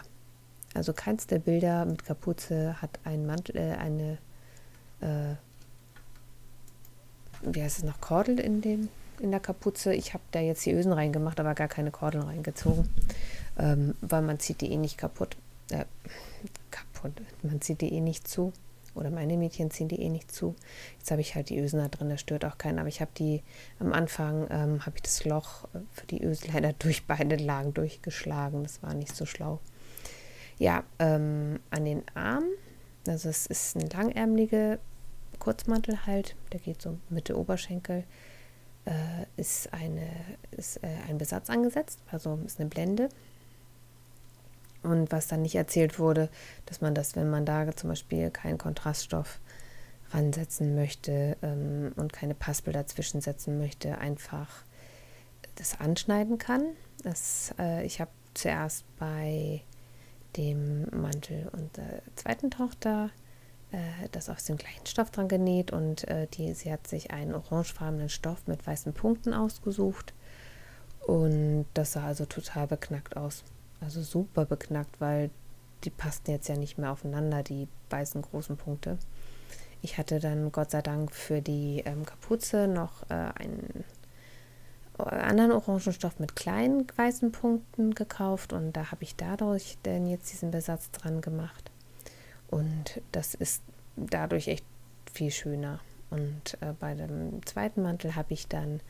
also 0.74 0.92
keins 0.92 1.26
der 1.26 1.38
Bilder 1.38 1.84
mit 1.84 2.04
Kapuze 2.04 2.80
hat 2.80 3.00
einen 3.04 3.26
Mantel, 3.26 3.56
äh, 3.56 3.72
eine, 3.72 4.18
äh, 5.00 5.34
wie 7.42 7.62
heißt 7.62 7.78
es 7.78 7.84
noch, 7.84 8.00
Kordel 8.00 8.38
in, 8.38 8.60
den, 8.60 8.88
in 9.18 9.30
der 9.30 9.40
Kapuze. 9.40 9.94
Ich 9.94 10.14
habe 10.14 10.22
da 10.30 10.40
jetzt 10.40 10.64
die 10.64 10.72
Ösen 10.72 10.92
reingemacht, 10.92 11.40
aber 11.40 11.54
gar 11.54 11.68
keine 11.68 11.90
Kordeln 11.90 12.24
reingezogen, 12.24 12.88
ähm, 13.58 13.94
weil 14.00 14.22
man 14.22 14.38
zieht 14.38 14.60
die 14.60 14.70
eh 14.72 14.76
nicht 14.76 14.96
kaputt. 14.96 15.36
Äh, 15.70 15.86
kaputt, 16.70 17.12
man 17.42 17.60
zieht 17.60 17.80
die 17.80 17.92
eh 17.92 18.00
nicht 18.00 18.28
zu. 18.28 18.52
Oder 18.94 19.10
meine 19.10 19.36
Mädchen 19.36 19.70
ziehen 19.70 19.88
die 19.88 20.00
eh 20.02 20.08
nicht 20.08 20.32
zu. 20.32 20.56
Jetzt 20.98 21.12
habe 21.12 21.20
ich 21.20 21.36
halt 21.36 21.48
die 21.48 21.58
Ösen 21.58 21.78
da 21.78 21.88
drin, 21.88 22.10
das 22.10 22.20
stört 22.20 22.44
auch 22.44 22.58
keinen. 22.58 22.80
Aber 22.80 22.88
ich 22.88 23.00
habe 23.00 23.10
die 23.16 23.42
am 23.78 23.92
Anfang, 23.92 24.48
ähm, 24.50 24.84
habe 24.84 24.96
ich 24.96 25.02
das 25.02 25.24
Loch 25.24 25.68
für 25.92 26.06
die 26.06 26.22
Ösen 26.22 26.50
leider 26.52 26.72
durch 26.74 27.06
beide 27.06 27.36
Lagen 27.36 27.72
durchgeschlagen. 27.72 28.62
Das 28.62 28.82
war 28.82 28.94
nicht 28.94 29.14
so 29.14 29.26
schlau. 29.26 29.60
Ja, 30.60 30.84
ähm, 30.98 31.58
an 31.70 31.86
den 31.86 32.02
Armen, 32.12 32.52
also 33.06 33.30
es 33.30 33.46
ist 33.46 33.76
ein 33.76 33.88
langärmeliger 33.88 34.78
Kurzmantel 35.38 36.04
halt, 36.04 36.36
der 36.52 36.60
geht 36.60 36.82
so 36.82 36.98
Mitte 37.08 37.38
Oberschenkel, 37.38 38.04
äh, 38.84 39.24
ist, 39.38 39.72
eine, 39.72 40.06
ist 40.50 40.76
äh, 40.82 40.88
ein 41.08 41.16
Besatz 41.16 41.48
angesetzt, 41.48 42.00
also 42.10 42.38
ist 42.44 42.60
eine 42.60 42.68
Blende. 42.68 43.08
Und 44.82 45.10
was 45.12 45.28
dann 45.28 45.40
nicht 45.40 45.54
erzählt 45.54 45.98
wurde, 45.98 46.28
dass 46.66 46.82
man 46.82 46.94
das, 46.94 47.16
wenn 47.16 47.30
man 47.30 47.46
da 47.46 47.74
zum 47.74 47.88
Beispiel 47.88 48.30
keinen 48.30 48.58
Kontraststoff 48.58 49.40
ransetzen 50.10 50.74
möchte 50.74 51.38
ähm, 51.40 51.92
und 51.96 52.12
keine 52.12 52.34
Paspel 52.34 52.74
dazwischen 52.74 53.22
setzen 53.22 53.56
möchte, 53.56 53.96
einfach 53.96 54.48
das 55.54 55.80
anschneiden 55.80 56.36
kann. 56.36 56.66
Das, 57.02 57.54
äh, 57.58 57.82
ich 57.86 57.98
habe 57.98 58.10
zuerst 58.34 58.84
bei 58.98 59.62
dem 60.36 60.86
Mantel 60.90 61.48
unserer 61.52 62.02
zweiten 62.16 62.50
Tochter 62.50 63.10
äh, 63.72 64.08
das 64.12 64.28
aus 64.28 64.44
dem 64.44 64.56
gleichen 64.56 64.86
Stoff 64.86 65.10
dran 65.10 65.28
genäht 65.28 65.72
und 65.72 66.06
äh, 66.08 66.26
die, 66.26 66.54
sie 66.54 66.72
hat 66.72 66.86
sich 66.86 67.10
einen 67.10 67.34
orangefarbenen 67.34 68.08
Stoff 68.08 68.46
mit 68.46 68.66
weißen 68.66 68.92
Punkten 68.92 69.34
ausgesucht 69.34 70.12
und 71.06 71.66
das 71.74 71.92
sah 71.92 72.06
also 72.06 72.24
total 72.26 72.66
beknackt 72.66 73.16
aus. 73.16 73.44
Also 73.80 74.02
super 74.02 74.44
beknackt, 74.44 75.00
weil 75.00 75.30
die 75.84 75.90
passten 75.90 76.32
jetzt 76.32 76.48
ja 76.48 76.56
nicht 76.56 76.78
mehr 76.78 76.92
aufeinander, 76.92 77.42
die 77.42 77.68
weißen 77.88 78.20
großen 78.20 78.56
Punkte. 78.56 78.98
Ich 79.82 79.96
hatte 79.96 80.20
dann 80.20 80.52
Gott 80.52 80.70
sei 80.70 80.82
Dank 80.82 81.14
für 81.14 81.40
die 81.40 81.82
ähm, 81.86 82.04
Kapuze 82.04 82.68
noch 82.68 83.02
äh, 83.08 83.14
einen 83.14 83.84
anderen 85.04 85.52
Orangenstoff 85.52 86.18
mit 86.18 86.36
kleinen 86.36 86.86
weißen 86.96 87.32
Punkten 87.32 87.94
gekauft 87.94 88.52
und 88.52 88.72
da 88.72 88.90
habe 88.90 89.02
ich 89.02 89.16
dadurch 89.16 89.78
dann 89.82 90.06
jetzt 90.06 90.32
diesen 90.32 90.50
Besatz 90.50 90.90
dran 90.90 91.20
gemacht. 91.20 91.70
Und 92.48 93.00
das 93.12 93.34
ist 93.34 93.62
dadurch 93.96 94.48
echt 94.48 94.64
viel 95.12 95.30
schöner. 95.30 95.80
Und 96.10 96.58
äh, 96.60 96.72
bei 96.78 96.94
dem 96.94 97.44
zweiten 97.46 97.82
Mantel 97.82 98.16
habe 98.16 98.32
ich 98.34 98.48
dann 98.48 98.80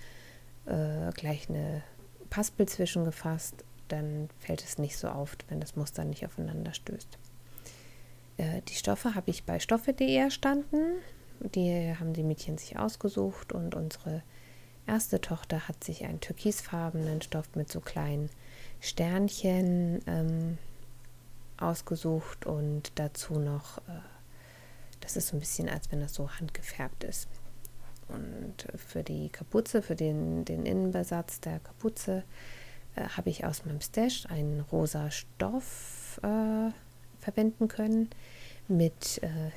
äh, 0.67 1.11
gleich 1.15 1.49
eine 1.49 1.83
Paspel 2.31 2.67
zwischengefasst. 2.67 3.65
Dann 3.89 4.31
fällt 4.39 4.65
es 4.65 4.79
nicht 4.79 4.97
so 4.97 5.09
auf, 5.09 5.37
wenn 5.49 5.61
das 5.61 5.77
Muster 5.77 6.05
nicht 6.05 6.25
aufeinander 6.25 6.73
stößt. 6.73 7.19
Äh, 8.39 8.63
die 8.69 8.75
Stoffe 8.75 9.15
habe 9.15 9.31
ich 9.31 9.45
bei 9.45 9.59
stoffe.de 9.59 10.15
erstanden. 10.15 11.01
Die 11.41 11.95
haben 11.99 12.13
die 12.13 12.23
Mädchen 12.23 12.59
sich 12.59 12.79
ausgesucht 12.79 13.53
und 13.53 13.75
unsere 13.75 14.23
erste 14.91 15.21
Tochter 15.21 15.69
hat 15.69 15.85
sich 15.85 16.05
einen 16.05 16.21
türkisfarbenen 16.21 17.23
Stoff 17.23 17.49
mit 17.55 17.71
so 17.71 17.81
kleinen 17.81 18.29
Sternchen 18.81 20.03
ähm, 20.07 20.59
ausgesucht 21.59 22.45
und 22.45 22.91
dazu 22.97 23.39
noch, 23.39 23.79
äh, 23.79 24.01
das 25.01 25.17
ist 25.17 25.29
so 25.29 25.37
ein 25.37 25.41
bisschen, 25.41 25.69
als 25.69 25.93
wenn 25.93 26.01
das 26.01 26.15
so 26.15 26.29
handgefärbt 26.29 27.05
ist. 27.05 27.29
Und 28.09 28.67
für 28.77 29.05
die 29.05 29.29
Kapuze, 29.29 29.81
für 29.81 29.95
den, 29.95 30.45
den 30.45 30.67
Innenbesatz 30.67 31.39
der 31.41 31.61
Kapuze, 31.61 32.25
äh, 32.97 33.03
habe 33.03 33.31
ich 33.31 33.45
aus 33.45 33.65
meinem 33.65 33.81
Stash 33.81 34.27
einen 34.27 34.61
rosa 34.73 35.13
Stoff 35.13 36.19
äh, 36.25 36.73
verwenden 37.21 37.69
können 37.69 38.11
mit 38.67 39.23
äh, 39.23 39.51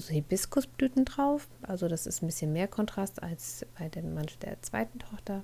so 0.00 0.12
Hibiskusblüten 0.12 1.04
drauf. 1.04 1.48
Also 1.62 1.88
das 1.88 2.06
ist 2.06 2.22
ein 2.22 2.26
bisschen 2.26 2.52
mehr 2.52 2.68
Kontrast 2.68 3.22
als 3.22 3.66
bei 3.78 3.88
dem 3.88 4.14
Mantel 4.14 4.36
der 4.42 4.62
zweiten 4.62 4.98
Tochter. 4.98 5.42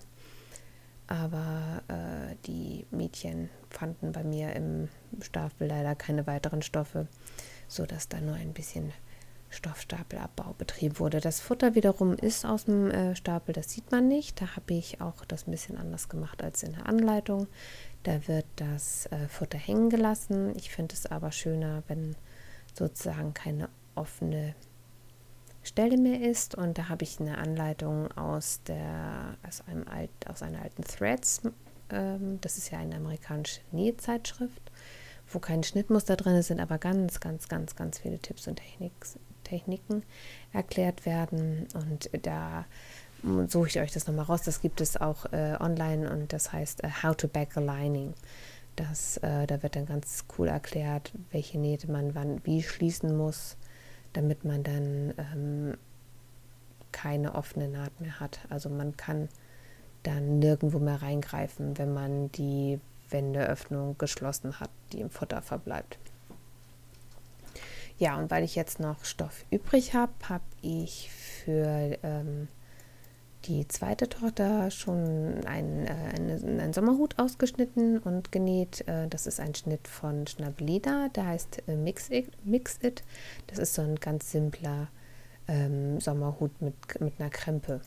Aber 1.07 1.83
äh, 1.89 2.37
die 2.47 2.87
Mädchen 2.91 3.51
fanden 3.71 4.13
bei 4.13 4.25
mir 4.25 4.55
im 4.55 4.89
Stapel 5.21 5.69
leider 5.69 5.95
keine 5.95 6.27
weiteren 6.27 6.63
Stoffe, 6.63 7.07
sodass 7.69 8.09
da 8.09 8.21
nur 8.21 8.35
ein 8.35 8.53
bisschen 8.53 8.93
Stoffstapelabbau 9.51 10.55
betrieben 10.57 10.99
wurde. 10.99 11.21
Das 11.21 11.41
Futter 11.41 11.75
wiederum 11.75 12.15
ist 12.15 12.47
aus 12.47 12.65
dem 12.65 12.91
äh, 12.91 13.15
Stapel, 13.15 13.53
das 13.53 13.71
sieht 13.71 13.91
man 13.91 14.09
nicht. 14.09 14.41
Da 14.41 14.57
habe 14.57 14.73
ich 14.73 15.01
auch 15.01 15.25
das 15.27 15.47
ein 15.47 15.51
bisschen 15.51 15.77
anders 15.77 16.09
gemacht 16.09 16.43
als 16.43 16.63
in 16.63 16.73
der 16.73 16.87
Anleitung. 16.87 17.49
Da 18.03 18.27
wird 18.27 18.47
das 18.57 19.07
äh, 19.07 19.29
Futter 19.29 19.59
hängen 19.59 19.91
gelassen. 19.91 20.55
Ich 20.57 20.71
finde 20.71 20.95
es 20.95 21.07
aber 21.07 21.31
schöner, 21.33 21.83
wenn 21.89 22.17
sozusagen 22.75 23.35
keine 23.35 23.69
offene 23.95 24.55
Stelle 25.63 25.97
mehr 25.97 26.21
ist. 26.21 26.55
Und 26.55 26.79
da 26.79 26.89
habe 26.89 27.05
ich 27.05 27.21
eine 27.21 27.39
Anleitung 27.39 28.11
aus, 28.13 28.61
der, 28.67 29.37
aus, 29.47 29.63
einem 29.67 29.87
alt, 29.89 30.11
aus 30.29 30.43
einer 30.43 30.63
alten 30.63 30.85
Threads. 30.85 31.43
Ähm, 31.91 32.41
das 32.41 32.59
ist 32.59 32.71
ja 32.71 32.79
eine 32.79 32.97
amerikanische 32.97 33.61
Nähzeitschrift, 33.71 34.73
wo 35.29 35.39
keine 35.39 35.65
Schnittmuster 35.65 36.17
drin 36.17 36.43
sind, 36.43 36.61
aber 36.61 36.79
ganz, 36.79 37.21
ganz, 37.21 37.49
ganz, 37.49 37.77
ganz 37.77 37.99
viele 37.99 38.19
Tipps 38.19 38.49
und 38.49 38.57
Technik, 38.57 38.93
Techniken 39.45 40.03
erklärt 40.53 41.07
werden. 41.07 41.69
Und 41.75 42.11
da 42.23 42.65
suche 43.47 43.69
ich 43.69 43.81
euch 43.81 43.93
das 43.93 44.07
nochmal 44.07 44.25
raus. 44.25 44.43
Das 44.43 44.61
gibt 44.61 44.81
es 44.81 44.97
auch 44.97 45.27
äh, 45.33 45.57
online 45.61 46.11
und 46.11 46.33
das 46.33 46.53
heißt 46.53 46.83
uh, 46.85 47.03
How 47.03 47.17
to 47.17 47.29
Back 47.29 47.57
a 47.57 47.61
Lining. 47.61 48.15
Das, 48.77 49.19
äh, 49.19 49.47
da 49.47 49.63
wird 49.63 49.77
dann 49.77 49.87
ganz 49.87 50.25
cool 50.39 50.49
erklärt, 50.49 51.13
welche 51.31 51.59
Nähte 51.59 51.91
man 51.91 52.15
wann 52.15 52.45
wie 52.45 52.63
schließen 52.63 53.17
muss, 53.17 53.57
damit 54.13 54.45
man 54.45 54.63
dann 54.63 55.15
ähm, 55.19 55.77
keine 56.93 57.35
offene 57.35 57.69
Naht 57.69 58.01
mehr 58.01 58.21
hat. 58.21 58.41
Also 58.49 58.69
man 58.69 58.97
kann 58.97 59.29
dann 60.03 60.39
nirgendwo 60.39 60.79
mehr 60.79 61.03
reingreifen, 61.03 61.79
wenn 61.79 61.93
man 61.93 62.31
die 62.33 62.81
Wendeöffnung 63.09 63.97
geschlossen 63.99 64.59
hat, 64.61 64.71
die 64.93 65.01
im 65.01 65.11
Futter 65.11 65.43
verbleibt. 65.43 65.99
Ja, 67.99 68.19
und 68.19 68.31
weil 68.31 68.43
ich 68.43 68.57
jetzt 68.57 68.81
noch 68.81 69.05
Stoff 69.05 69.45
übrig 69.51 69.95
habe, 69.95 70.13
habe 70.29 70.45
ich 70.61 71.11
für 71.11 71.99
ähm, 72.03 72.49
die 73.45 73.67
zweite 73.69 74.09
Tochter 74.09 74.71
schon 74.71 75.45
einen, 75.47 75.87
äh, 75.87 75.91
einen, 75.91 76.61
einen 76.61 76.73
Sommerhut 76.73 77.19
ausgeschnitten 77.19 77.99
und 77.99 78.33
genäht. 78.33 78.87
Äh, 78.87 79.09
das 79.09 79.27
ist 79.27 79.41
ein 79.41 79.55
Schnitt 79.55 79.89
von 79.89 80.27
Schnabelida, 80.27 81.09
der 81.09 81.27
heißt 81.27 81.63
äh, 81.69 81.77
Mix, 81.77 82.11
It, 82.11 82.31
Mix 82.45 82.79
It. 82.83 83.03
Das 83.49 83.59
ist 83.59 83.75
so 83.75 83.83
ein 83.83 83.97
ganz 83.97 84.31
simpler 84.31 84.89
ähm, 85.49 86.01
Sommerhut 86.01 86.61
mit, 86.61 87.01
mit 87.01 87.15
einer 87.19 87.31
Krempe. 87.31 87.81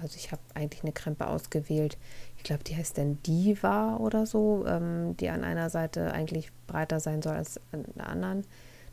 Also 0.00 0.16
ich 0.16 0.30
habe 0.30 0.42
eigentlich 0.54 0.82
eine 0.82 0.92
Krempe 0.92 1.26
ausgewählt. 1.26 1.96
Ich 2.36 2.42
glaube, 2.42 2.64
die 2.64 2.76
heißt 2.76 2.98
dann 2.98 3.22
Diva 3.22 3.96
oder 3.96 4.26
so, 4.26 4.64
ähm, 4.66 5.16
die 5.16 5.30
an 5.30 5.42
einer 5.42 5.70
Seite 5.70 6.12
eigentlich 6.12 6.50
breiter 6.66 7.00
sein 7.00 7.22
soll 7.22 7.34
als 7.34 7.60
an 7.72 7.84
der 7.94 8.08
anderen. 8.08 8.44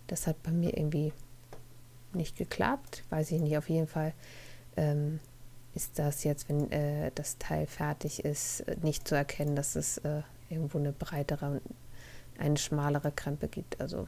Das 0.08 0.28
hat 0.28 0.42
bei 0.44 0.52
mir 0.52 0.78
irgendwie 0.78 1.12
nicht 2.14 2.38
geklappt. 2.38 3.04
Weiß 3.10 3.32
ich 3.32 3.42
nicht, 3.42 3.58
auf 3.58 3.70
jeden 3.70 3.88
Fall. 3.88 4.14
Ähm, 4.78 5.20
ist 5.76 5.98
das 6.00 6.24
jetzt, 6.24 6.50
wenn 6.50 6.72
äh, 6.72 7.12
das 7.16 7.38
Teil 7.38 7.66
fertig 7.66 8.24
ist, 8.26 8.64
nicht 8.84 9.08
zu 9.08 9.16
erkennen, 9.16 9.56
dass 9.56 9.76
es 9.76 9.98
äh, 10.00 10.22
irgendwo 10.50 10.78
eine 10.78 10.92
breitere 10.92 11.46
und 11.46 11.62
eine 12.38 12.58
schmalere 12.58 13.12
Krempe 13.12 13.48
gibt. 13.48 13.80
Also 13.82 14.08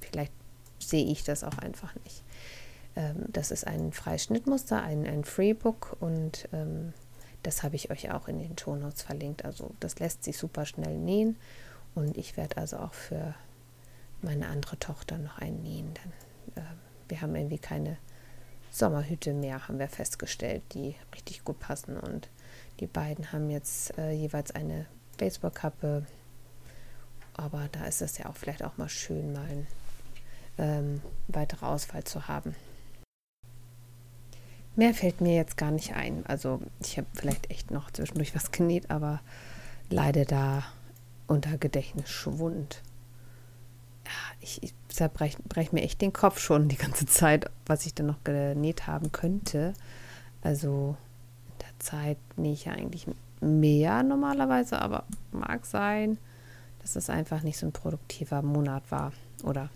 vielleicht 0.00 0.32
sehe 0.78 1.06
ich 1.06 1.24
das 1.24 1.44
auch 1.44 1.58
einfach 1.58 1.94
nicht. 2.04 2.22
Ähm, 2.94 3.24
das 3.28 3.50
ist 3.50 3.66
ein 3.66 3.92
freies 3.92 4.24
Schnittmuster, 4.24 4.82
ein, 4.82 5.06
ein 5.06 5.24
Freebook 5.24 5.96
und 6.00 6.48
ähm, 6.52 6.92
das 7.42 7.62
habe 7.62 7.76
ich 7.76 7.90
euch 7.90 8.10
auch 8.10 8.28
in 8.28 8.38
den 8.38 8.58
Shownotes 8.58 9.02
verlinkt. 9.02 9.44
Also 9.44 9.70
das 9.80 9.98
lässt 9.98 10.24
sich 10.24 10.36
super 10.36 10.66
schnell 10.66 10.98
nähen 10.98 11.36
und 11.94 12.16
ich 12.16 12.36
werde 12.36 12.56
also 12.56 12.78
auch 12.78 12.94
für 12.94 13.34
meine 14.22 14.48
andere 14.48 14.78
Tochter 14.78 15.18
noch 15.18 15.38
einen 15.38 15.62
nähen. 15.62 15.94
Denn, 15.94 16.62
äh, 16.62 16.66
wir 17.08 17.20
haben 17.20 17.34
irgendwie 17.36 17.58
keine 17.58 17.98
Sommerhüte 18.78 19.32
mehr, 19.32 19.68
haben 19.68 19.78
wir 19.78 19.88
festgestellt, 19.88 20.62
die 20.74 20.94
richtig 21.14 21.44
gut 21.44 21.58
passen. 21.58 21.96
Und 21.98 22.28
die 22.80 22.86
beiden 22.86 23.32
haben 23.32 23.50
jetzt 23.50 23.96
äh, 23.98 24.12
jeweils 24.12 24.50
eine 24.54 24.86
Baseballkappe. 25.18 26.04
Aber 27.34 27.68
da 27.72 27.84
ist 27.86 28.02
es 28.02 28.18
ja 28.18 28.26
auch 28.26 28.36
vielleicht 28.36 28.62
auch 28.62 28.76
mal 28.76 28.88
schön, 28.88 29.32
mal 29.32 29.46
eine 29.46 29.66
ähm, 30.58 31.02
weitere 31.28 31.66
Auswahl 31.66 32.04
zu 32.04 32.28
haben. 32.28 32.54
Mehr 34.74 34.92
fällt 34.92 35.22
mir 35.22 35.34
jetzt 35.34 35.56
gar 35.56 35.70
nicht 35.70 35.94
ein. 35.94 36.24
Also 36.26 36.60
ich 36.80 36.98
habe 36.98 37.06
vielleicht 37.14 37.50
echt 37.50 37.70
noch 37.70 37.90
zwischendurch 37.90 38.34
was 38.34 38.52
genäht, 38.52 38.90
aber 38.90 39.20
leide 39.88 40.26
da 40.26 40.64
unter 41.26 41.56
Gedächtnisschwund 41.56 42.82
ich, 44.40 44.62
ich 44.62 44.74
zerbreche 44.88 45.38
brech 45.48 45.72
mir 45.72 45.82
echt 45.82 46.00
den 46.00 46.12
Kopf 46.12 46.38
schon 46.38 46.68
die 46.68 46.76
ganze 46.76 47.06
Zeit, 47.06 47.50
was 47.66 47.86
ich 47.86 47.94
dann 47.94 48.06
noch 48.06 48.22
genäht 48.24 48.86
haben 48.86 49.12
könnte. 49.12 49.74
Also 50.42 50.96
in 51.48 51.58
der 51.60 51.78
Zeit 51.78 52.18
nähe 52.36 52.52
ich 52.52 52.66
ja 52.66 52.72
eigentlich 52.72 53.06
mehr 53.40 54.02
normalerweise, 54.02 54.80
aber 54.80 55.04
mag 55.32 55.66
sein, 55.66 56.18
dass 56.80 56.96
es 56.96 57.10
einfach 57.10 57.42
nicht 57.42 57.58
so 57.58 57.66
ein 57.66 57.72
produktiver 57.72 58.42
Monat 58.42 58.90
war. 58.90 59.12
Oder 59.42 59.70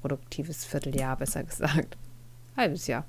produktives 0.00 0.64
Vierteljahr, 0.64 1.16
besser 1.16 1.42
gesagt. 1.44 1.96
Halbes 2.56 2.86
Jahr. 2.86 3.04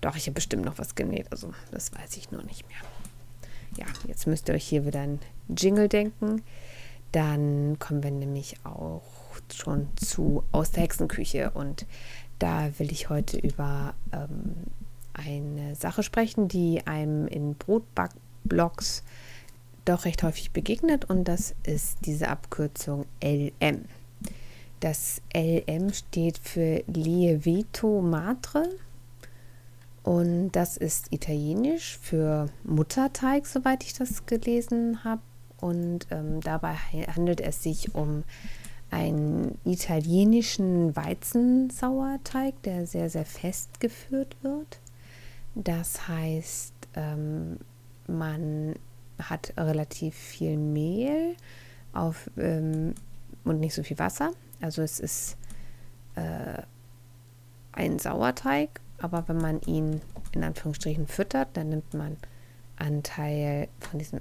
Doch, 0.00 0.16
ich 0.16 0.26
habe 0.26 0.34
bestimmt 0.34 0.64
noch 0.64 0.78
was 0.78 0.94
genäht, 0.94 1.30
also 1.30 1.52
das 1.70 1.92
weiß 1.94 2.16
ich 2.16 2.30
nur 2.30 2.42
nicht 2.42 2.66
mehr. 2.68 2.78
Ja, 3.76 3.86
jetzt 4.06 4.26
müsst 4.26 4.48
ihr 4.48 4.54
euch 4.54 4.66
hier 4.66 4.86
wieder 4.86 5.00
ein 5.00 5.20
Jingle 5.48 5.88
denken. 5.88 6.42
Dann 7.12 7.78
kommen 7.78 8.02
wir 8.02 8.10
nämlich 8.10 8.56
auch 8.64 9.02
schon 9.54 9.88
zu 9.96 10.42
Aus 10.52 10.70
der 10.70 10.84
Hexenküche 10.84 11.50
und 11.50 11.86
da 12.38 12.70
will 12.78 12.92
ich 12.92 13.08
heute 13.08 13.38
über 13.38 13.94
ähm, 14.12 14.54
eine 15.14 15.74
Sache 15.74 16.02
sprechen, 16.02 16.48
die 16.48 16.86
einem 16.86 17.26
in 17.26 17.54
Brotbackblogs 17.54 19.02
doch 19.84 20.04
recht 20.04 20.22
häufig 20.22 20.50
begegnet 20.50 21.06
und 21.06 21.24
das 21.24 21.54
ist 21.62 21.98
diese 22.04 22.28
Abkürzung 22.28 23.06
LM. 23.22 23.84
Das 24.80 25.22
LM 25.34 25.92
steht 25.92 26.38
für 26.38 26.82
Lievito 26.86 28.02
Madre 28.02 28.68
und 30.06 30.52
das 30.52 30.76
ist 30.76 31.12
italienisch 31.12 31.98
für 32.00 32.46
Mutterteig, 32.62 33.46
soweit 33.46 33.82
ich 33.84 33.94
das 33.94 34.26
gelesen 34.26 35.02
habe. 35.02 35.22
Und 35.58 36.06
ähm, 36.10 36.40
dabei 36.42 36.74
handelt 37.12 37.40
es 37.40 37.62
sich 37.62 37.94
um 37.94 38.22
einen 38.90 39.58
italienischen 39.64 40.94
Weizensauerteig, 40.94 42.62
der 42.62 42.86
sehr, 42.86 43.10
sehr 43.10 43.24
fest 43.24 43.80
geführt 43.80 44.36
wird. 44.42 44.78
Das 45.54 46.08
heißt, 46.08 46.74
ähm, 46.94 47.58
man 48.06 48.74
hat 49.18 49.52
relativ 49.56 50.14
viel 50.14 50.56
Mehl 50.56 51.34
auf, 51.92 52.30
ähm, 52.36 52.94
und 53.44 53.60
nicht 53.60 53.74
so 53.74 53.82
viel 53.82 53.98
Wasser. 53.98 54.32
Also 54.60 54.82
es 54.82 55.00
ist 55.00 55.36
äh, 56.14 56.62
ein 57.72 57.98
Sauerteig, 57.98 58.80
aber 58.98 59.28
wenn 59.28 59.38
man 59.38 59.60
ihn 59.62 60.00
in 60.32 60.44
Anführungsstrichen 60.44 61.06
füttert, 61.06 61.48
dann 61.54 61.70
nimmt 61.70 61.94
man 61.94 62.16
Anteil 62.76 63.68
von 63.80 63.98
diesem 63.98 64.20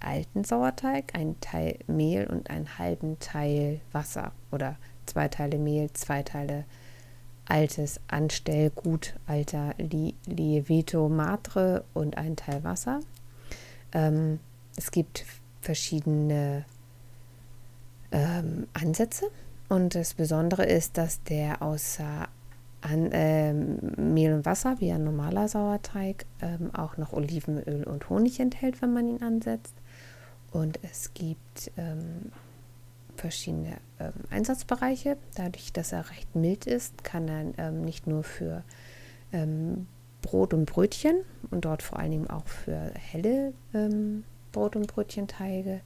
alten 0.00 0.44
Sauerteig, 0.44 1.14
einen 1.14 1.40
Teil 1.40 1.78
Mehl 1.86 2.26
und 2.26 2.50
einen 2.50 2.78
halben 2.78 3.18
Teil 3.18 3.80
Wasser 3.92 4.32
oder 4.50 4.76
zwei 5.06 5.28
Teile 5.28 5.58
Mehl, 5.58 5.92
zwei 5.92 6.22
Teile 6.22 6.64
altes 7.46 8.00
Anstellgut, 8.08 9.14
alter 9.26 9.74
Li 9.78 10.14
Lievito 10.26 11.08
Madre 11.08 11.84
und 11.92 12.16
ein 12.16 12.36
Teil 12.36 12.64
Wasser. 12.64 13.00
Ähm, 13.92 14.38
es 14.76 14.90
gibt 14.90 15.24
verschiedene 15.60 16.64
ähm, 18.10 18.66
Ansätze 18.72 19.30
und 19.68 19.94
das 19.94 20.14
Besondere 20.14 20.64
ist, 20.64 20.98
dass 20.98 21.22
der 21.24 21.62
außer 21.62 22.28
an, 22.82 23.10
ähm, 23.12 23.78
Mehl 23.96 24.34
und 24.34 24.44
Wasser, 24.44 24.76
wie 24.80 24.92
ein 24.92 25.04
normaler 25.04 25.48
Sauerteig, 25.48 26.26
ähm, 26.40 26.74
auch 26.74 26.96
noch 26.96 27.12
Olivenöl 27.12 27.84
und 27.84 28.08
Honig 28.10 28.40
enthält, 28.40 28.82
wenn 28.82 28.92
man 28.92 29.08
ihn 29.08 29.22
ansetzt. 29.22 29.74
Und 30.50 30.78
es 30.82 31.14
gibt 31.14 31.70
ähm, 31.76 32.32
verschiedene 33.16 33.76
ähm, 33.98 34.12
Einsatzbereiche. 34.30 35.16
Dadurch, 35.34 35.72
dass 35.72 35.92
er 35.92 36.10
recht 36.10 36.34
mild 36.34 36.66
ist, 36.66 37.04
kann 37.04 37.28
er 37.28 37.58
ähm, 37.58 37.82
nicht 37.82 38.06
nur 38.06 38.22
für 38.22 38.62
ähm, 39.32 39.86
Brot 40.20 40.52
und 40.52 40.66
Brötchen 40.66 41.16
und 41.50 41.64
dort 41.64 41.82
vor 41.82 41.98
allen 41.98 42.10
Dingen 42.12 42.30
auch 42.30 42.46
für 42.46 42.92
helle 42.94 43.52
Brot- 44.52 44.76
und 44.76 44.86
Brötchenteige 44.86 45.80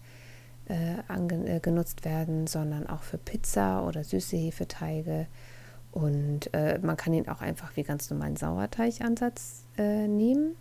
äh, 0.69 0.97
äh, 0.99 1.61
genutzt 1.61 2.05
werden, 2.05 2.47
sondern 2.47 2.87
auch 2.87 3.03
für 3.03 3.19
Pizza 3.19 3.87
oder 3.87 4.05
süße 4.05 4.37
Hefeteige 4.37 5.27
und 5.97 6.53
äh, 6.53 6.79
man 6.83 6.99
kann 6.99 7.15
ihn 7.15 7.27
auch 7.27 7.41
einfach 7.41 7.75
wie 7.75 7.83
ganz 7.83 8.11
normalen 8.11 8.37
Sauerteigansatz 8.37 9.65
äh, 9.79 10.07
nehmen. 10.07 10.55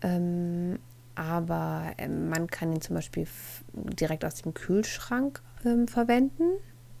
Ähm, 0.00 0.78
aber 1.14 1.92
äh, 1.98 2.08
man 2.08 2.46
kann 2.46 2.72
ihn 2.72 2.80
zum 2.80 2.96
Beispiel 2.96 3.26
direkt 3.74 4.24
aus 4.24 4.36
dem 4.36 4.54
Kühlschrank 4.54 5.42
ähm, 5.66 5.86
verwenden. 5.86 6.44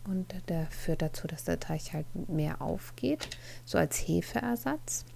Und 0.04 0.34
der 0.50 0.66
führt 0.66 1.00
dazu, 1.00 1.26
dass 1.26 1.44
der 1.44 1.58
Teig 1.58 1.94
halt 1.94 2.04
mehr 2.28 2.60
aufgeht, 2.60 3.30
so 3.64 3.78
als 3.78 3.96
Hefeersatz. 3.96 5.06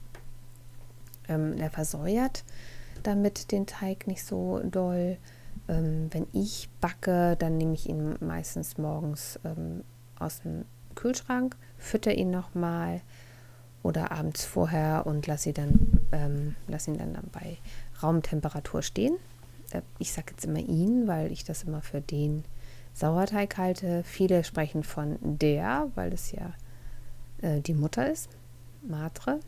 Ähm, 1.28 1.59
er 1.59 1.68
versäuert 1.68 2.45
damit 3.03 3.53
den 3.53 3.66
Teig 3.66 4.07
nicht 4.07 4.24
so 4.24 4.59
doll. 4.61 5.18
Ähm, 5.68 6.09
wenn 6.11 6.26
ich 6.33 6.70
backe, 6.80 7.37
dann 7.39 7.59
nehme 7.59 7.74
ich 7.74 7.91
ihn 7.91 8.16
meistens 8.20 8.78
morgens 8.78 9.39
ähm, 9.45 9.85
aus 10.18 10.41
dem 10.41 10.64
Kühlschrank, 10.95 11.57
fütter 11.83 12.14
ihn 12.14 12.30
nochmal 12.30 13.01
oder 13.83 14.12
abends 14.12 14.45
vorher 14.45 15.07
und 15.07 15.26
lasse 15.26 15.45
sie 15.45 15.53
dann, 15.53 16.01
ähm, 16.12 16.55
lass 16.68 16.89
ihn 16.89 16.99
dann, 16.99 17.14
dann 17.14 17.28
bei 17.33 17.59
Raumtemperatur 18.03 18.83
stehen. 18.83 19.16
Äh, 19.72 19.83
ich 19.99 20.12
sage 20.12 20.33
jetzt 20.33 20.45
immer 20.45 20.61
ihn, 20.61 21.07
weil 21.09 21.33
ich 21.33 21.45
das 21.45 21.64
immer 21.64 21.83
für 21.83 22.01
den 22.01 22.45
Sauerteig 22.95 23.57
halte. 23.59 24.05
Viele 24.05 24.45
sprechen 24.45 24.85
von 24.85 25.18
der, 25.20 25.89
weil 25.95 26.12
es 26.12 26.33
ja 26.33 26.53
äh, 27.41 27.61
die 27.61 27.74
Mutter 27.74 28.11
ist, 28.11 28.30
Matre. 28.83 29.41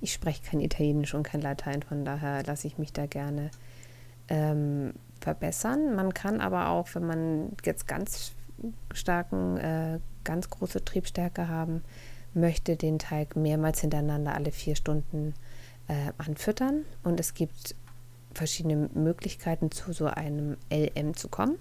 Ich 0.00 0.12
spreche 0.12 0.42
kein 0.42 0.60
Italienisch 0.60 1.14
und 1.14 1.24
kein 1.24 1.40
Latein, 1.40 1.82
von 1.82 2.04
daher 2.04 2.44
lasse 2.44 2.68
ich 2.68 2.78
mich 2.78 2.92
da 2.92 3.06
gerne 3.06 3.50
ähm, 4.28 4.94
verbessern. 5.20 5.96
Man 5.96 6.14
kann 6.14 6.40
aber 6.40 6.68
auch, 6.68 6.88
wenn 6.94 7.04
man 7.04 7.52
jetzt 7.64 7.88
ganz 7.88 8.32
starken, 8.92 9.56
äh, 9.58 9.98
ganz 10.24 10.50
große 10.50 10.84
Triebstärke 10.84 11.48
haben 11.48 11.82
möchte, 12.34 12.76
den 12.76 12.98
Teig 12.98 13.36
mehrmals 13.36 13.80
hintereinander 13.80 14.34
alle 14.34 14.52
vier 14.52 14.76
Stunden 14.76 15.34
äh, 15.88 16.12
anfüttern. 16.18 16.84
Und 17.02 17.20
es 17.20 17.34
gibt 17.34 17.74
verschiedene 18.34 18.88
Möglichkeiten, 18.94 19.70
zu 19.70 19.92
so 19.92 20.06
einem 20.06 20.56
LM 20.70 21.14
zu 21.14 21.28
kommen. 21.28 21.56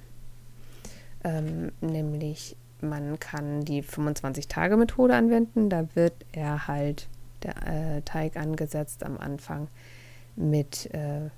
Ähm, 1.23 1.71
nämlich 1.81 2.55
man 2.81 3.19
kann 3.19 3.65
die 3.65 3.83
25-Tage-Methode 3.83 5.15
anwenden. 5.15 5.69
Da 5.69 5.87
wird 5.95 6.13
er 6.31 6.67
halt 6.67 7.07
der 7.43 7.67
äh, 7.67 8.01
Teig 8.01 8.37
angesetzt 8.37 9.03
am 9.03 9.17
Anfang 9.17 9.67
mit 10.35 10.93
äh, 10.93 11.29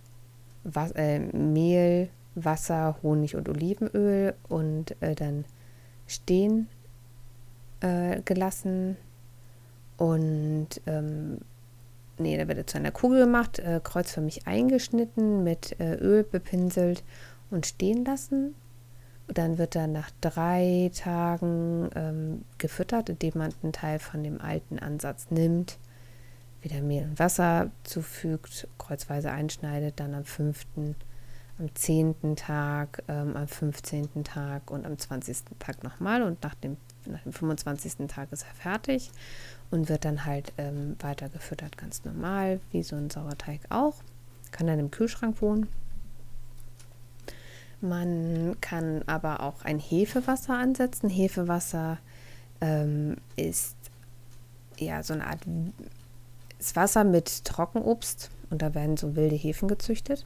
Was 0.63 0.91
äh, 0.91 1.19
Mehl, 1.19 2.09
Wasser, 2.35 2.97
Honig 3.03 3.35
und 3.35 3.49
Olivenöl 3.49 4.35
und 4.47 4.95
äh, 5.01 5.15
dann 5.15 5.45
stehen 6.07 6.67
äh, 7.81 8.21
gelassen 8.21 8.97
und 9.97 10.69
ähm, 10.85 11.39
nee, 12.17 12.37
da 12.37 12.47
wird 12.47 12.57
er 12.57 12.67
zu 12.67 12.77
einer 12.77 12.91
Kugel 12.91 13.25
gemacht, 13.25 13.59
äh, 13.59 13.81
kreuzförmig 13.83 14.47
eingeschnitten, 14.47 15.43
mit 15.43 15.79
äh, 15.79 15.95
Öl 15.95 16.23
bepinselt 16.23 17.03
und 17.49 17.65
stehen 17.65 18.05
lassen. 18.05 18.55
Dann 19.27 19.57
wird 19.57 19.75
er 19.75 19.87
nach 19.87 20.09
drei 20.21 20.89
Tagen 20.95 21.89
ähm, 21.95 22.45
gefüttert, 22.57 23.09
indem 23.09 23.33
man 23.35 23.53
einen 23.61 23.73
Teil 23.73 23.99
von 23.99 24.23
dem 24.23 24.41
alten 24.41 24.79
Ansatz 24.79 25.27
nimmt, 25.29 25.77
wieder 26.61 26.81
Mehl 26.81 27.03
und 27.03 27.19
Wasser 27.19 27.69
zufügt, 27.83 28.67
kreuzweise 28.77 29.31
einschneidet, 29.31 29.99
dann 29.99 30.15
am 30.15 30.25
fünften, 30.25 30.95
am 31.59 31.75
zehnten 31.75 32.35
Tag, 32.35 33.03
ähm, 33.07 33.35
am 33.35 33.47
15. 33.47 34.23
Tag 34.23 34.71
und 34.71 34.85
am 34.85 34.97
20. 34.97 35.37
Tag 35.59 35.83
nochmal 35.83 36.23
und 36.23 36.41
nach 36.41 36.55
dem, 36.55 36.77
nach 37.05 37.21
dem 37.21 37.33
25. 37.33 38.07
Tag 38.07 38.31
ist 38.31 38.43
er 38.43 38.53
fertig 38.53 39.11
und 39.69 39.89
wird 39.89 40.05
dann 40.05 40.25
halt 40.25 40.53
ähm, 40.57 40.95
weiter 40.99 41.29
gefüttert, 41.29 41.77
ganz 41.77 42.05
normal, 42.05 42.59
wie 42.71 42.81
so 42.81 42.95
ein 42.95 43.09
Sauerteig 43.09 43.61
auch. 43.69 43.95
Kann 44.51 44.67
dann 44.67 44.79
im 44.79 44.89
Kühlschrank 44.89 45.41
wohnen. 45.41 45.67
Man 47.81 48.57
kann 48.61 49.03
aber 49.05 49.41
auch 49.41 49.63
ein 49.63 49.79
Hefewasser 49.79 50.57
ansetzen. 50.57 51.09
Hefewasser 51.09 51.97
ähm, 52.61 53.17
ist 53.35 53.75
ja 54.77 55.03
so 55.03 55.13
eine 55.13 55.27
Art 55.27 55.41
Wasser 56.73 57.03
mit 57.03 57.45
Trockenobst 57.45 58.31
und 58.49 58.61
da 58.61 58.73
werden 58.73 58.97
so 58.97 59.15
wilde 59.15 59.35
Hefen 59.35 59.67
gezüchtet. 59.67 60.25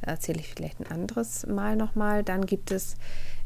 Da 0.00 0.12
erzähle 0.12 0.40
ich 0.40 0.48
vielleicht 0.54 0.80
ein 0.80 0.86
anderes 0.86 1.46
Mal 1.46 1.76
nochmal. 1.76 2.22
Dann 2.22 2.46
gibt 2.46 2.70
es 2.70 2.96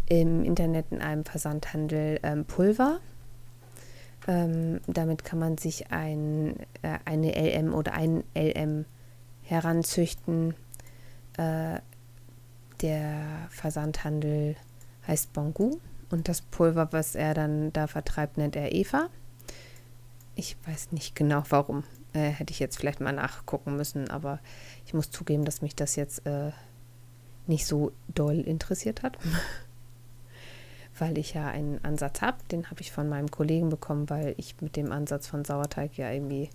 im 0.09 0.45
Internet 0.45 0.87
in 0.91 1.01
einem 1.01 1.25
Versandhandel 1.25 2.21
ähm, 2.23 2.45
Pulver. 2.45 3.01
Ähm, 4.27 4.81
damit 4.87 5.25
kann 5.25 5.39
man 5.39 5.57
sich 5.59 5.91
ein, 5.91 6.57
äh, 6.83 6.99
eine 7.05 7.33
LM 7.33 7.75
oder 7.75 7.93
ein 7.95 8.25
LM 8.35 8.85
heranzüchten. 9.43 10.55
Äh, 11.37 11.81
der 12.81 13.49
Versandhandel 13.51 14.57
heißt 15.07 15.33
Bongu 15.33 15.79
und 16.11 16.29
das 16.29 16.43
Pulver, 16.43 16.93
was 16.93 17.15
er 17.15 17.35
dann 17.35 17.73
da 17.73 17.87
vertreibt, 17.87 18.37
nennt 18.37 18.57
er 18.57 18.73
Eva. 18.73 19.09
Ich 20.35 20.57
weiß 20.67 20.93
nicht 20.93 21.17
genau 21.17 21.43
warum. 21.49 21.83
Äh, 22.13 22.31
hätte 22.31 22.53
ich 22.53 22.59
jetzt 22.59 22.79
vielleicht 22.79 23.01
mal 23.01 23.13
nachgucken 23.13 23.77
müssen, 23.77 24.11
aber 24.11 24.41
ich 24.87 24.95
muss 24.95 25.11
zugeben, 25.11 25.45
dass 25.45 25.63
mich 25.63 25.77
das 25.77 25.97
jetzt 25.97 26.27
äh, 26.27 26.53
nicht 27.47 27.67
so 27.67 27.93
doll 28.15 28.41
interessiert 28.41 29.03
hat. 29.03 29.19
weil 31.01 31.19
ich 31.19 31.35
ja 31.35 31.47
einen 31.49 31.83
Ansatz 31.85 32.23
habe. 32.23 32.39
Den 32.51 32.71
habe 32.71 32.81
ich 32.81 32.93
von 32.93 33.09
meinem 33.09 33.31
Kollegen 33.31 33.69
bekommen, 33.69 34.11
weil 34.11 34.35
ich 34.37 34.57
mit 34.61 34.77
dem 34.77 34.93
Ansatz 34.93 35.27
von 35.27 35.45
Sauerteig 35.45 35.97
ja 35.97 36.11
irgendwie 36.11 36.51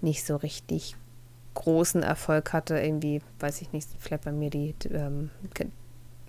nicht 0.00 0.24
so 0.24 0.36
richtig 0.36 0.96
großen 1.54 2.02
Erfolg 2.02 2.52
hatte. 2.52 2.78
Irgendwie, 2.78 3.20
weiß 3.40 3.62
ich 3.62 3.72
nicht, 3.72 3.88
vielleicht 3.98 4.24
bei 4.24 4.32
mir 4.32 4.50
die 4.50 4.74
ähm, 4.90 5.30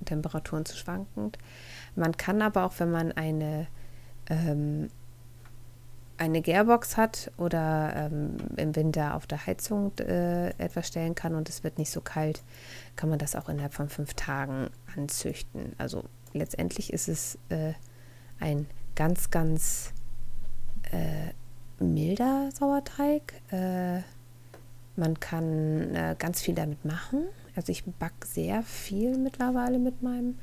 Temperaturen 0.05 0.65
zu 0.65 0.77
schwankend. 0.77 1.37
Man 1.95 2.17
kann 2.17 2.41
aber 2.41 2.65
auch, 2.65 2.73
wenn 2.77 2.91
man 2.91 3.11
eine, 3.11 3.67
ähm, 4.29 4.89
eine 6.19 6.41
Gärbox 6.41 6.97
hat 6.97 7.31
oder 7.37 7.93
ähm, 7.95 8.37
im 8.57 8.75
Winter 8.75 9.15
auf 9.15 9.25
der 9.25 9.45
Heizung 9.45 9.93
äh, 9.99 10.49
etwas 10.57 10.87
stellen 10.87 11.15
kann 11.15 11.33
und 11.33 11.47
es 11.47 11.63
wird 11.63 11.77
nicht 11.77 11.91
so 11.91 12.01
kalt, 12.01 12.43
kann 12.95 13.09
man 13.09 13.19
das 13.19 13.35
auch 13.35 13.47
innerhalb 13.47 13.73
von 13.73 13.87
fünf 13.87 14.13
Tagen 14.15 14.69
anzüchten. 14.95 15.73
Also 15.77 16.03
letztendlich 16.33 16.91
ist 16.91 17.07
es 17.07 17.37
äh, 17.47 17.73
ein 18.39 18.67
ganz, 18.95 19.31
ganz 19.31 19.93
äh, 20.91 21.83
milder 21.83 22.49
Sauerteig. 22.53 23.41
Äh, 23.51 24.01
man 24.97 25.19
kann 25.21 25.95
äh, 25.95 26.15
ganz 26.19 26.41
viel 26.41 26.53
damit 26.53 26.83
machen. 26.83 27.23
Also 27.55 27.71
ich 27.71 27.85
backe 27.85 28.27
sehr 28.27 28.61
viel 28.63 29.17
mittlerweile 29.17 29.79
mit 29.79 30.01
meinem 30.01 30.37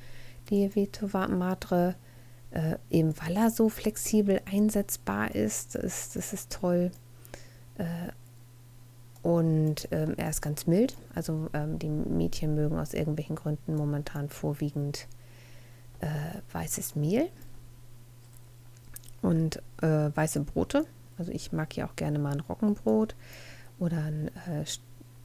Lievito 0.49 1.07
Matre, 1.29 1.97
äh, 2.57 2.79
eben 2.91 3.15
weil 3.21 3.37
er 3.37 3.51
so 3.51 3.69
flexibel 3.69 4.41
einsetzbar 4.51 5.35
ist. 5.35 5.75
Das 5.75 5.85
ist, 5.85 6.17
das 6.17 6.33
ist 6.33 6.53
toll. 6.53 6.91
Äh, 7.77 8.13
und 9.23 9.89
ähm, 9.91 10.15
er 10.17 10.31
ist 10.31 10.41
ganz 10.41 10.67
mild. 10.67 10.97
Also 11.15 11.49
ähm, 11.53 11.79
die 11.79 11.89
Mädchen 11.89 12.55
mögen 12.55 12.79
aus 12.79 12.95
irgendwelchen 12.95 13.37
Gründen 13.37 13.75
momentan 13.75 14.31
vorwiegend 14.31 15.07
äh, 16.01 16.07
weißes 16.53 16.97
Mehl 16.97 17.29
und 19.21 19.57
äh, 19.83 20.11
weiße 20.15 20.41
Brote. 20.41 20.87
Also 21.19 21.33
ich 21.33 21.53
mag 21.53 21.77
ja 21.77 21.87
auch 21.87 21.97
gerne 21.97 22.19
mal 22.19 22.33
ein 22.33 22.41
Roggenbrot 22.41 23.15
oder 23.79 23.99
ein 23.99 24.31
äh, 24.49 24.63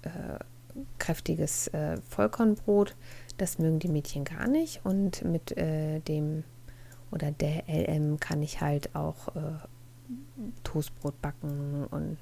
äh 0.08 0.40
kräftiges 1.00 1.68
äh, 1.68 1.98
Vollkornbrot. 2.10 2.96
Das 3.38 3.60
mögen 3.60 3.80
die 3.80 3.90
Mädchen 3.90 4.24
gar 4.24 4.48
nicht. 4.48 4.86
Und 4.86 5.24
mit 5.26 5.58
äh, 5.58 6.00
dem 6.00 6.46
oder 7.12 7.32
der 7.32 7.64
LM 7.68 8.20
kann 8.20 8.42
ich 8.42 8.62
halt 8.62 8.96
auch 8.96 9.28
Toastbrot 10.64 11.22
backen 11.22 11.86
und 11.86 12.18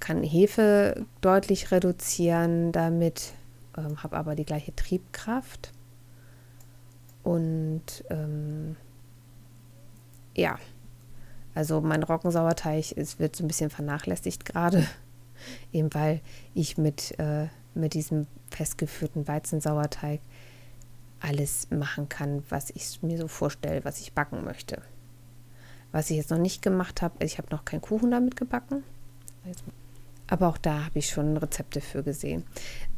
kann 0.00 0.22
Hefe 0.22 1.06
deutlich 1.20 1.70
reduzieren 1.70 2.72
damit, 2.72 3.32
ähm, 3.76 4.02
habe 4.02 4.16
aber 4.16 4.34
die 4.34 4.44
gleiche 4.44 4.74
Triebkraft. 4.74 5.72
Und 7.22 8.04
ähm, 8.08 8.76
ja, 10.36 10.58
also 11.54 11.80
mein 11.80 12.02
Roggensauerteig 12.02 12.94
wird 13.18 13.36
so 13.36 13.44
ein 13.44 13.48
bisschen 13.48 13.70
vernachlässigt 13.70 14.44
gerade, 14.44 14.86
eben 15.72 15.92
weil 15.92 16.20
ich 16.54 16.78
mit, 16.78 17.18
äh, 17.18 17.48
mit 17.74 17.94
diesem 17.94 18.26
festgeführten 18.50 19.28
Weizensauerteig 19.28 20.20
alles 21.20 21.68
machen 21.70 22.08
kann, 22.08 22.42
was 22.48 22.70
ich 22.70 23.02
mir 23.02 23.18
so 23.18 23.28
vorstelle, 23.28 23.84
was 23.84 24.00
ich 24.00 24.12
backen 24.12 24.44
möchte. 24.44 24.82
Was 25.92 26.10
ich 26.10 26.16
jetzt 26.16 26.30
noch 26.30 26.38
nicht 26.38 26.62
gemacht 26.62 27.02
habe, 27.02 27.24
ich 27.24 27.38
habe 27.38 27.48
noch 27.50 27.64
keinen 27.64 27.80
Kuchen 27.80 28.10
damit 28.10 28.36
gebacken. 28.36 28.84
Aber 30.28 30.48
auch 30.48 30.58
da 30.58 30.84
habe 30.84 30.98
ich 30.98 31.08
schon 31.08 31.36
Rezepte 31.36 31.80
für 31.80 32.02
gesehen. 32.02 32.44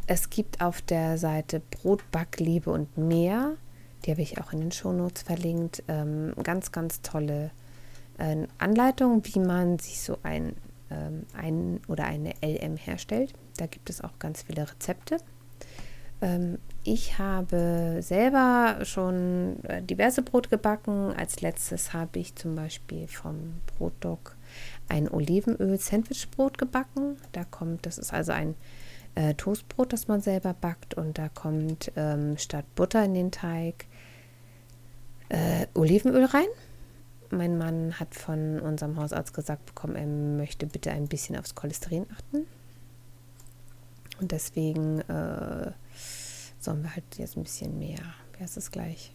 Es 0.07 0.29
gibt 0.29 0.61
auf 0.61 0.83
der 0.83 1.17
Seite 1.17 1.61
Brotback, 1.71 2.39
Liebe 2.39 2.71
und 2.71 2.99
mehr 2.99 3.57
die 4.05 4.11
habe 4.11 4.23
ich 4.23 4.39
auch 4.39 4.53
in 4.53 4.61
den 4.61 4.73
Shownotes 4.73 5.23
verlinkt. 5.23 5.83
Ähm, 5.89 6.35
ganz, 6.43 6.73
ganz 6.73 7.03
tolle 7.03 7.51
äh, 8.19 8.47
Anleitung, 8.59 9.23
wie 9.25 9.39
man 9.39 9.79
sich 9.79 10.01
so 10.01 10.19
ein, 10.23 10.57
ähm, 10.91 11.25
ein 11.35 11.81
oder 11.89 12.05
eine 12.05 12.35
LM 12.43 12.77
herstellt. 12.77 13.33
Da 13.57 13.67
gibt 13.67 13.91
es 13.91 14.01
auch 14.01 14.19
ganz 14.19 14.43
viele 14.43 14.69
Rezepte. 14.69 15.19
Ähm, 16.21 16.59
ich 16.85 17.19
habe 17.19 17.99
selber 18.01 18.85
schon 18.85 19.63
äh, 19.65 19.83
diverse 19.83 20.23
Brot 20.23 20.51
gebacken. 20.51 21.13
Als 21.13 21.41
letztes 21.41 21.93
habe 21.93 22.19
ich 22.19 22.35
zum 22.35 22.57
Beispiel 22.57 23.07
vom 23.07 23.61
Brotdog 23.67 24.37
ein 24.89 25.09
Olivenöl-Sandwichbrot 25.09 26.59
gebacken. 26.59 27.17
Da 27.31 27.45
kommt, 27.45 27.87
das 27.87 27.99
ist 27.99 28.13
also 28.13 28.33
ein 28.33 28.57
äh, 29.15 29.35
Toastbrot, 29.35 29.93
das 29.93 30.09
man 30.09 30.21
selber 30.21 30.55
backt 30.55 30.95
und 30.95 31.19
da 31.19 31.29
kommt 31.29 31.93
ähm, 31.97 32.37
statt 32.37 32.65
Butter 32.75 33.05
in 33.05 33.15
den 33.15 33.31
Teig 33.31 33.87
äh, 35.29 35.67
Olivenöl 35.75 36.25
rein. 36.25 36.47
mein 37.31 37.59
Mann 37.59 37.99
hat 38.01 38.15
von 38.15 38.59
unserem 38.61 38.97
Hausarzt 38.97 39.35
gesagt 39.35 39.67
bekommen, 39.67 39.97
er 39.97 40.07
möchte 40.07 40.67
bitte 40.67 40.91
ein 40.91 41.09
bisschen 41.09 41.37
aufs 41.37 41.55
Cholesterin 41.55 42.07
achten. 42.13 42.47
Und 44.21 44.33
deswegen 44.33 45.01
äh, 45.03 45.73
sollen 46.63 46.83
wir 46.83 46.95
halt 46.95 47.19
jetzt 47.19 47.37
ein 47.37 47.43
bisschen 47.43 47.79
mehr, 47.79 48.01
wie 48.33 48.43
heißt 48.43 48.57
es 48.57 48.71
gleich, 48.71 49.13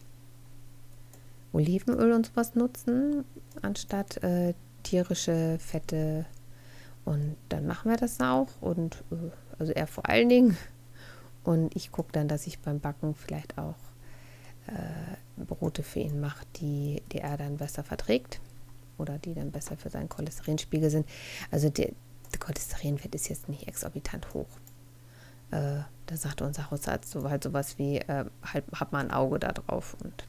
Olivenöl 1.52 2.12
und 2.12 2.26
sowas 2.26 2.54
nutzen, 2.54 3.24
anstatt 3.62 4.22
äh, 4.22 4.54
tierische 4.82 5.58
Fette. 5.58 6.26
Und 7.04 7.36
dann 7.48 7.66
machen 7.66 7.90
wir 7.90 7.96
das 7.96 8.20
auch. 8.20 8.48
Und 8.60 9.02
äh, 9.10 9.30
also 9.58 9.72
er 9.72 9.86
vor 9.86 10.08
allen 10.08 10.28
Dingen. 10.28 10.56
Und 11.44 11.74
ich 11.74 11.90
gucke 11.90 12.12
dann, 12.12 12.28
dass 12.28 12.46
ich 12.46 12.58
beim 12.58 12.80
Backen 12.80 13.14
vielleicht 13.14 13.56
auch 13.56 13.76
äh, 14.66 15.42
Brote 15.42 15.82
für 15.82 16.00
ihn 16.00 16.20
mache, 16.20 16.44
die, 16.56 17.02
die 17.12 17.18
er 17.18 17.38
dann 17.38 17.56
besser 17.56 17.82
verträgt 17.82 18.40
oder 18.98 19.18
die 19.18 19.32
dann 19.32 19.50
besser 19.50 19.76
für 19.76 19.88
seinen 19.88 20.10
Cholesterinspiegel 20.10 20.90
sind. 20.90 21.08
Also 21.50 21.70
der, 21.70 21.92
der 22.32 22.40
Cholesterinwert 22.40 23.14
ist 23.14 23.28
jetzt 23.28 23.48
nicht 23.48 23.66
exorbitant 23.66 24.34
hoch. 24.34 24.48
Äh, 25.50 25.80
da 26.06 26.16
sagte 26.16 26.44
unser 26.44 26.70
Hausarzt 26.70 27.10
so 27.10 27.28
halt 27.28 27.44
sowas 27.44 27.78
wie, 27.78 27.98
äh, 27.98 28.24
halt, 28.42 28.64
hab 28.72 28.92
mal 28.92 29.00
ein 29.00 29.10
Auge 29.10 29.38
da 29.38 29.52
drauf 29.52 29.96
und 30.02 30.26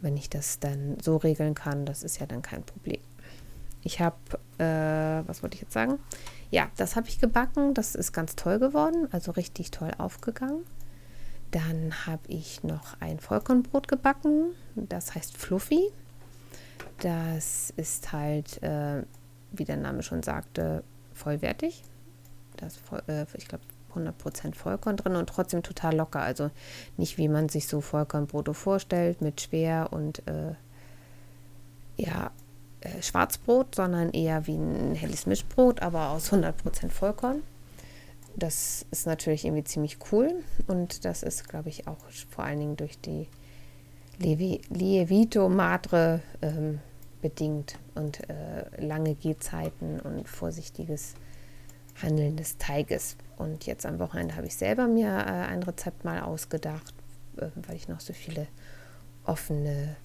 wenn 0.00 0.16
ich 0.16 0.28
das 0.28 0.58
dann 0.60 0.98
so 1.02 1.16
regeln 1.16 1.54
kann, 1.54 1.86
das 1.86 2.02
ist 2.02 2.20
ja 2.20 2.26
dann 2.26 2.42
kein 2.42 2.62
Problem. 2.62 3.00
Ich 3.82 4.00
habe, 4.00 4.16
äh, 4.58 5.26
was 5.26 5.42
wollte 5.42 5.56
ich 5.56 5.62
jetzt 5.62 5.72
sagen? 5.72 5.98
Ja, 6.50 6.68
das 6.76 6.94
habe 6.96 7.08
ich 7.08 7.18
gebacken. 7.18 7.74
Das 7.74 7.94
ist 7.94 8.12
ganz 8.12 8.36
toll 8.36 8.58
geworden, 8.58 9.08
also 9.12 9.32
richtig 9.32 9.70
toll 9.70 9.90
aufgegangen. 9.98 10.64
Dann 11.50 12.06
habe 12.06 12.22
ich 12.28 12.62
noch 12.64 13.00
ein 13.00 13.18
Vollkornbrot 13.18 13.88
gebacken. 13.88 14.50
Das 14.74 15.14
heißt 15.14 15.36
Fluffy. 15.36 15.90
Das 16.98 17.72
ist 17.76 18.12
halt, 18.12 18.62
äh, 18.62 19.02
wie 19.52 19.64
der 19.64 19.76
Name 19.76 20.02
schon 20.02 20.22
sagte, 20.22 20.84
vollwertig. 21.12 21.82
Das, 22.64 22.78
äh, 23.06 23.26
ich 23.36 23.48
glaube, 23.48 23.64
100% 23.94 24.54
Vollkorn 24.54 24.96
drin 24.96 25.16
und 25.16 25.28
trotzdem 25.28 25.62
total 25.62 25.96
locker. 25.96 26.20
Also 26.20 26.50
nicht 26.96 27.18
wie 27.18 27.28
man 27.28 27.48
sich 27.48 27.68
so 27.68 27.80
Vollkornbrote 27.80 28.54
vorstellt 28.54 29.20
mit 29.20 29.40
schwer 29.40 29.88
und 29.92 30.26
äh, 30.26 30.54
ja, 31.96 32.30
äh, 32.80 33.02
Schwarzbrot, 33.02 33.74
sondern 33.74 34.10
eher 34.10 34.46
wie 34.46 34.56
ein 34.56 34.94
helles 34.94 35.26
Mischbrot, 35.26 35.80
aber 35.80 36.10
aus 36.10 36.32
100% 36.32 36.90
Vollkorn. 36.90 37.42
Das 38.36 38.84
ist 38.90 39.06
natürlich 39.06 39.44
irgendwie 39.44 39.64
ziemlich 39.64 39.98
cool 40.10 40.42
und 40.66 41.04
das 41.04 41.22
ist, 41.22 41.48
glaube 41.48 41.68
ich, 41.68 41.86
auch 41.86 41.98
vor 42.30 42.44
allen 42.44 42.58
Dingen 42.58 42.76
durch 42.76 42.98
die 42.98 43.28
Lievito 44.18 45.48
Madre 45.48 46.20
ähm, 46.42 46.80
bedingt 47.22 47.78
und 47.94 48.28
äh, 48.28 48.84
lange 48.84 49.14
Gehzeiten 49.14 50.00
und 50.00 50.28
vorsichtiges 50.28 51.14
Handeln 52.02 52.36
des 52.36 52.58
Teiges. 52.58 53.16
Und 53.36 53.66
jetzt 53.66 53.86
am 53.86 53.98
Wochenende 53.98 54.36
habe 54.36 54.46
ich 54.46 54.56
selber 54.56 54.86
mir 54.86 55.08
äh, 55.08 55.46
ein 55.48 55.62
Rezept 55.62 56.04
mal 56.04 56.20
ausgedacht, 56.20 56.94
äh, 57.36 57.48
weil 57.66 57.76
ich 57.76 57.88
noch 57.88 58.00
so 58.00 58.12
viele 58.12 58.46
offene 59.24 59.96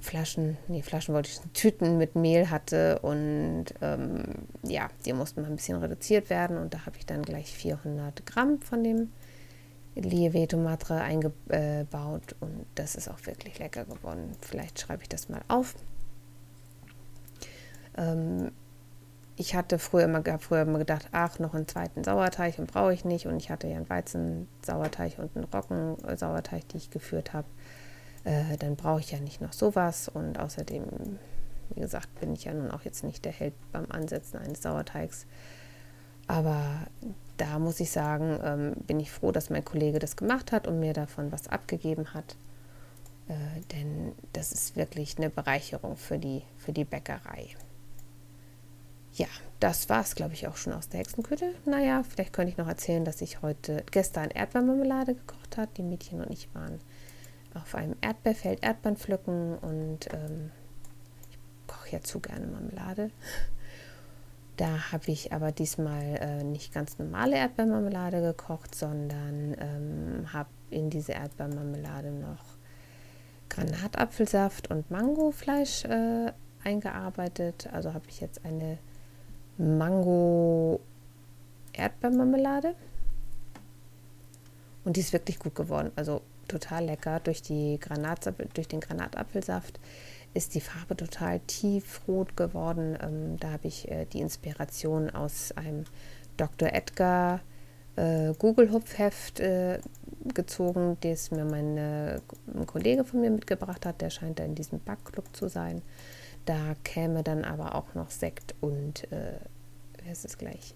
Flaschen, 0.00 0.56
nee, 0.68 0.82
Flaschen 0.82 1.14
wollte 1.14 1.30
ich, 1.30 1.40
Tüten 1.52 1.98
mit 1.98 2.14
Mehl 2.14 2.50
hatte 2.50 3.00
und 3.00 3.66
ähm, 3.80 4.22
ja, 4.62 4.88
die 5.04 5.12
mussten 5.12 5.42
mal 5.42 5.48
ein 5.48 5.56
bisschen 5.56 5.78
reduziert 5.78 6.30
werden 6.30 6.56
und 6.56 6.72
da 6.72 6.86
habe 6.86 6.96
ich 6.98 7.06
dann 7.06 7.22
gleich 7.22 7.52
400 7.52 8.24
Gramm 8.24 8.60
von 8.60 8.84
dem 8.84 9.10
Lieveto 9.96 10.56
Matre 10.56 11.00
eingebaut 11.00 12.36
und 12.38 12.66
das 12.76 12.94
ist 12.94 13.08
auch 13.08 13.26
wirklich 13.26 13.58
lecker 13.58 13.84
geworden. 13.84 14.36
Vielleicht 14.40 14.78
schreibe 14.78 15.02
ich 15.02 15.08
das 15.08 15.28
mal 15.28 15.42
auf. 15.48 15.74
Ähm, 17.96 18.52
ich 19.38 19.54
hatte 19.54 19.78
früher 19.78 20.04
immer, 20.04 20.22
früher 20.40 20.62
immer 20.62 20.78
gedacht, 20.78 21.08
ach, 21.12 21.38
noch 21.38 21.54
einen 21.54 21.68
zweiten 21.68 22.02
Sauerteig 22.02 22.58
und 22.58 22.72
brauche 22.72 22.92
ich 22.92 23.04
nicht. 23.04 23.26
Und 23.26 23.36
ich 23.36 23.50
hatte 23.50 23.68
ja 23.68 23.76
einen 23.76 23.88
Weizensauerteig 23.88 25.18
und 25.18 25.36
einen 25.36 25.44
Roggensauerteig, 25.44 26.68
die 26.68 26.76
ich 26.76 26.90
geführt 26.90 27.32
habe. 27.32 27.46
Äh, 28.24 28.56
dann 28.58 28.74
brauche 28.74 28.98
ich 28.98 29.12
ja 29.12 29.20
nicht 29.20 29.40
noch 29.40 29.52
sowas. 29.52 30.08
Und 30.08 30.40
außerdem, 30.40 30.84
wie 31.70 31.80
gesagt, 31.80 32.12
bin 32.18 32.32
ich 32.32 32.44
ja 32.44 32.52
nun 32.52 32.72
auch 32.72 32.82
jetzt 32.82 33.04
nicht 33.04 33.24
der 33.24 33.32
Held 33.32 33.54
beim 33.70 33.86
Ansetzen 33.90 34.38
eines 34.38 34.60
Sauerteigs. 34.60 35.24
Aber 36.26 36.60
da 37.36 37.60
muss 37.60 37.78
ich 37.78 37.92
sagen, 37.92 38.40
ähm, 38.42 38.72
bin 38.88 38.98
ich 38.98 39.12
froh, 39.12 39.30
dass 39.30 39.50
mein 39.50 39.64
Kollege 39.64 40.00
das 40.00 40.16
gemacht 40.16 40.50
hat 40.50 40.66
und 40.66 40.80
mir 40.80 40.94
davon 40.94 41.30
was 41.30 41.46
abgegeben 41.46 42.12
hat. 42.12 42.36
Äh, 43.28 43.60
denn 43.72 44.12
das 44.32 44.50
ist 44.50 44.74
wirklich 44.74 45.16
eine 45.16 45.30
Bereicherung 45.30 45.96
für 45.96 46.18
die, 46.18 46.42
für 46.56 46.72
die 46.72 46.84
Bäckerei 46.84 47.50
ja, 49.14 49.26
das 49.60 49.88
war 49.88 50.02
es, 50.02 50.14
glaube 50.14 50.34
ich, 50.34 50.46
auch 50.46 50.56
schon 50.56 50.72
aus 50.72 50.88
der 50.88 51.00
Hexenküche. 51.00 51.54
Naja, 51.64 52.02
vielleicht 52.08 52.32
könnte 52.32 52.52
ich 52.52 52.58
noch 52.58 52.68
erzählen, 52.68 53.04
dass 53.04 53.20
ich 53.20 53.42
heute 53.42 53.84
gestern 53.90 54.30
Erdbeermarmelade 54.30 55.14
gekocht 55.14 55.56
habe. 55.56 55.70
Die 55.76 55.82
Mädchen 55.82 56.20
und 56.20 56.30
ich 56.30 56.48
waren 56.54 56.80
auf 57.54 57.74
einem 57.74 57.96
Erdbeerfeld 58.00 58.62
Erdbeeren 58.62 58.96
pflücken 58.96 59.58
und 59.58 60.12
ähm, 60.12 60.50
ich 61.30 61.38
koche 61.66 61.92
ja 61.92 62.00
zu 62.00 62.20
gerne 62.20 62.46
Marmelade. 62.46 63.10
Da 64.56 64.92
habe 64.92 65.12
ich 65.12 65.32
aber 65.32 65.52
diesmal 65.52 66.18
äh, 66.20 66.42
nicht 66.42 66.74
ganz 66.74 66.98
normale 66.98 67.36
Erdbeermarmelade 67.36 68.20
gekocht, 68.20 68.74
sondern 68.74 69.56
ähm, 69.58 70.32
habe 70.32 70.48
in 70.70 70.90
diese 70.90 71.12
Erdbeermarmelade 71.12 72.10
noch 72.10 72.58
Granatapfelsaft 73.48 74.68
und 74.70 74.90
Mangofleisch 74.90 75.84
äh, 75.84 76.32
eingearbeitet. 76.64 77.68
Also 77.72 77.94
habe 77.94 78.06
ich 78.08 78.20
jetzt 78.20 78.44
eine 78.44 78.78
Mango 79.58 80.80
Erdbeermarmelade. 81.72 82.74
Und 84.84 84.96
die 84.96 85.00
ist 85.00 85.12
wirklich 85.12 85.38
gut 85.38 85.54
geworden. 85.54 85.92
Also 85.96 86.22
total 86.46 86.86
lecker. 86.86 87.20
Durch, 87.20 87.42
die 87.42 87.78
Granat, 87.78 88.32
durch 88.54 88.68
den 88.68 88.80
Granatapfelsaft 88.80 89.78
ist 90.34 90.54
die 90.54 90.60
Farbe 90.60 90.96
total 90.96 91.40
tiefrot 91.40 92.36
geworden. 92.36 92.96
Ähm, 93.00 93.36
da 93.38 93.52
habe 93.52 93.68
ich 93.68 93.90
äh, 93.90 94.06
die 94.06 94.20
Inspiration 94.20 95.10
aus 95.10 95.52
einem 95.52 95.84
Dr. 96.36 96.72
Edgar 96.72 97.40
äh, 97.96 98.32
Google-Hupfheft 98.38 99.40
äh, 99.40 99.80
gezogen, 100.34 100.96
das 101.00 101.30
mir 101.30 101.44
mein, 101.44 101.78
ein 101.78 102.66
Kollege 102.66 103.04
von 103.04 103.20
mir 103.20 103.30
mitgebracht 103.30 103.86
hat. 103.86 104.00
Der 104.00 104.10
scheint 104.10 104.38
da 104.38 104.44
in 104.44 104.54
diesem 104.54 104.80
Backclub 104.80 105.24
zu 105.34 105.48
sein. 105.48 105.82
Da 106.48 106.74
käme 106.82 107.22
dann 107.22 107.44
aber 107.44 107.74
auch 107.74 107.92
noch 107.92 108.10
Sekt 108.10 108.54
und, 108.62 109.12
äh, 109.12 109.38
wie 109.98 110.08
heißt 110.08 110.24
es 110.24 110.38
gleich, 110.38 110.74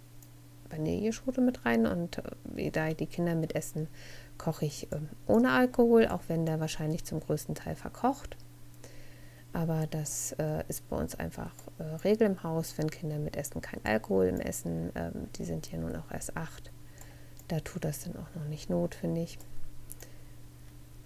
Vanilleschote 0.68 1.40
mit 1.40 1.64
rein. 1.64 1.86
Und 1.86 2.18
äh, 2.58 2.70
da 2.70 2.92
die 2.92 3.06
Kinder 3.06 3.34
mit 3.34 3.54
essen, 3.54 3.88
koche 4.36 4.66
ich 4.66 4.92
äh, 4.92 4.98
ohne 5.26 5.50
Alkohol, 5.50 6.08
auch 6.08 6.24
wenn 6.28 6.44
der 6.44 6.60
wahrscheinlich 6.60 7.06
zum 7.06 7.20
größten 7.20 7.54
Teil 7.54 7.74
verkocht. 7.74 8.36
Aber 9.54 9.86
das 9.86 10.32
äh, 10.32 10.62
ist 10.68 10.86
bei 10.90 10.96
uns 10.96 11.14
einfach 11.14 11.54
äh, 11.78 11.84
Regel 12.04 12.26
im 12.26 12.42
Haus, 12.42 12.76
wenn 12.76 12.90
Kinder 12.90 13.18
mit 13.18 13.38
essen, 13.38 13.62
kein 13.62 13.82
Alkohol 13.82 14.26
im 14.26 14.40
Essen. 14.40 14.92
Ähm, 14.94 15.30
die 15.36 15.44
sind 15.46 15.72
ja 15.72 15.78
nun 15.78 15.96
auch 15.96 16.10
erst 16.10 16.36
acht. 16.36 16.70
Da 17.48 17.60
tut 17.60 17.86
das 17.86 18.04
dann 18.04 18.16
auch 18.16 18.34
noch 18.34 18.46
nicht 18.50 18.68
Not, 18.68 18.94
finde 18.94 19.22
ich. 19.22 19.38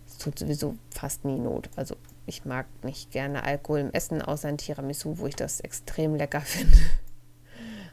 Es 0.08 0.18
tut 0.18 0.36
sowieso 0.36 0.74
fast 0.90 1.24
nie 1.24 1.38
Not. 1.38 1.70
Also 1.76 1.94
ich 2.26 2.44
mag 2.44 2.66
nicht 2.82 3.10
gerne 3.10 3.44
Alkohol 3.44 3.80
im 3.80 3.92
Essen, 3.92 4.20
außer 4.20 4.48
ein 4.48 4.58
Tiramisu, 4.58 5.18
wo 5.18 5.26
ich 5.26 5.36
das 5.36 5.60
extrem 5.60 6.14
lecker 6.16 6.40
finde. 6.42 6.76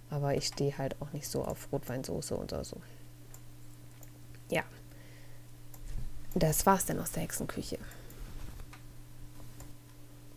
Aber 0.10 0.36
ich 0.36 0.48
stehe 0.48 0.78
halt 0.78 0.96
auch 1.02 1.12
nicht 1.14 1.28
so 1.28 1.44
auf 1.44 1.72
Rotweinsoße 1.72 2.38
oder 2.38 2.64
so. 2.64 2.78
Ja, 4.50 4.64
das 6.36 6.66
war's 6.66 6.86
dann 6.86 7.00
aus 7.00 7.12
der 7.12 7.24
Hexenküche. 7.24 7.78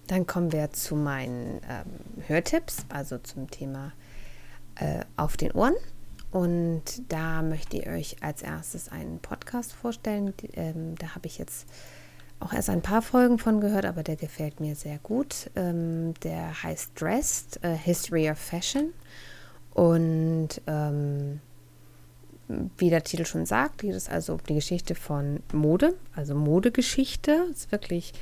Dann 0.06 0.26
kommen 0.26 0.52
wir 0.52 0.70
zu 0.70 0.94
meinen 0.94 1.60
ähm, 1.68 2.22
Hörtipps, 2.26 2.86
also 2.88 3.18
zum 3.18 3.50
Thema 3.50 3.92
äh, 4.76 5.00
auf 5.16 5.36
den 5.36 5.52
Ohren. 5.52 5.74
Und 6.30 6.82
da 7.08 7.42
möchte 7.42 7.78
ich 7.78 7.88
euch 7.88 8.22
als 8.22 8.42
erstes 8.42 8.88
einen 8.90 9.18
Podcast 9.20 9.72
vorstellen. 9.72 10.34
Ähm, 10.52 10.96
da 10.96 11.14
habe 11.14 11.26
ich 11.26 11.38
jetzt 11.38 11.66
auch 12.40 12.52
erst 12.52 12.70
ein 12.70 12.82
paar 12.82 13.02
Folgen 13.02 13.38
von 13.38 13.60
gehört, 13.60 13.86
aber 13.86 14.02
der 14.02 14.16
gefällt 14.16 14.60
mir 14.60 14.74
sehr 14.74 14.98
gut. 14.98 15.50
Ähm, 15.56 16.14
der 16.22 16.62
heißt 16.62 17.00
Dressed, 17.00 17.64
A 17.64 17.68
History 17.68 18.30
of 18.30 18.38
Fashion. 18.38 18.92
Und 19.72 20.60
ähm, 20.66 21.40
wie 22.78 22.90
der 22.90 23.02
Titel 23.02 23.24
schon 23.24 23.46
sagt, 23.46 23.78
geht 23.78 23.94
es 23.94 24.08
also 24.08 24.34
um 24.34 24.40
die 24.48 24.54
Geschichte 24.54 24.94
von 24.94 25.40
Mode, 25.52 25.94
also 26.14 26.34
Modegeschichte. 26.34 27.46
Es 27.50 27.64
ist 27.64 27.72
wirklich 27.72 28.12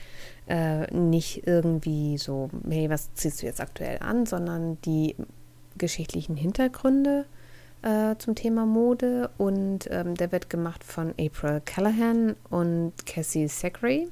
äh, 0.49 0.93
nicht 0.95 1.47
irgendwie 1.47 2.19
so, 2.19 2.51
hey, 2.69 2.89
was 2.91 3.13
ziehst 3.15 3.43
du 3.43 3.47
jetzt 3.47 3.61
aktuell 3.61 3.99
an, 4.01 4.27
sondern 4.27 4.81
die 4.83 5.17
geschichtlichen 5.77 6.37
Hintergründe 6.37 7.27
äh, 7.85 8.17
zum 8.19 8.35
Thema 8.35 8.65
Mode 8.65 9.31
und 9.37 9.89
ähm, 9.91 10.15
der 10.15 10.33
wird 10.33 10.49
gemacht 10.49 10.83
von 10.83 11.11
April 11.21 11.61
Callahan 11.65 12.35
und 12.49 12.93
Cassie 13.05 13.47
Zachary. 13.47 14.09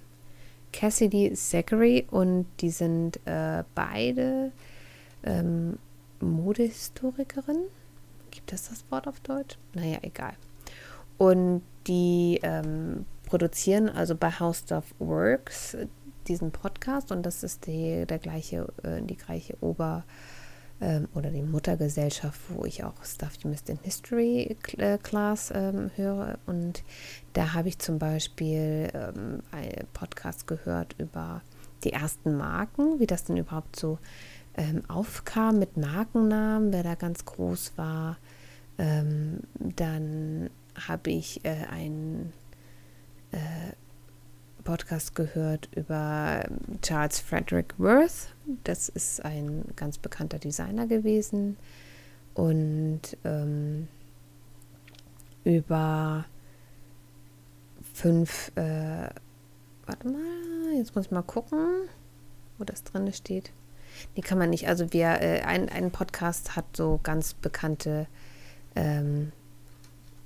Cassidy 0.73 1.33
Zachary 1.35 2.07
und 2.11 2.47
die 2.61 2.71
sind 2.71 3.19
äh, 3.27 3.65
beide 3.75 4.53
ähm, 5.23 5.79
Modehistorikerin. 6.21 7.65
Gibt 8.31 8.53
es 8.53 8.69
das 8.69 8.85
Wort 8.91 9.07
auf 9.07 9.21
Deutsch? 9.21 9.59
Naja, 9.75 9.99
egal. 10.03 10.35
Und 11.19 11.63
die 11.87 12.41
ähm, 12.43 13.07
produzieren 13.27 13.89
also 13.89 14.15
bei 14.15 14.31
House 14.31 14.71
of 14.71 14.85
Works 14.99 15.77
diesen 16.29 16.53
Podcast 16.53 17.11
und 17.11 17.25
das 17.25 17.43
ist 17.43 17.67
die, 17.67 18.07
der 18.07 18.19
gleiche, 18.19 18.69
äh, 18.83 19.03
die 19.03 19.17
gleiche 19.17 19.57
Ober- 19.61 20.05
ähm, 20.83 21.09
oder 21.15 21.31
die 21.31 21.43
Muttergesellschaft, 21.43 22.41
wo 22.49 22.65
ich 22.65 22.83
auch 22.85 23.05
Stuff 23.05 23.37
You 23.43 23.49
Missed 23.49 23.71
in 23.71 23.79
History 23.83 24.57
äh, 24.77 24.99
Class 24.99 25.53
ähm, 25.55 25.91
höre. 25.95 26.39
Und 26.47 26.83
da 27.33 27.55
habe 27.55 27.69
ich 27.69 27.79
zum 27.79 27.99
Beispiel 27.99 28.91
ähm, 28.93 29.43
einen 29.53 29.87
Podcast 29.93 30.47
gehört 30.47 30.97
über 30.99 31.43
die 31.85 31.93
ersten 31.93 32.37
Marken, 32.37 32.99
wie 32.99 33.07
das 33.07 33.25
denn 33.25 33.37
überhaupt 33.37 33.79
so 33.79 33.99
ähm, 34.57 34.83
aufkam 34.89 35.59
mit 35.59 35.77
Markennamen, 35.77 36.73
wer 36.73 36.83
da 36.83 36.97
ganz 36.97 37.25
groß 37.25 37.73
war. 37.77 38.19
Ähm, 38.77 39.41
dann 39.55 40.51
habe 40.89 41.11
ich 41.11 41.45
äh, 41.45 41.67
einen 41.71 42.33
äh, 43.31 43.39
Podcast 44.63 45.15
gehört 45.15 45.69
über 45.75 46.45
Charles 46.83 47.21
Frederick 47.21 47.75
Worth. 47.79 48.35
Das 48.65 48.89
ist 48.89 49.25
ein 49.25 49.65
ganz 49.77 49.99
bekannter 49.99 50.39
Designer 50.39 50.87
gewesen. 50.87 51.57
Und 52.35 53.01
ähm, 53.25 53.89
über 55.45 56.25
fünf, 57.93 58.53
äh, 58.57 59.11
warte 59.87 60.09
mal, 60.09 60.75
jetzt 60.77 60.95
muss 60.95 61.07
ich 61.07 61.11
mal 61.11 61.23
gucken, 61.23 61.89
wo 62.59 62.65
das 62.65 62.85
drin 62.85 63.13
steht. 63.13 63.53
Nee, 64.17 64.23
kann 64.23 64.39
man 64.39 64.51
nicht. 64.51 64.69
Also 64.69 64.93
wir, 64.93 65.21
äh, 65.21 65.43
ein, 65.43 65.69
ein 65.69 65.91
Podcast 65.91 66.57
hat 66.57 66.65
so 66.77 67.01
ganz 67.03 67.35
bekannte 67.35 68.07
ähm, 68.75 69.33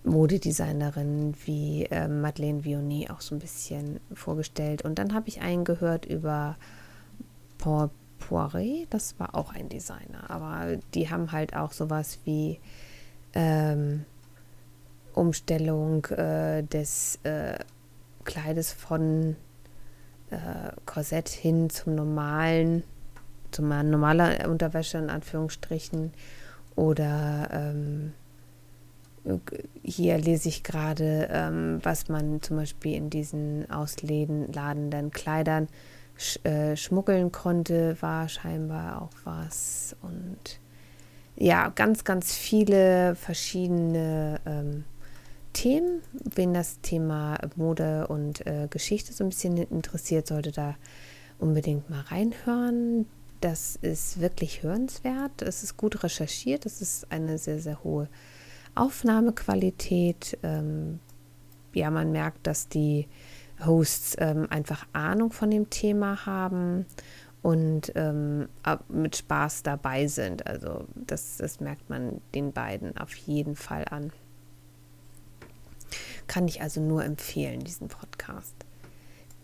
Modedesignerin 0.07 1.35
wie 1.45 1.85
äh, 1.87 2.09
Madeleine 2.09 2.65
Vioni 2.65 3.09
auch 3.11 3.21
so 3.21 3.35
ein 3.35 3.41
bisschen 3.41 4.01
vorgestellt. 4.15 4.83
Und 4.83 4.99
dann 4.99 5.13
habe 5.13 5.29
ich 5.29 5.43
einen 5.43 5.65
gehört 5.65 6.07
über 6.07 6.57
Paul 7.59 7.91
Poiret, 8.19 8.87
das 8.91 9.19
war 9.19 9.35
auch 9.35 9.53
ein 9.53 9.69
Designer, 9.69 10.31
aber 10.31 10.79
die 10.95 11.11
haben 11.11 11.33
halt 11.33 11.55
auch 11.55 11.73
sowas 11.73 12.19
wie 12.25 12.59
ähm, 13.35 14.07
Umstellung 15.13 16.05
äh, 16.07 16.63
des 16.63 17.19
äh, 17.25 17.59
Kleides 18.25 18.73
von 18.73 19.37
äh, 20.31 20.73
Korsett 20.87 21.29
hin 21.29 21.69
zum 21.69 21.95
normalen, 21.95 22.85
zum 23.51 23.69
normaler 23.69 24.49
Unterwäsche 24.49 24.99
in 24.99 25.11
Anführungsstrichen. 25.11 26.13
Oder 26.75 27.49
ähm, 27.53 28.13
hier 29.83 30.19
lese 30.19 30.49
ich 30.49 30.63
gerade, 30.63 31.29
ähm, 31.31 31.81
was 31.83 32.09
man 32.09 32.43
zum 32.43 32.57
Beispiel 32.57 32.95
in 32.95 33.11
diesen 33.11 33.71
ausladenden 33.71 35.11
Kleidern 35.11 35.69
sch 36.17 36.39
äh, 36.45 36.77
schmuggeln 36.77 37.33
konnte, 37.33 37.97
war 38.01 38.29
scheinbar 38.29 39.03
auch 39.03 39.17
was. 39.25 39.97
Und 40.03 40.61
ja, 41.37 41.69
ganz, 41.71 42.05
ganz 42.05 42.35
viele 42.35 43.15
verschiedene 43.17 44.41
ähm, 44.47 44.85
Themen. 45.53 46.03
Wen 46.35 46.55
das 46.55 46.81
Thema 46.81 47.39
Mode 47.57 48.07
und 48.07 48.47
äh, 48.47 48.69
Geschichte 48.71 49.13
so 49.13 49.25
ein 49.25 49.31
bisschen 49.31 49.57
interessiert, 49.57 50.27
sollte 50.29 50.53
da 50.53 50.77
unbedingt 51.39 51.91
mal 51.91 52.01
reinhören. 52.03 53.07
Das 53.41 53.77
ist 53.77 54.21
wirklich 54.21 54.63
hörenswert. 54.63 55.43
Es 55.43 55.63
ist 55.63 55.77
gut 55.77 56.03
recherchiert. 56.03 56.65
Es 56.65 56.81
ist 56.81 57.11
eine 57.11 57.39
sehr, 57.39 57.59
sehr 57.59 57.83
hohe 57.85 58.09
Aufnahmequalität. 58.77 60.39
Ähm, 60.43 61.01
ja, 61.73 61.91
man 61.91 62.13
merkt, 62.13 62.47
dass 62.47 62.69
die 62.69 63.09
Hosts 63.65 64.17
ähm, 64.19 64.47
einfach 64.51 64.87
Ahnung 64.93 65.33
von 65.33 65.51
dem 65.51 65.71
Thema 65.71 66.27
haben 66.27 66.87
und 67.43 67.93
ähm, 67.95 68.49
mit 68.89 69.17
Spaß 69.17 69.63
dabei 69.63 70.07
sind. 70.09 70.47
Also 70.47 70.87
das, 70.95 71.37
das 71.37 71.61
merkt 71.61 71.89
man 71.89 72.21
den 72.35 72.53
beiden 72.53 72.97
auf 72.97 73.15
jeden 73.15 73.55
Fall 73.57 73.85
an. 73.91 74.13
Kann 76.27 76.49
ich 76.49 76.61
also 76.61 76.81
nur 76.81 77.05
empfehlen, 77.05 77.61
diesen 77.61 77.89
Podcast. 77.89 78.55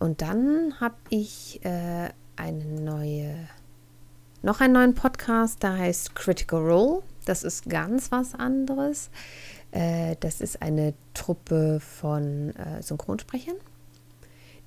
Und 0.01 0.21
dann 0.21 0.81
habe 0.81 0.97
ich 1.11 1.65
äh, 1.65 2.09
eine 2.35 2.65
neue, 2.65 3.37
noch 4.43 4.61
einen 4.61 4.73
neuen 4.73 4.95
Podcast, 4.95 5.63
der 5.63 5.79
heißt 5.79 6.17
Critical 6.17 6.61
Role. 6.61 7.03
Das 7.25 7.45
ist 7.45 7.69
ganz 7.69 8.11
was 8.11 8.35
anderes. 8.35 9.11
Äh, 9.71 10.17
das 10.21 10.41
ist 10.41 10.63
eine 10.63 10.95
Truppe 11.15 11.81
von 11.81 12.55
äh, 12.57 12.83
Synchronsprechern, 12.83 13.57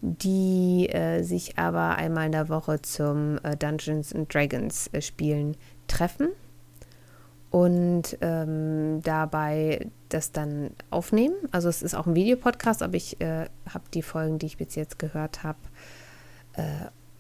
die 0.02 0.90
äh, 0.90 1.24
sich 1.24 1.58
aber 1.58 1.96
einmal 1.96 2.28
in 2.28 2.32
der 2.32 2.50
Woche 2.50 2.82
zum 2.82 3.40
äh, 3.44 3.56
Dungeons 3.56 4.14
and 4.14 4.34
Dragons 4.34 4.90
äh, 4.94 5.02
Spielen 5.02 5.58
treffen 5.88 6.30
und 7.52 8.18
ähm, 8.22 9.02
dabei 9.04 9.88
das 10.10 10.32
dann 10.32 10.72
aufnehmen. 10.90 11.36
Also 11.52 11.70
es 11.70 11.82
ist 11.84 11.94
auch 11.94 12.08
ein 12.08 12.16
Videopodcast, 12.16 12.82
aber 12.82 12.96
ich 12.96 13.22
äh, 13.22 13.46
habe 13.70 13.86
die 13.94 14.02
Folgen, 14.02 14.40
die 14.40 14.48
ich 14.48 14.58
bis 14.58 14.76
jetzt 14.76 15.00
gehört 15.00 15.44
habe, 15.44 15.60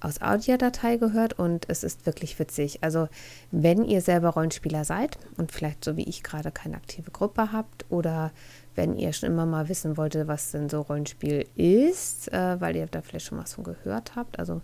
aus 0.05 0.21
Audiodatei 0.21 0.97
gehört 0.97 1.33
und 1.37 1.65
es 1.67 1.83
ist 1.83 2.05
wirklich 2.05 2.37
witzig. 2.39 2.79
Also 2.83 3.07
wenn 3.51 3.83
ihr 3.83 4.01
selber 4.01 4.29
Rollenspieler 4.29 4.85
seid 4.85 5.17
und 5.37 5.51
vielleicht 5.51 5.83
so 5.83 5.97
wie 5.97 6.03
ich 6.03 6.23
gerade 6.23 6.51
keine 6.51 6.75
aktive 6.75 7.11
Gruppe 7.11 7.51
habt 7.51 7.85
oder 7.89 8.31
wenn 8.75 8.97
ihr 8.97 9.13
schon 9.13 9.29
immer 9.29 9.45
mal 9.45 9.67
wissen 9.69 9.97
wolltet, 9.97 10.27
was 10.27 10.51
denn 10.51 10.69
so 10.69 10.81
Rollenspiel 10.81 11.47
ist, 11.55 12.31
äh, 12.31 12.59
weil 12.61 12.75
ihr 12.75 12.85
da 12.87 13.01
vielleicht 13.01 13.25
schon 13.25 13.37
was 13.37 13.53
von 13.53 13.63
gehört 13.63 14.15
habt. 14.15 14.37
Also 14.37 14.61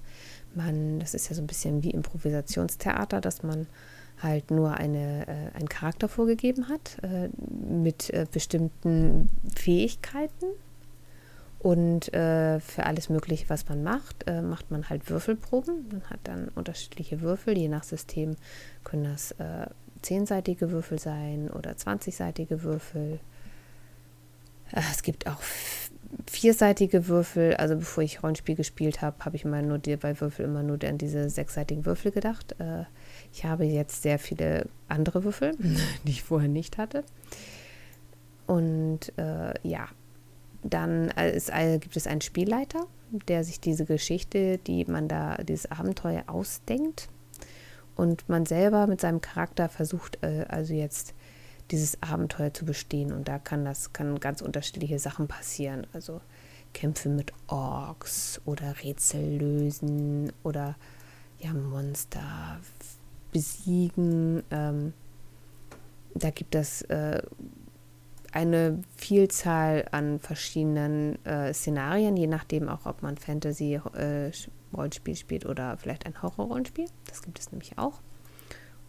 man, 0.54 1.00
das 1.00 1.14
ist 1.14 1.30
ja 1.30 1.36
so 1.36 1.42
ein 1.42 1.48
bisschen 1.48 1.84
wie 1.84 1.92
Improvisationstheater, 1.92 3.22
dass 3.22 3.42
man 3.42 3.68
halt 4.22 4.52
nur 4.52 4.76
eine, 4.76 5.28
äh, 5.28 5.56
einen 5.58 5.70
Charakter 5.70 6.08
vorgegeben 6.08 6.70
hat 6.70 6.98
äh, 7.02 7.30
mit 7.50 8.10
äh, 8.12 8.28
bestimmten 8.32 9.30
Fähigkeiten 9.56 10.46
und 11.62 12.12
äh, 12.14 12.60
für 12.60 12.88
alles 12.88 13.10
Mögliche, 13.10 13.48
was 13.48 13.70
man 13.70 13.84
macht, 13.84 14.28
äh, 14.28 14.42
macht 14.42 14.72
man 14.72 14.90
halt 14.90 15.08
Würfelproben. 15.12 15.88
Man 15.92 16.04
hat 16.10 16.20
dann 16.24 16.48
unterschiedliche 16.56 17.22
Würfel. 17.22 17.56
Je 17.56 17.68
nach 17.68 17.84
System 17.84 18.36
können 18.84 19.04
das 19.04 19.34
äh, 19.34 19.68
zehnseitige 20.02 20.72
Würfel 20.72 20.98
sein 20.98 21.52
oder 21.52 21.74
20-seitige 21.74 22.64
Würfel. 22.64 23.20
Äh, 24.72 24.82
es 24.92 25.04
gibt 25.04 25.28
auch 25.28 25.40
vierseitige 26.26 27.08
Würfel. 27.08 27.54
Also 27.58 27.76
bevor 27.76 28.04
ich 28.04 28.24
Rollenspiel 28.24 28.56
gespielt 28.56 29.04
habe, 29.04 29.24
habe 29.24 29.36
ich 29.36 29.46
immer 29.46 29.62
nur 29.62 29.78
bei 29.78 30.20
Würfel 30.20 30.46
immer 30.46 30.64
nur 30.64 30.84
an 30.84 30.98
diese 30.98 31.30
sechsseitigen 31.30 31.86
Würfel 31.86 32.12
gedacht. 32.12 32.56
Äh, 32.58 32.86
ich 33.32 33.46
habe 33.46 33.66
jetzt 33.66 34.02
sehr 34.02 34.18
viele 34.18 34.66
andere 34.88 35.24
Würfel, 35.24 35.56
die 36.06 36.12
ich 36.12 36.24
vorher 36.24 36.50
nicht 36.50 36.80
hatte. 36.80 37.04
Und 38.48 39.16
äh, 39.20 39.54
ja, 39.62 39.88
dann 40.64 41.10
ist, 41.10 41.50
äh, 41.50 41.80
gibt 41.80 41.96
es 41.96 42.08
einen 42.08 42.22
Spielleiter, 42.22 42.88
der 43.28 43.44
sich 43.44 43.60
diese 43.60 43.86
Geschichte, 43.86 44.58
die 44.60 44.86
man 44.86 45.08
da, 45.08 45.38
dieses 45.38 45.70
Abenteuer 45.72 46.24
ausdenkt. 46.28 47.10
Und 47.96 48.28
man 48.30 48.46
selber 48.46 48.88
mit 48.88 49.02
seinem 49.02 49.22
Charakter 49.22 49.70
versucht 49.70 50.24
äh, 50.24 50.46
also 50.48 50.74
jetzt 50.74 51.14
dieses 51.72 52.02
Abenteuer 52.02 52.54
zu 52.54 52.66
bestehen. 52.66 53.12
Und 53.12 53.28
da 53.28 53.40
kann 53.40 53.66
das 53.66 53.94
kann 53.94 54.20
ganz 54.20 54.42
unterschiedliche 54.42 55.00
Sachen 55.00 55.28
passieren. 55.28 55.88
Also 55.94 56.22
Kämpfe 56.74 57.10
mit 57.10 57.34
Orks 57.48 58.42
oder 58.46 58.76
Rätsel 58.84 59.38
lösen 59.38 60.32
oder 60.44 60.76
ja, 61.40 61.54
Monster 61.54 62.60
besiegen. 63.32 64.44
Ähm, 64.52 64.94
da 66.14 66.30
gibt 66.30 66.56
es 66.56 66.82
äh, 66.84 67.22
eine 68.32 68.82
Vielzahl 68.96 69.86
an 69.92 70.20
verschiedenen 70.20 71.24
äh, 71.26 71.54
Szenarien, 71.54 72.16
je 72.16 72.28
nachdem 72.28 72.70
auch, 72.70 72.86
ob 72.86 73.02
man 73.02 73.18
Fantasy-Rollenspiel 73.18 75.14
äh, 75.14 75.18
spielt 75.18 75.46
oder 75.46 75.78
vielleicht 75.78 76.06
ein 76.06 76.22
Horror-Rollenspiel. 76.22 76.86
Das 77.08 77.22
gibt 77.22 77.40
es 77.40 77.52
nämlich 77.52 77.78
auch. 77.78 78.02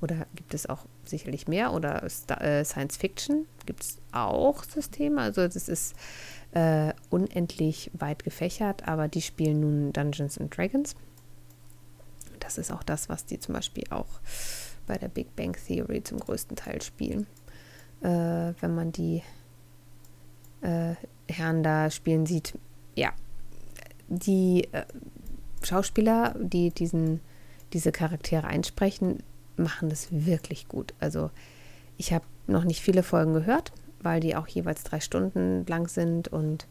Oder 0.00 0.26
gibt 0.34 0.54
es 0.54 0.68
auch 0.68 0.86
sicherlich 1.04 1.48
mehr. 1.48 1.72
Oder 1.72 2.02
äh, 2.02 2.64
Science 2.64 2.96
Fiction 2.96 3.46
gibt 3.66 3.82
es 3.82 3.98
auch 4.12 4.64
Systeme. 4.64 5.20
Also 5.20 5.46
das 5.46 5.68
ist 5.68 5.94
äh, 6.52 6.92
unendlich 7.10 7.90
weit 7.94 8.24
gefächert, 8.24 8.86
aber 8.86 9.08
die 9.08 9.22
spielen 9.22 9.60
nun 9.60 9.92
Dungeons 9.92 10.38
and 10.38 10.56
Dragons. 10.56 10.94
Das 12.40 12.58
ist 12.58 12.72
auch 12.72 12.82
das, 12.82 13.08
was 13.08 13.26
die 13.26 13.38
zum 13.38 13.54
Beispiel 13.54 13.84
auch 13.90 14.20
bei 14.86 14.98
der 14.98 15.08
Big 15.08 15.34
Bang 15.36 15.56
Theory 15.66 16.02
zum 16.02 16.18
größten 16.18 16.56
Teil 16.56 16.82
spielen 16.82 17.26
äh, 18.02 18.52
wenn 18.60 18.74
man 18.74 18.92
die 18.92 19.22
äh, 20.60 20.94
Herren 21.28 21.62
da 21.62 21.90
spielen 21.90 22.26
sieht. 22.26 22.58
Ja, 22.94 23.12
die 24.08 24.68
äh, 24.72 24.84
Schauspieler, 25.62 26.34
die 26.38 26.70
diesen, 26.70 27.20
diese 27.72 27.92
Charaktere 27.92 28.46
einsprechen, 28.46 29.22
machen 29.56 29.88
das 29.88 30.08
wirklich 30.10 30.68
gut. 30.68 30.94
Also 31.00 31.30
ich 31.96 32.12
habe 32.12 32.24
noch 32.46 32.64
nicht 32.64 32.80
viele 32.80 33.02
Folgen 33.02 33.32
gehört, 33.32 33.72
weil 34.00 34.20
die 34.20 34.36
auch 34.36 34.48
jeweils 34.48 34.82
drei 34.82 35.00
Stunden 35.00 35.64
lang 35.66 35.88
sind 35.88 36.28
und 36.28 36.66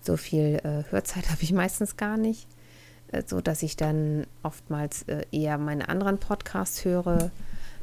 so 0.00 0.16
viel 0.16 0.60
äh, 0.62 0.90
Hörzeit 0.90 1.30
habe 1.30 1.42
ich 1.42 1.52
meistens 1.52 1.96
gar 1.96 2.16
nicht, 2.16 2.46
äh, 3.12 3.22
so 3.26 3.40
dass 3.40 3.62
ich 3.62 3.76
dann 3.76 4.26
oftmals 4.42 5.02
äh, 5.04 5.22
eher 5.32 5.58
meine 5.58 5.88
anderen 5.88 6.18
Podcasts 6.18 6.84
höre. 6.84 7.30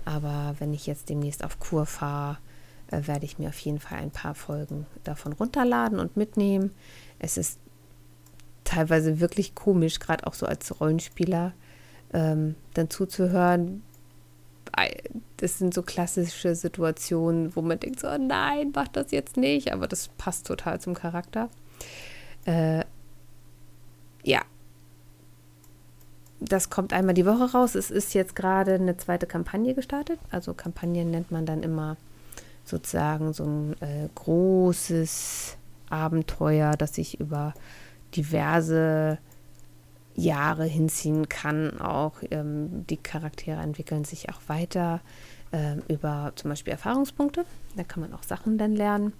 Aber 0.06 0.56
wenn 0.60 0.74
ich 0.74 0.88
jetzt 0.88 1.10
demnächst 1.10 1.44
auf 1.44 1.60
Kur 1.60 1.86
fahre, 1.86 2.38
äh, 2.92 3.08
werde 3.08 3.26
ich 3.26 3.40
mir 3.40 3.50
auf 3.50 3.60
jeden 3.60 3.80
Fall 3.80 4.00
ein 4.00 4.12
paar 4.12 4.36
Folgen 4.36 4.86
davon 5.04 5.34
runterladen 5.34 6.00
und 6.00 6.18
mitnehmen. 6.18 6.72
Es 7.20 7.38
ist 7.38 7.60
teilweise 8.64 9.20
wirklich 9.20 9.56
komisch, 9.56 10.00
gerade 10.00 10.28
auch 10.28 10.34
so 10.34 10.46
als 10.46 10.80
Rollenspieler, 10.80 11.54
ähm, 12.14 12.56
dann 12.74 12.90
zuzuhören. 12.90 13.84
Das 15.38 15.58
sind 15.58 15.74
so 15.74 15.82
klassische 15.82 16.56
Situationen, 16.56 17.56
wo 17.56 17.62
man 17.62 17.80
denkt, 17.80 18.00
so, 18.00 18.08
oh 18.08 18.18
nein, 18.18 18.72
mach 18.74 18.88
das 18.88 19.12
jetzt 19.12 19.36
nicht, 19.36 19.74
aber 19.74 19.88
das 19.88 20.08
passt 20.18 20.48
total 20.48 20.80
zum 20.80 20.94
Charakter. 20.94 21.50
Äh, 22.46 22.86
ja, 24.24 24.42
das 26.40 26.70
kommt 26.70 26.92
einmal 26.92 27.14
die 27.14 27.26
Woche 27.26 27.52
raus. 27.52 27.76
Es 27.76 27.92
ist 27.92 28.14
jetzt 28.14 28.36
gerade 28.36 28.74
eine 28.74 28.98
zweite 28.98 29.28
Kampagne 29.28 29.76
gestartet. 29.76 30.20
Also 30.32 30.54
Kampagnen 30.54 31.12
nennt 31.12 31.32
man 31.32 31.46
dann 31.46 31.62
immer 31.62 31.98
sozusagen 32.64 33.34
so 33.34 33.44
ein 33.44 33.82
äh, 33.82 34.08
großes 34.16 35.58
Abenteuer, 35.90 36.72
das 36.78 36.96
sich 36.96 37.20
über 37.20 37.54
diverse 38.16 39.18
Jahre 40.16 40.66
hinziehen 40.66 41.30
kann. 41.30 41.80
Auch 41.80 42.16
ähm, 42.32 42.86
die 42.88 42.98
Charaktere 42.98 43.62
entwickeln 43.62 44.06
sich 44.06 44.30
auch 44.30 44.42
weiter 44.48 45.02
äh, 45.52 45.76
über 45.88 46.34
zum 46.36 46.50
Beispiel 46.50 46.72
Erfahrungspunkte. 46.72 47.46
Da 47.76 47.84
kann 47.84 48.02
man 48.02 48.14
auch 48.14 48.24
Sachen 48.24 48.58
dann 48.58 48.76
lernen. 48.76 49.14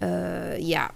Äh, 0.00 0.60
ja, 0.62 0.90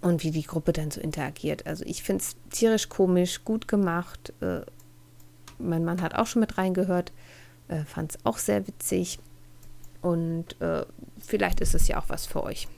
und 0.00 0.22
wie 0.22 0.30
die 0.30 0.44
Gruppe 0.44 0.72
dann 0.72 0.90
so 0.90 1.00
interagiert. 1.00 1.66
Also 1.66 1.84
ich 1.86 2.02
finde 2.02 2.22
es 2.22 2.36
tierisch 2.50 2.88
komisch, 2.88 3.44
gut 3.44 3.68
gemacht. 3.68 4.32
Äh, 4.40 4.60
mein 5.58 5.84
Mann 5.84 6.02
hat 6.02 6.14
auch 6.14 6.26
schon 6.26 6.40
mit 6.40 6.56
reingehört, 6.56 7.12
äh, 7.68 7.82
fand 7.84 8.12
es 8.12 8.18
auch 8.24 8.38
sehr 8.38 8.66
witzig. 8.66 9.18
Und 10.00 10.60
äh, 10.60 10.84
vielleicht 11.18 11.60
ist 11.60 11.74
es 11.74 11.88
ja 11.88 12.00
auch 12.00 12.08
was 12.08 12.26
für 12.26 12.42
euch. 12.42 12.68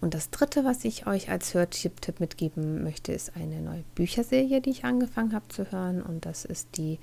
Und 0.00 0.14
das 0.14 0.30
dritte, 0.30 0.64
was 0.64 0.84
ich 0.84 1.06
euch 1.06 1.30
als 1.30 1.54
Hörtipp 1.54 2.20
mitgeben 2.20 2.82
möchte, 2.82 3.12
ist 3.12 3.36
eine 3.36 3.60
neue 3.60 3.84
Bücherserie, 3.94 4.60
die 4.60 4.70
ich 4.70 4.84
angefangen 4.84 5.32
habe 5.32 5.48
zu 5.48 5.70
hören. 5.72 6.02
Und 6.02 6.26
das 6.26 6.44
ist 6.44 6.76
die 6.76 6.98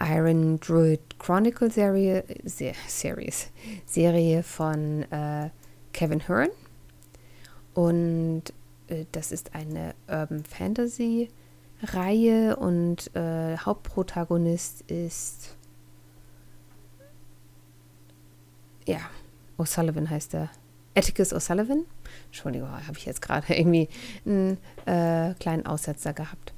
Iron 0.00 0.58
Druid 0.58 1.18
Chronicle 1.18 1.70
Serie, 1.70 2.24
Series, 2.44 3.50
Serie 3.86 4.42
von 4.42 5.02
äh, 5.12 5.50
Kevin 5.92 6.26
Hearn. 6.26 6.48
Und 7.74 8.44
äh, 8.88 9.04
das 9.12 9.30
ist 9.30 9.54
eine 9.54 9.94
Urban 10.08 10.44
Fantasy 10.44 11.28
Reihe 11.82 12.56
und 12.56 13.14
äh, 13.14 13.58
Hauptprotagonist 13.58 14.82
ist 14.82 15.56
ja, 18.86 19.00
O'Sullivan 19.58 20.08
heißt 20.08 20.34
er. 20.34 20.50
Atticus 20.96 21.32
O'Sullivan. 21.32 21.84
Entschuldigung, 22.26 22.70
habe 22.70 22.98
ich 22.98 23.06
jetzt 23.06 23.22
gerade 23.22 23.52
irgendwie 23.54 23.88
einen 24.26 24.58
äh, 24.86 25.34
kleinen 25.34 25.66
Aussetzer 25.66 26.12
gehabt. 26.12 26.52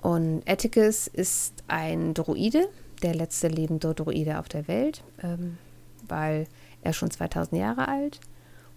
Und 0.00 0.48
Atticus 0.48 1.06
ist 1.06 1.64
ein 1.66 2.14
Droide, 2.14 2.68
der 3.02 3.14
letzte 3.14 3.48
lebende 3.48 3.94
Droide 3.94 4.38
auf 4.38 4.48
der 4.48 4.68
Welt, 4.68 5.02
ähm, 5.22 5.58
weil 6.06 6.46
er 6.82 6.92
schon 6.92 7.10
2000 7.10 7.60
Jahre 7.60 7.88
alt 7.88 8.20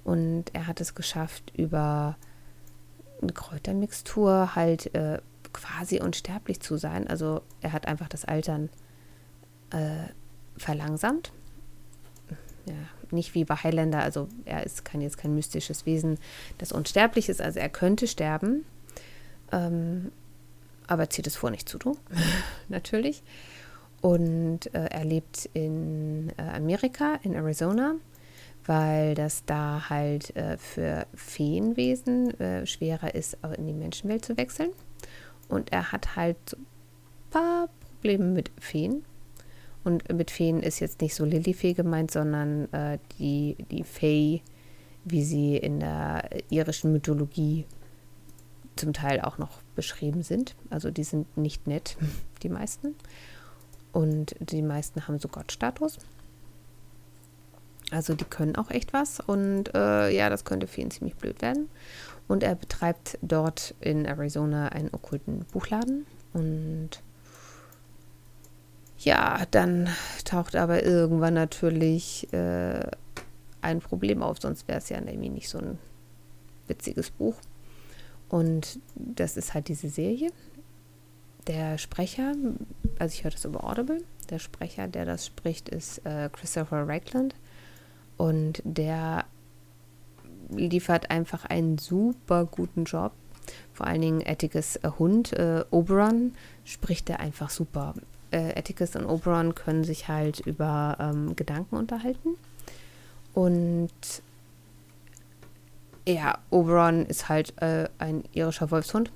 und 0.03 0.45
er 0.53 0.67
hat 0.67 0.81
es 0.81 0.95
geschafft, 0.95 1.51
über 1.55 2.17
eine 3.21 3.33
Kräutermixtur 3.33 4.55
halt 4.55 4.93
äh, 4.95 5.19
quasi 5.53 6.01
unsterblich 6.01 6.59
zu 6.59 6.77
sein. 6.77 7.07
Also 7.07 7.41
er 7.61 7.73
hat 7.73 7.87
einfach 7.87 8.09
das 8.09 8.25
Altern 8.25 8.69
äh, 9.71 10.09
verlangsamt. 10.57 11.31
Ja, 12.65 12.73
nicht 13.11 13.33
wie 13.33 13.43
bei 13.43 13.55
Highlander, 13.55 14.01
also 14.01 14.27
er 14.45 14.65
ist 14.65 14.85
kein, 14.85 15.01
jetzt 15.01 15.17
kein 15.17 15.35
mystisches 15.35 15.85
Wesen, 15.85 16.17
das 16.59 16.71
unsterblich 16.71 17.27
ist, 17.27 17.41
also 17.41 17.59
er 17.59 17.69
könnte 17.69 18.07
sterben, 18.07 18.65
ähm, 19.51 20.11
aber 20.87 21.09
zieht 21.09 21.27
es 21.27 21.35
vor, 21.35 21.49
nicht 21.51 21.67
zu 21.67 21.77
tun, 21.77 21.97
natürlich. 22.69 23.23
Und 24.01 24.73
äh, 24.73 24.85
er 24.85 25.05
lebt 25.05 25.49
in 25.53 26.31
äh, 26.37 26.41
Amerika, 26.41 27.19
in 27.23 27.33
Arizona 27.33 27.95
weil 28.65 29.15
das 29.15 29.45
da 29.45 29.89
halt 29.89 30.35
äh, 30.35 30.57
für 30.57 31.05
Feenwesen 31.13 32.39
äh, 32.39 32.65
schwerer 32.65 33.15
ist, 33.15 33.37
in 33.57 33.67
die 33.67 33.73
Menschenwelt 33.73 34.25
zu 34.25 34.37
wechseln. 34.37 34.71
Und 35.49 35.71
er 35.71 35.91
hat 35.91 36.15
halt 36.15 36.37
ein 36.53 36.65
paar 37.31 37.69
Probleme 37.95 38.25
mit 38.25 38.51
Feen. 38.59 39.03
Und 39.83 40.11
mit 40.13 40.29
Feen 40.31 40.61
ist 40.61 40.79
jetzt 40.79 41.01
nicht 41.01 41.15
so 41.15 41.25
Lilifee 41.25 41.73
gemeint, 41.73 42.11
sondern 42.11 42.71
äh, 42.71 42.99
die, 43.17 43.57
die 43.71 43.83
Fee, 43.83 44.41
wie 45.05 45.23
sie 45.23 45.57
in 45.57 45.79
der 45.79 46.29
irischen 46.49 46.91
Mythologie 46.91 47.65
zum 48.75 48.93
Teil 48.93 49.21
auch 49.21 49.37
noch 49.37 49.61
beschrieben 49.75 50.23
sind. 50.23 50.55
Also 50.69 50.91
die 50.91 51.03
sind 51.03 51.35
nicht 51.37 51.67
nett, 51.67 51.97
die 52.43 52.49
meisten. 52.49 52.95
Und 53.91 54.35
die 54.39 54.61
meisten 54.61 55.07
haben 55.07 55.19
so 55.19 55.27
Gottstatus. 55.27 55.97
Also 57.91 58.13
die 58.13 58.23
können 58.23 58.55
auch 58.55 58.71
echt 58.71 58.93
was 58.93 59.19
und 59.19 59.75
äh, 59.75 60.09
ja, 60.15 60.29
das 60.29 60.45
könnte 60.45 60.65
ihn 60.79 60.91
ziemlich 60.91 61.15
blöd 61.15 61.41
werden. 61.41 61.69
Und 62.29 62.41
er 62.41 62.55
betreibt 62.55 63.17
dort 63.21 63.75
in 63.81 64.05
Arizona 64.05 64.69
einen 64.69 64.93
okkulten 64.93 65.45
Buchladen 65.51 66.05
und 66.31 67.01
ja, 69.03 69.45
dann 69.51 69.89
taucht 70.25 70.55
aber 70.55 70.83
irgendwann 70.83 71.33
natürlich 71.33 72.31
äh, 72.33 72.81
ein 73.61 73.79
Problem 73.79 74.21
auf, 74.21 74.39
sonst 74.39 74.67
wäre 74.67 74.77
es 74.77 74.89
ja 74.89 74.97
irgendwie 74.97 75.29
nicht 75.29 75.49
so 75.49 75.57
ein 75.57 75.79
witziges 76.67 77.09
Buch. 77.09 77.35
Und 78.29 78.79
das 78.95 79.37
ist 79.37 79.53
halt 79.53 79.67
diese 79.67 79.89
Serie. 79.89 80.29
Der 81.47 81.77
Sprecher, 81.79 82.33
also 82.99 83.13
ich 83.13 83.23
höre 83.23 83.31
das 83.31 83.45
über 83.45 83.63
Audible, 83.63 84.03
der 84.29 84.39
Sprecher, 84.39 84.87
der 84.87 85.05
das 85.05 85.25
spricht, 85.25 85.67
ist 85.69 86.05
äh, 86.05 86.29
Christopher 86.31 86.87
Ragland. 86.87 87.35
Und 88.17 88.61
der 88.63 89.25
liefert 90.49 91.09
einfach 91.09 91.45
einen 91.45 91.79
super 91.79 92.45
guten 92.45 92.83
Job. 92.83 93.13
Vor 93.73 93.87
allen 93.87 94.01
Dingen 94.01 94.23
Atticus 94.25 94.75
äh, 94.77 94.91
Hund, 94.99 95.33
äh, 95.33 95.65
Oberon, 95.71 96.35
spricht 96.63 97.09
er 97.09 97.19
einfach 97.19 97.49
super. 97.49 97.95
Äh, 98.31 98.57
Atticus 98.57 98.95
und 98.95 99.05
Oberon 99.05 99.55
können 99.55 99.83
sich 99.83 100.07
halt 100.07 100.39
über 100.39 100.97
ähm, 100.99 101.35
Gedanken 101.35 101.75
unterhalten. 101.75 102.37
Und 103.33 103.91
ja, 106.07 106.37
Oberon 106.49 107.05
ist 107.05 107.29
halt 107.29 107.61
äh, 107.61 107.87
ein 107.99 108.23
irischer 108.33 108.71
Wolfshund 108.71 109.11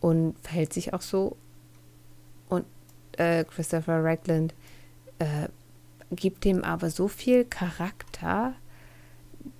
und 0.00 0.38
verhält 0.40 0.72
sich 0.72 0.92
auch 0.92 1.00
so. 1.00 1.36
Und 2.48 2.64
äh, 3.18 3.44
Christopher 3.44 4.02
Ragland 4.02 4.54
äh, 5.18 5.48
gibt 6.10 6.44
dem 6.44 6.64
aber 6.64 6.90
so 6.90 7.08
viel 7.08 7.44
Charakter, 7.44 8.54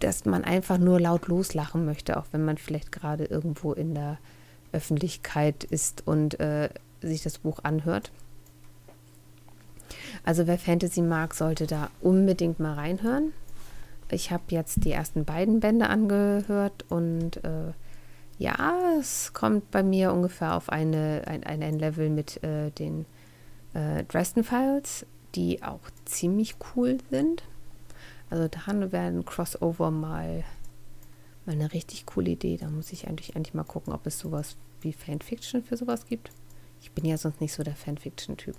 dass 0.01 0.25
man 0.25 0.45
einfach 0.45 0.79
nur 0.79 1.01
laut 1.01 1.29
loslachen 1.29 1.85
möchte, 1.85 2.17
auch 2.17 2.27
wenn 2.33 2.45
man 2.45 2.59
vielleicht 2.59 2.93
gerade 2.93 3.25
irgendwo 3.25 3.73
in 3.73 3.95
der 3.95 4.19
Öffentlichkeit 4.73 5.65
ist 5.65 6.07
und 6.07 6.41
äh, 6.41 6.71
sich 7.01 7.23
das 7.23 7.39
Buch 7.39 7.61
anhört. 7.63 8.13
Also 10.25 10.47
wer 10.47 10.59
Fantasy 10.59 11.03
mag, 11.03 11.35
sollte 11.35 11.67
da 11.67 11.91
unbedingt 12.01 12.61
mal 12.61 12.75
reinhören. 12.75 13.33
Ich 14.11 14.31
habe 14.31 14.45
jetzt 14.49 14.85
die 14.85 14.93
ersten 14.93 15.25
beiden 15.25 15.61
Bände 15.61 15.89
angehört 15.89 16.85
und 16.91 17.43
äh, 17.45 17.73
ja, 18.39 18.79
es 18.99 19.33
kommt 19.33 19.71
bei 19.71 19.83
mir 19.83 20.13
ungefähr 20.13 20.55
auf 20.55 20.69
eine, 20.69 21.23
ein, 21.27 21.45
ein 21.45 21.79
Level 21.79 22.11
mit 22.11 22.43
äh, 22.43 22.71
den 22.71 23.07
äh, 23.75 24.05
Dresden 24.05 24.45
Files 24.45 25.07
die 25.35 25.63
auch 25.63 25.81
ziemlich 26.05 26.57
cool 26.75 26.99
sind. 27.11 27.43
Also 28.31 28.49
da 28.49 28.93
wäre 28.93 29.07
ein 29.07 29.25
Crossover 29.25 29.91
mal, 29.91 30.45
mal 31.45 31.53
eine 31.53 31.73
richtig 31.73 32.07
coole 32.07 32.31
Idee. 32.31 32.57
Da 32.57 32.69
muss 32.69 32.93
ich 32.93 33.09
eigentlich, 33.09 33.37
eigentlich 33.37 33.55
mal 33.55 33.65
gucken, 33.65 33.93
ob 33.93 34.07
es 34.07 34.19
sowas 34.19 34.57
wie 34.81 34.93
Fanfiction 34.93 35.63
für 35.63 35.77
sowas 35.77 36.07
gibt. 36.07 36.31
Ich 36.81 36.91
bin 36.93 37.05
ja 37.05 37.17
sonst 37.17 37.41
nicht 37.41 37.53
so 37.53 37.63
der 37.63 37.77
Fanfiction-Typ. 37.77 38.57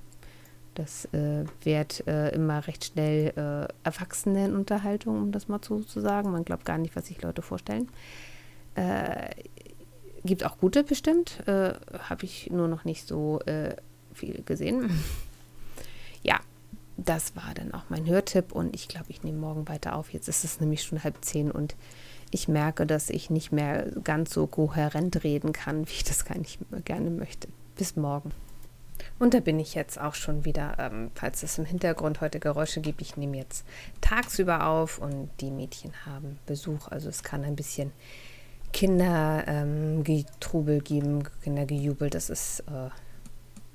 Das 0.75 1.05
äh, 1.13 1.45
wird 1.63 2.07
äh, 2.07 2.29
immer 2.29 2.65
recht 2.67 2.85
schnell 2.85 3.33
äh, 3.35 3.73
Erwachsenenunterhaltung, 3.83 5.17
um 5.17 5.31
das 5.31 5.47
mal 5.47 5.59
so 5.63 5.81
zu 5.81 5.99
sagen. 5.99 6.31
Man 6.31 6.45
glaubt 6.45 6.65
gar 6.65 6.77
nicht, 6.77 6.95
was 6.95 7.07
sich 7.07 7.21
Leute 7.21 7.41
vorstellen. 7.41 7.89
Äh, 8.75 9.29
gibt 10.25 10.43
auch 10.45 10.57
gute 10.57 10.83
bestimmt. 10.83 11.47
Äh, 11.47 11.73
Habe 12.09 12.25
ich 12.25 12.49
nur 12.49 12.67
noch 12.67 12.85
nicht 12.85 13.07
so 13.07 13.39
äh, 13.41 13.75
viel 14.13 14.41
gesehen. 14.43 14.89
ja, 16.23 16.39
das 16.97 17.35
war 17.35 17.53
dann 17.53 17.73
auch 17.73 17.83
mein 17.89 18.05
Hörtipp 18.05 18.51
und 18.51 18.75
ich 18.75 18.87
glaube, 18.87 19.07
ich 19.09 19.23
nehme 19.23 19.39
morgen 19.39 19.67
weiter 19.67 19.95
auf. 19.95 20.13
Jetzt 20.13 20.27
ist 20.27 20.43
es 20.43 20.59
nämlich 20.59 20.83
schon 20.83 21.03
halb 21.03 21.23
zehn 21.23 21.51
und 21.51 21.75
ich 22.31 22.47
merke, 22.47 22.87
dass 22.87 23.09
ich 23.09 23.29
nicht 23.29 23.51
mehr 23.51 23.91
ganz 24.03 24.33
so 24.33 24.47
kohärent 24.47 25.23
reden 25.23 25.53
kann, 25.53 25.87
wie 25.87 25.93
ich 25.93 26.03
das 26.03 26.25
gar 26.25 26.37
nicht 26.37 26.59
gerne 26.85 27.09
möchte. 27.09 27.47
Bis 27.75 27.95
morgen. 27.95 28.31
Und 29.23 29.33
da 29.33 29.39
bin 29.39 29.57
ich 29.57 29.73
jetzt 29.73 30.01
auch 30.01 30.15
schon 30.15 30.43
wieder, 30.43 30.75
ähm, 30.79 31.09
falls 31.15 31.43
es 31.43 31.57
im 31.57 31.63
Hintergrund 31.63 32.19
heute 32.19 32.41
Geräusche 32.41 32.81
gibt, 32.81 33.01
ich 33.01 33.15
nehme 33.15 33.37
jetzt 33.37 33.65
tagsüber 34.01 34.67
auf 34.67 34.97
und 34.97 35.29
die 35.39 35.49
Mädchen 35.49 35.93
haben 36.05 36.39
Besuch. 36.45 36.89
Also 36.89 37.07
es 37.07 37.23
kann 37.23 37.45
ein 37.45 37.55
bisschen 37.55 37.93
Kindergetrubel 38.73 40.75
ähm, 40.75 40.83
geben, 40.83 41.23
Kindergejubel. 41.41 42.09
Das 42.09 42.29
ist 42.29 42.65
äh, 42.67 42.89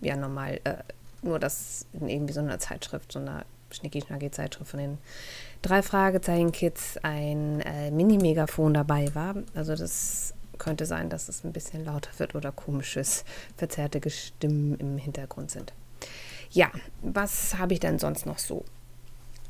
ja 0.07 0.17
normal. 0.17 0.61
Äh, 0.65 0.75
nur 1.23 1.39
dass 1.39 1.87
in 1.95 2.11
irgendwie 2.11 2.35
so 2.35 2.41
einer 2.41 2.59
Zeitschrift, 2.59 3.11
so 3.11 3.19
einer 3.19 3.47
Schnicki-Schnacki-Zeitschrift 3.71 4.71
von 4.71 4.81
den 4.81 4.99
drei 5.63 5.81
Fragezeichen-Kids 5.81 6.99
ein 7.05 7.63
äh, 7.63 7.91
Mini-Megafon 7.91 8.75
dabei 8.75 9.15
war. 9.15 9.35
Also 9.55 9.75
das 9.75 10.35
könnte 10.59 10.87
sein, 10.87 11.11
dass 11.11 11.29
es 11.29 11.45
ein 11.45 11.53
bisschen 11.53 11.85
lauter 11.85 12.11
wird 12.19 12.35
oder 12.35 12.53
komisches, 12.53 13.25
verzerrte 13.57 14.09
Stimmen 14.11 14.77
im 14.79 14.99
Hintergrund 14.99 15.51
sind. 15.51 15.73
Ja, 16.51 16.71
was 17.03 17.59
habe 17.59 17.75
ich 17.75 17.81
denn 17.81 17.99
sonst 17.99 18.27
noch 18.27 18.39
so? 18.39 18.65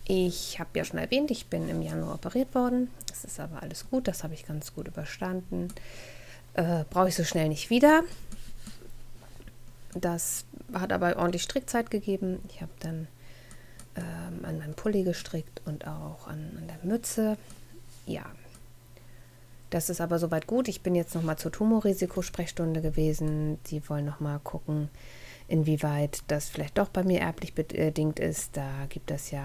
Ich 0.07 0.59
habe 0.59 0.71
ja 0.75 0.85
schon 0.85 0.99
erwähnt, 0.99 1.31
ich 1.31 1.47
bin 1.47 1.69
im 1.69 1.83
Januar 1.83 2.15
operiert 2.15 2.55
worden. 2.55 2.91
Das 3.09 3.25
ist 3.25 3.39
aber 3.39 3.63
alles 3.63 3.89
gut, 3.91 4.09
das 4.09 4.25
habe 4.25 4.35
ich 4.35 4.47
ganz 4.47 4.75
gut 4.75 4.89
überstanden. 4.89 5.69
Äh, 6.55 6.85
Brauche 6.89 7.09
ich 7.09 7.15
so 7.15 7.25
schnell 7.25 7.49
nicht 7.49 7.69
wieder. 7.71 8.03
Das 9.95 10.45
hat 10.73 10.93
aber 10.93 11.17
ordentlich 11.17 11.43
Strickzeit 11.43 11.91
gegeben. 11.91 12.41
Ich 12.49 12.61
habe 12.63 12.73
dann 12.81 13.07
ähm, 13.97 14.45
an 14.45 14.59
meinem 14.59 14.75
Pulli 14.75 15.03
gestrickt 15.03 15.61
und 15.67 15.87
auch 15.87 16.27
an, 16.27 16.53
an 16.57 16.69
der 16.69 16.79
Mütze. 16.91 17.37
Ja, 18.07 18.25
das 19.71 19.91
ist 19.91 20.01
aber 20.01 20.19
soweit 20.19 20.47
gut. 20.47 20.69
Ich 20.69 20.83
bin 20.83 20.95
jetzt 20.95 21.15
nochmal 21.15 21.37
zur 21.37 21.53
Tumorrisikosprechstunde 21.53 22.81
gewesen. 22.81 23.59
Die 23.65 23.87
wollen 23.89 24.07
nochmal 24.07 24.39
gucken, 24.41 24.89
inwieweit 25.47 26.23
das 26.29 26.49
vielleicht 26.49 26.79
doch 26.79 26.89
bei 26.89 27.03
mir 27.03 27.21
erblich 27.21 27.55
bedingt 27.55 28.19
ist. 28.19 28.57
Da 28.57 28.69
gibt 28.89 29.11
es 29.11 29.31
ja 29.31 29.45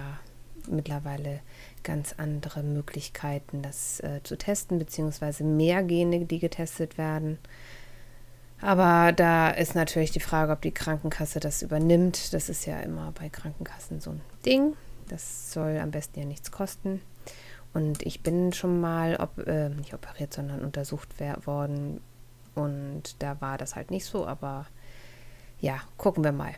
mittlerweile 0.69 1.41
ganz 1.83 2.15
andere 2.17 2.63
Möglichkeiten, 2.63 3.61
das 3.61 3.99
äh, 3.99 4.21
zu 4.23 4.37
testen, 4.37 4.79
beziehungsweise 4.79 5.43
mehr 5.43 5.83
Gene, 5.83 6.25
die 6.25 6.39
getestet 6.39 6.97
werden. 6.97 7.37
Aber 8.61 9.11
da 9.11 9.49
ist 9.49 9.75
natürlich 9.75 10.11
die 10.11 10.21
Frage, 10.21 10.53
ob 10.53 10.61
die 10.61 10.71
Krankenkasse 10.71 11.41
das 11.41 11.61
übernimmt. 11.61 12.33
Das 12.33 12.47
ist 12.47 12.65
ja 12.65 12.79
immer 12.79 13.11
bei 13.11 13.27
Krankenkassen 13.27 13.99
so 13.99 14.11
ein 14.11 14.21
Ding. 14.45 14.77
Das 15.09 15.51
soll 15.51 15.77
am 15.79 15.91
besten 15.91 16.21
ja 16.21 16.25
nichts 16.25 16.49
kosten. 16.49 17.01
Und 17.73 18.03
ich 18.03 18.21
bin 18.21 18.53
schon 18.53 18.79
mal, 18.79 19.15
ob, 19.17 19.47
äh, 19.47 19.69
nicht 19.69 19.93
operiert, 19.93 20.33
sondern 20.33 20.61
untersucht 20.61 21.09
worden. 21.45 22.01
Und 22.55 23.15
da 23.19 23.39
war 23.41 23.57
das 23.57 23.75
halt 23.75 23.89
nicht 23.89 24.05
so, 24.05 24.27
aber 24.27 24.67
ja, 25.59 25.79
gucken 25.97 26.23
wir 26.23 26.31
mal. 26.31 26.53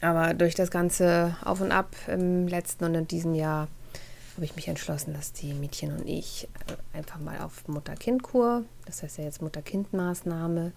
Aber 0.00 0.32
durch 0.32 0.54
das 0.54 0.70
ganze 0.70 1.36
Auf 1.44 1.60
und 1.60 1.72
Ab 1.72 1.94
im 2.06 2.46
letzten 2.48 2.84
und 2.84 2.94
in 2.94 3.08
diesem 3.08 3.34
Jahr 3.34 3.68
habe 4.34 4.44
ich 4.44 4.56
mich 4.56 4.68
entschlossen, 4.68 5.12
dass 5.12 5.32
die 5.32 5.52
Mädchen 5.52 5.92
und 5.92 6.08
ich 6.08 6.48
äh, 6.66 6.96
einfach 6.96 7.18
mal 7.18 7.40
auf 7.40 7.68
Mutter-Kind-Kur, 7.68 8.64
das 8.86 9.02
heißt 9.02 9.18
ja 9.18 9.24
jetzt 9.24 9.42
Mutter-Kind-Maßnahme, 9.42 10.72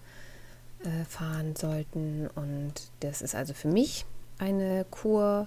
äh, 0.84 1.04
fahren 1.08 1.56
sollten. 1.56 2.28
Und 2.34 2.74
das 3.00 3.22
ist 3.22 3.34
also 3.34 3.54
für 3.54 3.68
mich 3.68 4.04
eine 4.38 4.84
Kur 4.90 5.46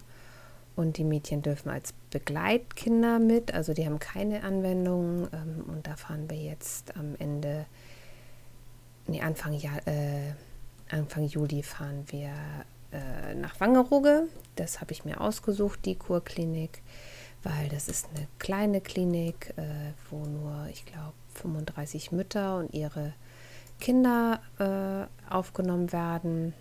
und 0.80 0.98
die 0.98 1.04
Mädchen 1.04 1.42
dürfen 1.42 1.70
als 1.70 1.94
Begleitkinder 2.10 3.20
mit, 3.20 3.54
also 3.54 3.74
die 3.74 3.86
haben 3.86 4.00
keine 4.00 4.44
Anwendung. 4.44 5.28
Ähm, 5.34 5.66
und 5.68 5.86
da 5.86 5.98
fahren 5.98 6.30
wir 6.30 6.38
jetzt 6.38 6.96
am 6.96 7.16
Ende, 7.20 7.66
nee, 9.06 9.22
Anfang, 9.22 9.54
Jahr, 9.54 9.86
äh, 9.86 10.32
Anfang 10.90 11.26
Juli 11.26 11.64
fahren 11.64 12.06
wir 12.08 12.32
äh, 12.94 13.36
nach 13.36 13.60
Wangerooge. 13.60 14.30
Das 14.56 14.80
habe 14.80 14.94
ich 14.94 15.04
mir 15.04 15.20
ausgesucht, 15.20 15.82
die 15.84 15.96
Kurklinik, 15.96 16.82
weil 17.44 17.68
das 17.68 17.90
ist 17.90 18.08
eine 18.16 18.28
kleine 18.40 18.80
Klinik, 18.80 19.54
äh, 19.58 19.92
wo 20.10 20.24
nur, 20.24 20.68
ich 20.72 20.86
glaube, 20.86 21.14
35 21.36 22.14
Mütter 22.14 22.58
und 22.58 22.74
ihre 22.74 23.14
Kinder 23.82 24.40
äh, 24.60 25.34
aufgenommen 25.34 25.92
werden. 25.92 26.54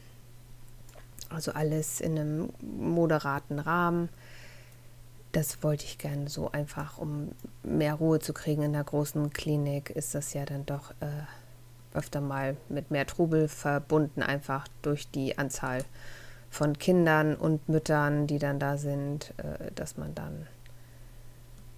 Also 1.29 1.53
alles 1.53 2.01
in 2.01 2.19
einem 2.19 2.49
moderaten 2.61 3.59
Rahmen. 3.59 4.09
Das 5.33 5.63
wollte 5.63 5.85
ich 5.85 5.99
gerne 5.99 6.29
so 6.29 6.51
einfach, 6.51 6.99
um 6.99 7.33
mehr 7.63 7.95
Ruhe 7.95 8.19
zu 8.19 8.33
kriegen 8.33 8.63
in 8.63 8.73
der 8.73 8.85
großen 8.85 9.31
Klinik, 9.31 9.91
ist 9.91 10.15
das 10.15 10.33
ja 10.33 10.45
dann 10.47 10.65
doch 10.65 10.93
äh, 11.01 11.97
öfter 11.97 12.21
mal 12.21 12.57
mit 12.69 12.91
mehr 12.91 13.07
Trubel 13.07 13.49
verbunden, 13.49 14.23
einfach 14.23 14.67
durch 14.81 15.11
die 15.11 15.37
Anzahl 15.37 15.85
von 16.51 16.79
Kindern 16.79 17.35
und 17.35 17.69
Müttern, 17.69 18.27
die 18.27 18.39
dann 18.39 18.59
da 18.59 18.79
sind, 18.79 19.35
äh, 19.37 19.71
dass 19.75 19.99
man 19.99 20.15
dann 20.15 20.47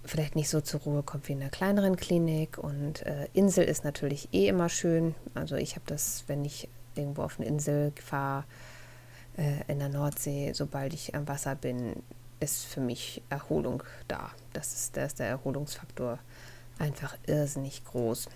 vielleicht 0.03 0.35
nicht 0.35 0.49
so 0.49 0.61
zur 0.61 0.81
Ruhe 0.81 1.03
kommt 1.03 1.27
wie 1.27 1.33
in 1.33 1.41
einer 1.41 1.49
kleineren 1.49 1.95
Klinik. 1.95 2.57
Und 2.57 3.05
äh, 3.05 3.27
Insel 3.33 3.65
ist 3.65 3.83
natürlich 3.83 4.29
eh 4.33 4.47
immer 4.47 4.69
schön. 4.69 5.15
Also 5.33 5.55
ich 5.55 5.75
habe 5.75 5.85
das, 5.87 6.23
wenn 6.27 6.45
ich 6.45 6.69
irgendwo 6.95 7.23
auf 7.23 7.39
eine 7.39 7.47
Insel 7.47 7.91
fahre, 8.03 8.45
in 9.67 9.79
der 9.79 9.89
Nordsee, 9.89 10.53
sobald 10.53 10.93
ich 10.93 11.15
am 11.15 11.27
Wasser 11.27 11.55
bin, 11.55 12.03
ist 12.39 12.65
für 12.65 12.81
mich 12.81 13.21
Erholung 13.29 13.83
da. 14.07 14.31
Das 14.53 14.73
ist, 14.73 14.97
da 14.97 15.05
ist 15.05 15.19
der 15.19 15.27
Erholungsfaktor 15.27 16.19
einfach 16.79 17.15
irrsinnig 17.27 17.85
groß. 17.85 18.27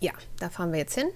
Ja, 0.00 0.12
da 0.40 0.50
fahren 0.50 0.72
wir 0.72 0.80
jetzt 0.80 0.94
hin. 0.94 1.08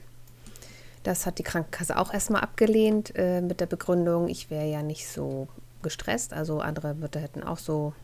Das 1.03 1.27
hat 1.27 1.39
die 1.39 1.43
Krankenkasse 1.43 1.97
auch 1.99 2.13
erstmal 2.13 2.43
abgelehnt 2.43 3.13
äh, 3.17 3.41
mit 3.41 3.61
der 3.61 3.67
Begründung, 3.67 4.29
ich 4.29 4.51
wäre 4.51 4.67
ja 4.67 4.83
nicht 4.83 5.09
so 5.09 5.49
gestresst. 5.83 6.33
Also 6.33 6.61
andere 6.61 6.95
Mütter 6.95 7.21
hätten 7.21 7.43
auch 7.43 7.59
so 7.59 7.95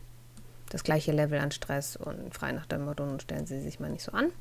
das 0.70 0.84
gleiche 0.84 1.12
Level 1.12 1.38
an 1.38 1.50
Stress 1.50 1.96
und 1.96 2.32
frei 2.32 2.52
nach 2.52 2.66
dem 2.66 2.84
Motto, 2.84 3.06
stellen 3.18 3.46
Sie 3.46 3.60
sich 3.60 3.80
mal 3.80 3.90
nicht 3.90 4.04
so 4.04 4.12
an. 4.12 4.32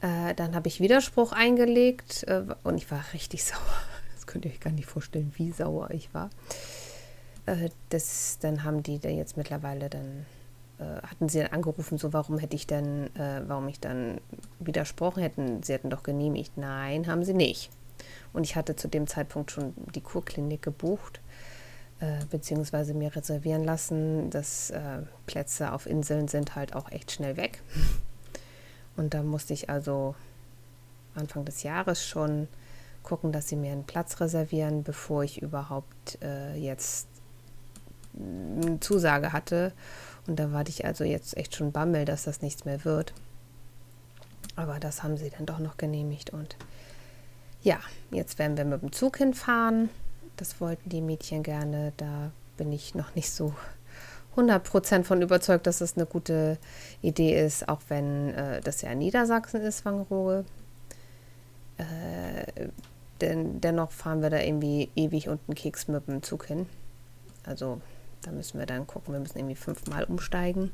Äh, 0.00 0.34
dann 0.34 0.54
habe 0.54 0.68
ich 0.68 0.80
Widerspruch 0.80 1.32
eingelegt 1.32 2.24
äh, 2.28 2.44
und 2.62 2.78
ich 2.78 2.90
war 2.90 3.04
richtig 3.12 3.44
sauer 3.44 3.58
könnt 4.28 4.44
ihr 4.44 4.52
euch 4.52 4.60
gar 4.60 4.70
nicht 4.70 4.86
vorstellen, 4.86 5.32
wie 5.36 5.50
sauer 5.50 5.90
ich 5.90 6.14
war. 6.14 6.30
Äh, 7.46 7.70
das, 7.88 8.38
dann 8.40 8.62
haben 8.62 8.82
die 8.82 8.98
da 8.98 9.08
jetzt 9.08 9.36
mittlerweile 9.36 9.88
dann, 9.88 10.26
äh, 10.78 11.02
hatten 11.02 11.28
sie 11.28 11.40
dann 11.40 11.52
angerufen, 11.52 11.98
so 11.98 12.12
warum 12.12 12.38
hätte 12.38 12.54
ich 12.54 12.66
denn, 12.66 13.14
äh, 13.16 13.42
warum 13.46 13.66
ich 13.68 13.80
dann 13.80 14.20
widersprochen 14.60 15.22
hätten. 15.22 15.62
Sie 15.62 15.72
hätten 15.72 15.90
doch 15.90 16.02
genehmigt. 16.02 16.56
Nein, 16.56 17.08
haben 17.08 17.24
sie 17.24 17.34
nicht. 17.34 17.70
Und 18.32 18.44
ich 18.44 18.54
hatte 18.54 18.76
zu 18.76 18.86
dem 18.86 19.06
Zeitpunkt 19.06 19.50
schon 19.50 19.74
die 19.94 20.00
Kurklinik 20.00 20.62
gebucht, 20.62 21.20
beziehungsweise 22.30 22.94
mir 22.94 23.16
reservieren 23.16 23.64
lassen. 23.64 24.30
dass 24.30 24.72
Plätze 25.26 25.72
auf 25.72 25.86
Inseln 25.86 26.28
sind 26.28 26.54
halt 26.54 26.76
auch 26.76 26.92
echt 26.92 27.10
schnell 27.10 27.36
weg. 27.36 27.60
Und 28.96 29.14
da 29.14 29.24
musste 29.24 29.52
ich 29.52 29.68
also 29.68 30.14
Anfang 31.16 31.44
des 31.44 31.64
Jahres 31.64 32.06
schon 32.06 32.46
gucken, 33.08 33.32
dass 33.32 33.48
sie 33.48 33.56
mir 33.56 33.72
einen 33.72 33.84
Platz 33.84 34.20
reservieren, 34.20 34.82
bevor 34.82 35.24
ich 35.24 35.40
überhaupt 35.40 36.18
äh, 36.22 36.54
jetzt 36.56 37.08
eine 38.14 38.78
Zusage 38.80 39.32
hatte. 39.32 39.72
Und 40.26 40.38
da 40.38 40.52
war 40.52 40.68
ich 40.68 40.84
also 40.84 41.04
jetzt 41.04 41.36
echt 41.36 41.56
schon 41.56 41.72
bammel, 41.72 42.04
dass 42.04 42.24
das 42.24 42.42
nichts 42.42 42.66
mehr 42.66 42.84
wird. 42.84 43.14
Aber 44.56 44.78
das 44.78 45.02
haben 45.02 45.16
sie 45.16 45.30
dann 45.30 45.46
doch 45.46 45.58
noch 45.58 45.78
genehmigt. 45.78 46.30
Und 46.30 46.56
ja, 47.62 47.78
jetzt 48.10 48.38
werden 48.38 48.56
wir 48.56 48.64
mit 48.66 48.82
dem 48.82 48.92
Zug 48.92 49.16
hinfahren. 49.16 49.88
Das 50.36 50.60
wollten 50.60 50.90
die 50.90 51.00
Mädchen 51.00 51.42
gerne. 51.42 51.92
Da 51.96 52.30
bin 52.58 52.70
ich 52.72 52.94
noch 52.94 53.14
nicht 53.14 53.30
so 53.30 53.54
100% 54.36 55.04
von 55.04 55.22
überzeugt, 55.22 55.66
dass 55.66 55.78
das 55.78 55.96
eine 55.96 56.04
gute 56.04 56.58
Idee 57.00 57.42
ist, 57.42 57.68
auch 57.68 57.80
wenn 57.88 58.34
äh, 58.34 58.60
das 58.60 58.82
ja 58.82 58.90
in 58.90 58.98
Niedersachsen 58.98 59.62
ist, 59.62 59.84
Wangerooge. 59.86 60.44
Äh, 61.78 62.68
denn 63.20 63.60
dennoch 63.60 63.90
fahren 63.92 64.22
wir 64.22 64.30
da 64.30 64.40
irgendwie 64.40 64.90
ewig 64.96 65.28
und 65.28 65.40
einen 65.46 65.54
Keks 65.54 65.88
mit 65.88 66.06
dem 66.08 66.22
Zug 66.22 66.46
hin. 66.46 66.66
Also 67.44 67.80
da 68.22 68.30
müssen 68.30 68.58
wir 68.58 68.66
dann 68.66 68.86
gucken, 68.86 69.12
wir 69.14 69.20
müssen 69.20 69.38
irgendwie 69.38 69.56
fünfmal 69.56 70.04
umsteigen, 70.04 70.70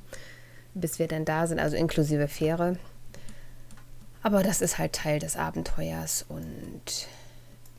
bis 0.74 0.98
wir 0.98 1.08
dann 1.08 1.24
da 1.24 1.46
sind, 1.46 1.58
also 1.58 1.76
inklusive 1.76 2.28
Fähre. 2.28 2.78
Aber 4.22 4.42
das 4.42 4.62
ist 4.62 4.78
halt 4.78 4.94
Teil 4.94 5.18
des 5.18 5.36
Abenteuers 5.36 6.24
und 6.28 7.08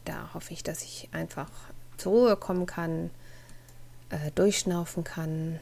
da 0.05 0.33
hoffe 0.33 0.53
ich, 0.53 0.61
dass 0.61 0.83
ich 0.83 1.09
einfach 1.11 1.49
zur 1.97 2.11
Ruhe 2.11 2.35
kommen 2.37 2.67
kann, 2.67 3.09
äh, 4.09 4.31
durchschnaufen 4.35 5.03
kann 5.03 5.59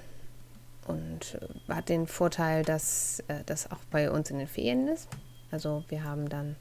und 0.86 1.40
äh, 1.70 1.74
hat 1.74 1.90
den 1.90 2.08
Vorteil, 2.08 2.64
dass 2.64 3.24
äh, 3.28 3.44
das 3.46 3.72
auch 3.72 3.80
bei 3.92 4.12
uns 4.12 4.30
in 4.30 4.40
den 4.40 4.48
Ferien 4.48 4.90
ist. 4.90 5.08
Also 5.52 5.86
wir 5.88 6.04
haben 6.04 6.28
dann 6.28 6.58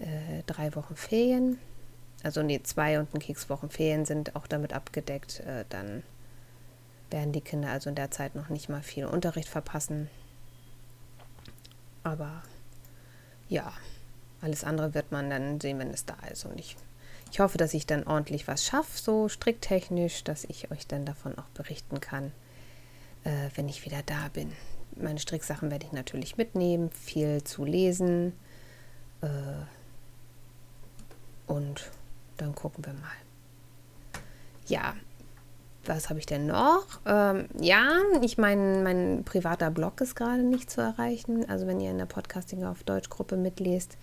äh, 0.00 0.42
drei 0.46 0.74
Wochen 0.74 0.96
Ferien. 0.96 1.58
Also 2.22 2.42
nee, 2.42 2.60
zwei 2.62 2.98
und 2.98 3.14
ein 3.14 3.20
Kekswochen 3.20 3.70
Ferien 3.70 4.04
sind 4.04 4.36
auch 4.36 4.46
damit 4.46 4.72
abgedeckt. 4.72 5.40
Äh, 5.40 5.64
dann 5.68 6.02
werden 7.10 7.32
die 7.32 7.40
Kinder 7.40 7.70
also 7.70 7.88
in 7.88 7.96
der 7.96 8.10
Zeit 8.10 8.34
noch 8.34 8.48
nicht 8.48 8.68
mal 8.68 8.82
viel 8.82 9.06
Unterricht 9.06 9.48
verpassen. 9.48 10.10
Aber 12.02 12.42
ja, 13.48 13.72
alles 14.40 14.64
andere 14.64 14.94
wird 14.94 15.10
man 15.10 15.30
dann 15.30 15.60
sehen, 15.60 15.78
wenn 15.78 15.90
es 15.90 16.04
da 16.04 16.16
ist. 16.30 16.44
Und 16.44 16.58
ich, 16.58 16.76
ich 17.30 17.40
hoffe, 17.40 17.58
dass 17.58 17.74
ich 17.74 17.86
dann 17.86 18.04
ordentlich 18.04 18.46
was 18.46 18.64
schaffe, 18.64 18.98
so 18.98 19.28
stricktechnisch, 19.28 20.24
dass 20.24 20.44
ich 20.44 20.70
euch 20.70 20.86
dann 20.86 21.06
davon 21.06 21.36
auch 21.38 21.48
berichten 21.54 22.00
kann, 22.00 22.32
äh, 23.24 23.48
wenn 23.54 23.68
ich 23.68 23.84
wieder 23.84 24.02
da 24.04 24.28
bin. 24.32 24.52
Meine 24.96 25.18
Stricksachen 25.18 25.70
werde 25.70 25.86
ich 25.86 25.92
natürlich 25.92 26.36
mitnehmen, 26.36 26.90
viel 26.90 27.44
zu 27.44 27.64
lesen. 27.64 28.32
Äh, 29.22 29.28
und 31.48 31.90
dann 32.36 32.54
gucken 32.54 32.84
wir 32.84 32.92
mal. 32.92 33.10
Ja, 34.66 34.94
was 35.84 36.10
habe 36.10 36.18
ich 36.18 36.26
denn 36.26 36.46
noch? 36.46 36.84
Ähm, 37.06 37.48
ja, 37.58 37.88
ich 38.22 38.36
meine, 38.38 38.82
mein 38.82 39.24
privater 39.24 39.70
Blog 39.70 40.00
ist 40.00 40.14
gerade 40.14 40.42
nicht 40.42 40.70
zu 40.70 40.80
erreichen. 40.80 41.48
Also 41.48 41.66
wenn 41.66 41.80
ihr 41.80 41.90
in 41.90 41.98
der 41.98 42.06
Podcasting 42.06 42.64
auf 42.64 42.84
Deutsch-Gruppe 42.84 43.36
mitlest, 43.36 43.96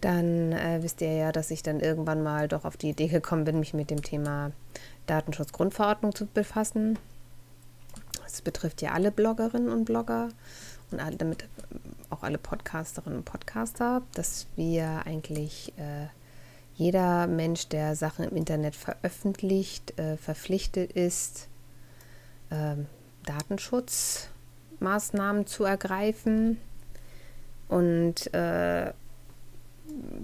dann 0.00 0.52
äh, 0.52 0.78
wisst 0.82 1.00
ihr 1.00 1.12
ja, 1.12 1.32
dass 1.32 1.50
ich 1.50 1.62
dann 1.62 1.80
irgendwann 1.80 2.22
mal 2.22 2.48
doch 2.48 2.64
auf 2.64 2.76
die 2.76 2.90
Idee 2.90 3.08
gekommen 3.08 3.44
bin, 3.44 3.60
mich 3.60 3.74
mit 3.74 3.90
dem 3.90 4.02
Thema 4.02 4.52
Datenschutzgrundverordnung 5.06 6.14
zu 6.14 6.26
befassen. 6.26 6.98
Das 8.22 8.40
betrifft 8.42 8.80
ja 8.82 8.92
alle 8.92 9.10
Bloggerinnen 9.10 9.70
und 9.70 9.84
Blogger 9.84 10.28
und 10.90 11.00
alle, 11.00 11.16
damit 11.16 11.46
auch 12.10 12.22
alle 12.22 12.38
Podcasterinnen 12.38 13.18
und 13.18 13.24
Podcaster, 13.24 14.02
dass 14.14 14.46
wir 14.56 15.02
eigentlich 15.04 15.72
äh, 15.76 16.06
jeder 16.78 17.26
Mensch, 17.26 17.68
der 17.68 17.94
Sachen 17.96 18.24
im 18.24 18.34
Internet 18.36 18.76
veröffentlicht, 18.76 19.98
äh, 19.98 20.16
verpflichtet 20.16 20.92
ist, 20.92 21.48
äh, 22.50 22.76
Datenschutzmaßnahmen 23.26 25.48
zu 25.48 25.64
ergreifen. 25.64 26.58
Und 27.68 28.32
äh, 28.32 28.92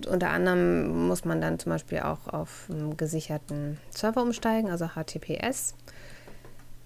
unter 0.09 0.31
anderem 0.31 1.09
muss 1.09 1.25
man 1.25 1.41
dann 1.41 1.59
zum 1.59 1.73
Beispiel 1.73 1.99
auch 2.01 2.29
auf 2.29 2.69
einen 2.71 2.97
gesicherten 2.97 3.81
Server 3.91 4.23
umsteigen, 4.23 4.71
also 4.71 4.91
HTTPS, 4.95 5.75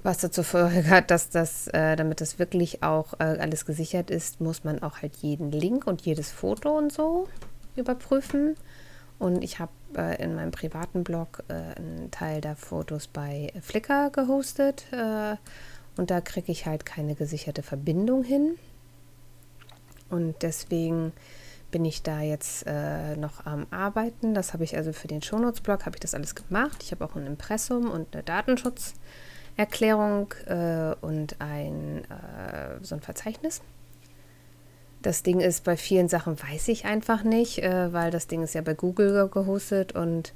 was 0.03 0.17
dazu 0.17 0.43
Folge 0.45 1.05
dass 1.07 1.29
das, 1.29 1.69
äh, 1.69 1.95
damit 1.95 2.23
das 2.23 2.39
wirklich 2.39 2.83
auch 2.83 3.21
äh, 3.21 3.25
alles 3.25 3.67
gesichert 3.67 4.09
ist, 4.09 4.41
muss 4.41 4.65
man 4.65 4.83
auch 4.83 5.03
halt 5.03 5.17
jeden 5.17 5.53
Link 5.53 5.87
und 5.87 6.07
jedes 6.07 6.31
Foto 6.31 6.71
und 6.71 6.91
so 6.91 7.29
überprüfen. 7.77 8.57
Und 9.19 9.43
ich 9.43 9.59
habe 9.59 9.73
äh, 9.97 10.23
in 10.23 10.35
meinem 10.35 10.53
privaten 10.53 11.05
Blog 11.05 11.43
äh, 11.49 11.53
einen 11.53 12.11
Teil 12.11 12.41
der 12.41 12.57
Fotos 12.57 13.09
bei 13.09 13.53
Flickr 13.61 14.11
gehostet. 14.11 14.87
Äh, 14.93 15.37
und 15.97 16.11
da 16.11 16.21
kriege 16.21 16.53
ich 16.53 16.67
halt 16.67 16.87
keine 16.87 17.15
gesicherte 17.15 17.63
Verbindung 17.63 18.23
hin. 18.23 18.57
Und 20.09 20.37
deswegen 20.43 21.13
bin 21.71 21.85
ich 21.85 22.03
da 22.03 22.21
jetzt 22.21 22.67
äh, 22.67 23.17
noch 23.17 23.47
am 23.47 23.67
Arbeiten. 23.71 24.35
Das 24.35 24.53
habe 24.53 24.65
ich 24.65 24.77
also 24.77 24.93
für 24.93 25.09
den 25.09 25.23
Shownotes-Blog, 25.23 25.87
habe 25.87 25.97
ich 25.97 26.01
das 26.01 26.15
alles 26.15 26.35
gemacht. 26.35 26.83
Ich 26.83 26.91
habe 26.93 27.03
auch 27.05 27.15
ein 27.15 27.27
Impressum 27.27 27.91
und 27.91 28.15
eine 28.15 28.23
Datenschutzerklärung 28.23 30.35
äh, 30.47 30.95
und 31.01 31.41
ein, 31.41 32.05
äh, 32.05 32.79
so 32.83 32.95
ein 32.95 33.01
Verzeichnis. 33.01 33.63
Das 35.03 35.23
Ding 35.23 35.41
ist, 35.41 35.65
bei 35.65 35.77
vielen 35.77 36.09
Sachen 36.09 36.37
weiß 36.41 36.69
ich 36.69 36.85
einfach 36.85 37.23
nicht, 37.23 37.63
äh, 37.63 37.93
weil 37.93 38.11
das 38.11 38.27
Ding 38.27 38.43
ist 38.43 38.55
ja 38.55 38.63
bei 38.63 38.75
Google 38.75 39.29
gehostet 39.29 39.93
und 39.93 40.33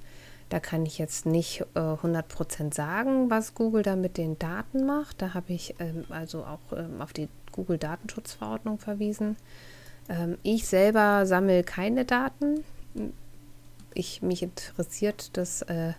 da 0.52 0.60
kann 0.60 0.84
ich 0.84 0.98
jetzt 0.98 1.24
nicht 1.24 1.64
äh, 1.74 1.78
100% 1.78 2.74
sagen, 2.74 3.30
was 3.30 3.54
Google 3.54 3.82
da 3.82 3.96
mit 3.96 4.18
den 4.18 4.38
Daten 4.38 4.84
macht. 4.84 5.22
Da 5.22 5.32
habe 5.32 5.52
ich 5.52 5.74
ähm, 5.78 6.04
also 6.10 6.44
auch 6.44 6.76
ähm, 6.76 7.00
auf 7.00 7.12
die 7.12 7.28
Google-Datenschutzverordnung 7.52 8.78
verwiesen. 8.78 9.36
Ähm, 10.08 10.36
ich 10.42 10.66
selber 10.66 11.24
sammle 11.24 11.62
keine 11.64 12.04
Daten. 12.04 12.64
Ich, 13.94 14.20
mich 14.20 14.42
interessiert 14.42 15.36
das, 15.38 15.62
äh, 15.62 15.94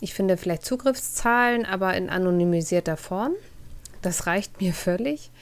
ich 0.00 0.14
finde 0.14 0.36
vielleicht 0.36 0.64
Zugriffszahlen, 0.64 1.66
aber 1.66 1.94
in 1.94 2.10
anonymisierter 2.10 2.96
Form. 2.96 3.32
Das 4.02 4.26
reicht 4.26 4.60
mir 4.60 4.72
völlig. 4.72 5.32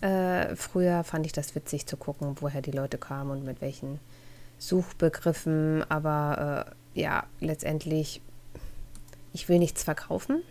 Äh, 0.00 0.54
früher 0.56 1.04
fand 1.04 1.26
ich 1.26 1.32
das 1.32 1.54
witzig 1.54 1.86
zu 1.86 1.96
gucken, 1.96 2.36
woher 2.40 2.62
die 2.62 2.70
Leute 2.70 2.98
kamen 2.98 3.30
und 3.30 3.44
mit 3.44 3.60
welchen 3.60 3.98
Suchbegriffen. 4.58 5.84
Aber 5.88 6.66
äh, 6.94 7.00
ja, 7.00 7.24
letztendlich, 7.40 8.20
ich 9.32 9.48
will 9.48 9.58
nichts 9.58 9.82
verkaufen. 9.82 10.42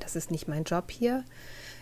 Das 0.00 0.16
ist 0.16 0.30
nicht 0.30 0.48
mein 0.48 0.64
Job 0.64 0.90
hier. 0.90 1.24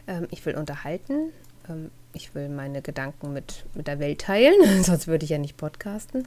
Ähm, 0.06 0.28
ich 0.31 0.44
will 0.44 0.56
unterhalten. 0.56 1.32
Ähm, 1.68 1.90
ich 2.12 2.35
will 2.35 2.48
meine 2.48 2.81
Gedanken 2.81 3.32
mit, 3.32 3.64
mit 3.74 3.86
der 3.86 3.98
Welt 3.98 4.20
teilen, 4.20 4.55
sonst 4.85 5.06
würde 5.06 5.24
ich 5.24 5.31
ja 5.31 5.39
nicht 5.39 5.56
podcasten. 5.56 6.26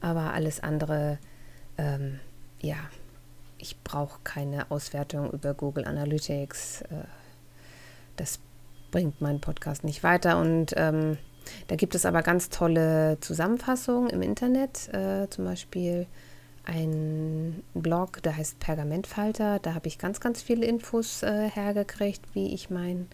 Aber 0.00 0.34
alles 0.34 0.60
andere, 0.60 1.18
ähm, 1.78 2.20
ja, 2.60 2.76
ich 3.58 3.80
brauche 3.82 4.20
keine 4.22 4.70
Auswertung 4.70 5.30
über 5.30 5.54
Google 5.54 5.86
Analytics. 5.86 6.82
Äh, 6.82 7.06
das 8.16 8.38
bringt 8.94 9.20
meinen 9.20 9.40
Podcast 9.40 9.82
nicht 9.82 10.04
weiter. 10.04 10.38
Und 10.38 10.72
ähm, 10.76 11.18
da 11.66 11.74
gibt 11.74 11.96
es 11.96 12.06
aber 12.06 12.22
ganz 12.22 12.48
tolle 12.48 13.18
Zusammenfassungen 13.20 14.08
im 14.08 14.22
Internet, 14.22 14.88
äh, 14.94 15.28
zum 15.30 15.44
Beispiel 15.44 16.06
ein 16.64 17.64
Blog, 17.74 18.22
der 18.22 18.36
heißt 18.36 18.60
Pergamentfalter. 18.60 19.58
Da 19.58 19.74
habe 19.74 19.88
ich 19.88 19.98
ganz, 19.98 20.20
ganz 20.20 20.42
viele 20.42 20.64
Infos 20.64 21.24
äh, 21.24 21.50
hergekriegt, 21.50 22.22
wie 22.34 22.54
ich 22.54 22.70
meinen 22.70 23.08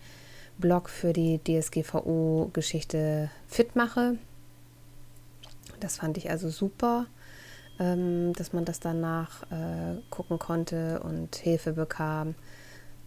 Blog 0.59 0.91
für 0.91 1.15
die 1.15 1.41
DSGVO-Geschichte 1.43 3.31
fit 3.49 3.75
mache. 3.75 4.19
Das 5.81 5.97
fand 5.97 6.19
ich 6.19 6.29
also 6.29 6.51
super, 6.51 7.07
ähm, 7.79 8.35
dass 8.35 8.53
man 8.53 8.67
das 8.67 8.81
danach 8.81 9.45
äh, 9.45 9.97
gucken 10.11 10.39
konnte 10.39 11.01
und 11.01 11.37
Hilfe 11.37 11.73
bekam. 11.73 12.35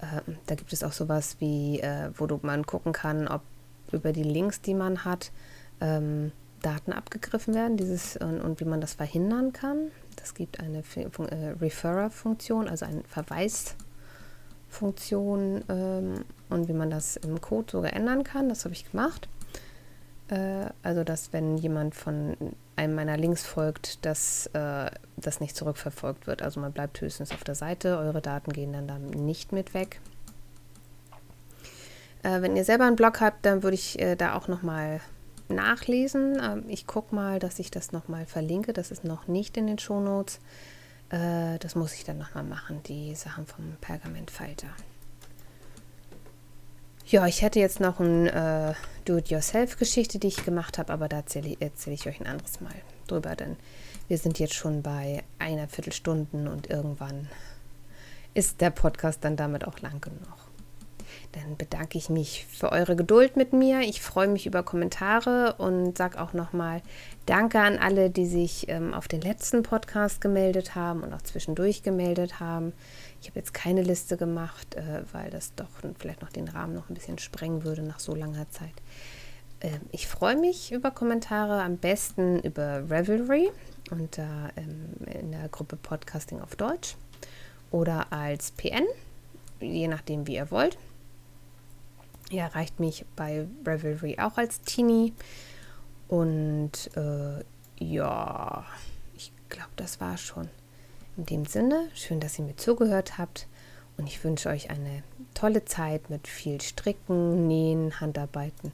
Ähm, 0.04 0.38
da 0.48 0.56
gibt 0.56 0.74
es 0.74 0.84
auch 0.84 0.92
sowas 0.92 1.38
wie, 1.40 1.80
äh, 1.80 2.10
wo 2.16 2.26
du 2.28 2.38
man 2.42 2.66
gucken 2.66 2.92
kann, 2.92 3.26
ob 3.28 3.44
über 3.92 4.12
die 4.12 4.24
Links, 4.24 4.60
die 4.62 4.74
man 4.74 5.06
hat, 5.06 5.32
ähm, 5.80 6.32
Daten 6.62 6.92
abgegriffen 6.94 7.54
werden 7.54 7.78
dieses, 7.78 8.18
und, 8.18 8.42
und, 8.42 8.60
wie 8.60 8.66
man 8.66 8.82
das 8.82 8.96
verhindern 8.96 9.54
kann. 9.54 9.92
Das 10.16 10.34
gibt 10.34 10.60
eine 10.60 10.80
äh, 10.80 11.50
Referrer-Funktion, 11.62 12.68
also 12.68 12.86
eine 12.86 13.04
Verweisfunktion 13.04 15.64
ähm, 15.70 16.26
und 16.50 16.68
wie 16.68 16.74
man 16.74 16.90
das 16.90 17.18
im 17.18 17.40
Code 17.42 17.72
sogar 17.72 17.94
ändern 17.94 18.24
kann. 18.24 18.50
Das 18.50 18.66
habe 18.66 18.74
ich 18.74 18.90
gemacht. 18.90 19.30
Äh, 20.30 20.72
also, 20.82 21.04
dass 21.04 21.32
wenn 21.34 21.58
jemand 21.58 21.94
von 21.96 22.36
einem 22.76 22.96
meiner 22.96 23.18
Links 23.18 23.46
folgt, 23.46 24.06
dass 24.06 24.48
äh, 24.48 24.90
das 25.18 25.40
nicht 25.40 25.56
zurückverfolgt 25.56 26.28
wird. 26.28 26.42
Also 26.42 26.60
man 26.60 26.74
bleibt 26.74 27.00
höchstens 27.02 27.32
auf 27.32 27.44
der 27.44 27.56
Seite, 27.56 27.98
eure 27.98 28.22
Daten 28.22 28.52
gehen 28.52 28.74
dann, 28.74 28.88
dann 28.88 29.06
nicht 29.10 29.52
mit 29.52 29.74
weg. 29.74 30.00
Äh, 32.24 32.42
wenn 32.42 32.56
ihr 32.56 32.64
selber 32.64 32.86
einen 32.86 32.96
Blog 32.96 33.22
habt, 33.22 33.46
dann 33.46 33.64
würde 33.64 33.76
ich 33.76 34.00
äh, 34.00 34.16
da 34.16 34.36
auch 34.36 34.48
nochmal 34.48 35.02
nachlesen. 35.50 36.40
Ähm, 36.42 36.64
ich 36.68 36.88
gucke 36.88 37.14
mal, 37.14 37.40
dass 37.40 37.60
ich 37.60 37.70
das 37.70 37.92
nochmal 37.92 38.26
verlinke. 38.26 38.74
Das 38.74 38.92
ist 38.92 39.04
noch 39.04 39.28
nicht 39.28 39.58
in 39.58 39.68
den 39.68 39.78
Shownotes. 39.78 40.40
Äh, 41.10 41.60
das 41.60 41.76
muss 41.76 41.94
ich 41.94 42.04
dann 42.04 42.18
nochmal 42.18 42.44
machen, 42.44 42.82
die 42.84 43.14
Sachen 43.16 43.46
vom 43.46 43.76
Pergamentfalter. 43.82 44.70
Ja, 47.06 47.28
ich 47.28 47.42
hätte 47.42 47.60
jetzt 47.60 47.80
noch 47.80 48.00
eine 48.00 48.76
äh, 48.76 49.04
Do-it-yourself-Geschichte, 49.06 50.20
die 50.20 50.28
ich 50.28 50.46
gemacht 50.46 50.78
habe, 50.78 50.94
aber 50.94 51.10
da 51.10 51.18
erzähle 51.18 51.58
erzähl 51.60 51.94
ich 51.94 52.08
euch 52.08 52.22
ein 52.22 52.28
anderes 52.28 52.62
Mal 52.62 52.74
drüber, 53.08 53.36
denn 53.36 53.58
wir 54.08 54.18
sind 54.18 54.40
jetzt 54.40 54.54
schon 54.54 54.82
bei 54.82 55.24
einer 55.38 55.68
Viertelstunde 55.68 56.50
und 56.50 56.70
irgendwann 56.70 57.28
ist 58.34 58.62
der 58.62 58.70
Podcast 58.70 59.24
dann 59.24 59.36
damit 59.36 59.68
auch 59.68 59.80
lang 59.80 60.00
genug. 60.02 60.44
Dann 61.34 61.58
bedanke 61.58 61.98
ich 61.98 62.10
mich 62.10 62.46
für 62.50 62.72
eure 62.72 62.96
Geduld 62.96 63.36
mit 63.36 63.54
mir. 63.54 63.82
Ich 63.82 64.02
freue 64.02 64.28
mich 64.28 64.46
über 64.46 64.64
Kommentare 64.64 65.56
und 65.58 65.98
sage 65.98 66.22
auch 66.22 66.34
nochmal 66.34 66.82
Danke 67.26 67.60
an 67.60 67.78
alle, 67.78 68.10
die 68.10 68.28
sich 68.28 68.70
ähm, 68.70 68.94
auf 68.94 69.08
den 69.08 69.22
letzten 69.22 69.64
Podcast 69.64 70.22
gemeldet 70.22 70.76
haben 70.76 71.02
und 71.02 71.14
auch 71.14 71.22
zwischendurch 71.22 71.82
gemeldet 71.82 72.40
haben. 72.40 72.74
Ich 73.24 73.30
habe 73.30 73.40
jetzt 73.40 73.54
keine 73.54 73.84
Liste 73.84 74.18
gemacht, 74.18 74.76
äh, 74.76 75.04
weil 75.14 75.30
das 75.30 75.56
doch 75.56 75.70
vielleicht 75.98 76.22
noch 76.22 76.30
den 76.30 76.50
Rahmen 76.50 76.76
noch 76.76 76.90
ein 76.90 76.94
bisschen 76.94 77.20
sprengen 77.20 77.64
würde 77.64 77.82
nach 77.82 78.02
so 78.02 78.14
langer 78.14 78.50
Zeit. 78.50 78.74
Äh, 79.62 79.80
ich 79.92 80.10
freue 80.10 80.36
mich 80.36 80.74
über 80.74 80.92
Kommentare, 80.92 81.64
am 81.64 81.78
besten 81.78 82.42
über 82.42 82.90
Revelry 82.90 83.50
und 83.92 84.20
ähm, 84.20 84.90
in 85.06 85.32
der 85.32 85.48
Gruppe 85.48 85.78
Podcasting 85.78 86.42
auf 86.42 86.58
Deutsch 86.58 86.98
oder 87.72 88.12
als 88.12 88.52
PN, 88.52 88.84
je 89.62 89.88
nachdem, 89.88 90.28
wie 90.28 90.36
ihr 90.36 90.52
wollt. 90.52 90.78
Ihr 92.30 92.42
erreicht 92.42 92.82
mich 92.82 93.06
bei 93.16 93.48
Revelry 93.66 94.20
auch 94.20 94.38
als 94.38 94.60
Teenie. 94.64 95.14
Und 96.10 96.90
äh, 96.98 97.42
ja, 97.80 98.66
ich 99.16 99.32
glaube, 99.48 99.72
das 99.78 100.02
war 100.02 100.18
schon. 100.18 100.50
In 101.18 101.26
dem 101.26 101.46
Sinne, 101.46 101.90
schön, 101.94 102.20
dass 102.20 102.40
ihr 102.40 102.46
mir 102.46 102.58
zugehört 102.58 103.18
habt. 103.18 103.48
Und 103.98 104.08
ich 104.08 104.24
wünsche 104.24 104.50
euch 104.50 104.70
eine 104.72 105.04
tolle 105.34 105.66
Zeit 105.66 106.10
mit 106.10 106.28
viel 106.28 106.60
Stricken, 106.62 107.48
Nähen, 107.48 108.00
Handarbeiten, 108.00 108.72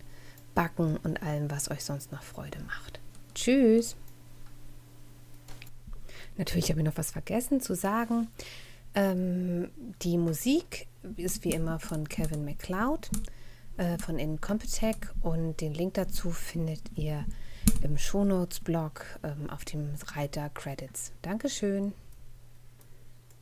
Backen 0.56 0.98
und 0.98 1.22
allem, 1.22 1.52
was 1.52 1.70
euch 1.70 1.84
sonst 1.84 2.12
noch 2.12 2.24
Freude 2.24 2.60
macht. 2.64 3.00
Tschüss! 3.36 3.96
Natürlich 6.38 6.70
habe 6.70 6.80
ich 6.80 6.86
noch 6.86 6.98
was 6.98 7.12
vergessen 7.12 7.60
zu 7.60 7.76
sagen. 7.76 8.30
Ähm, 8.96 9.70
die 10.02 10.18
Musik 10.18 10.88
ist 11.18 11.44
wie 11.44 11.52
immer 11.52 11.80
von 11.80 12.08
Kevin 12.08 12.46
MacLeod 12.46 13.10
äh, 13.78 13.98
von 13.98 14.18
Incompetech 14.18 14.96
und 15.22 15.60
den 15.60 15.74
Link 15.74 15.96
dazu 15.96 16.32
findet 16.32 16.82
ihr 16.96 17.26
im 17.84 17.98
Shownotes-Blog 17.98 19.06
ähm, 19.24 19.50
auf 19.50 19.66
dem 19.66 19.90
Reiter 20.16 20.50
Credits. 20.50 21.12
Dankeschön. 21.22 21.94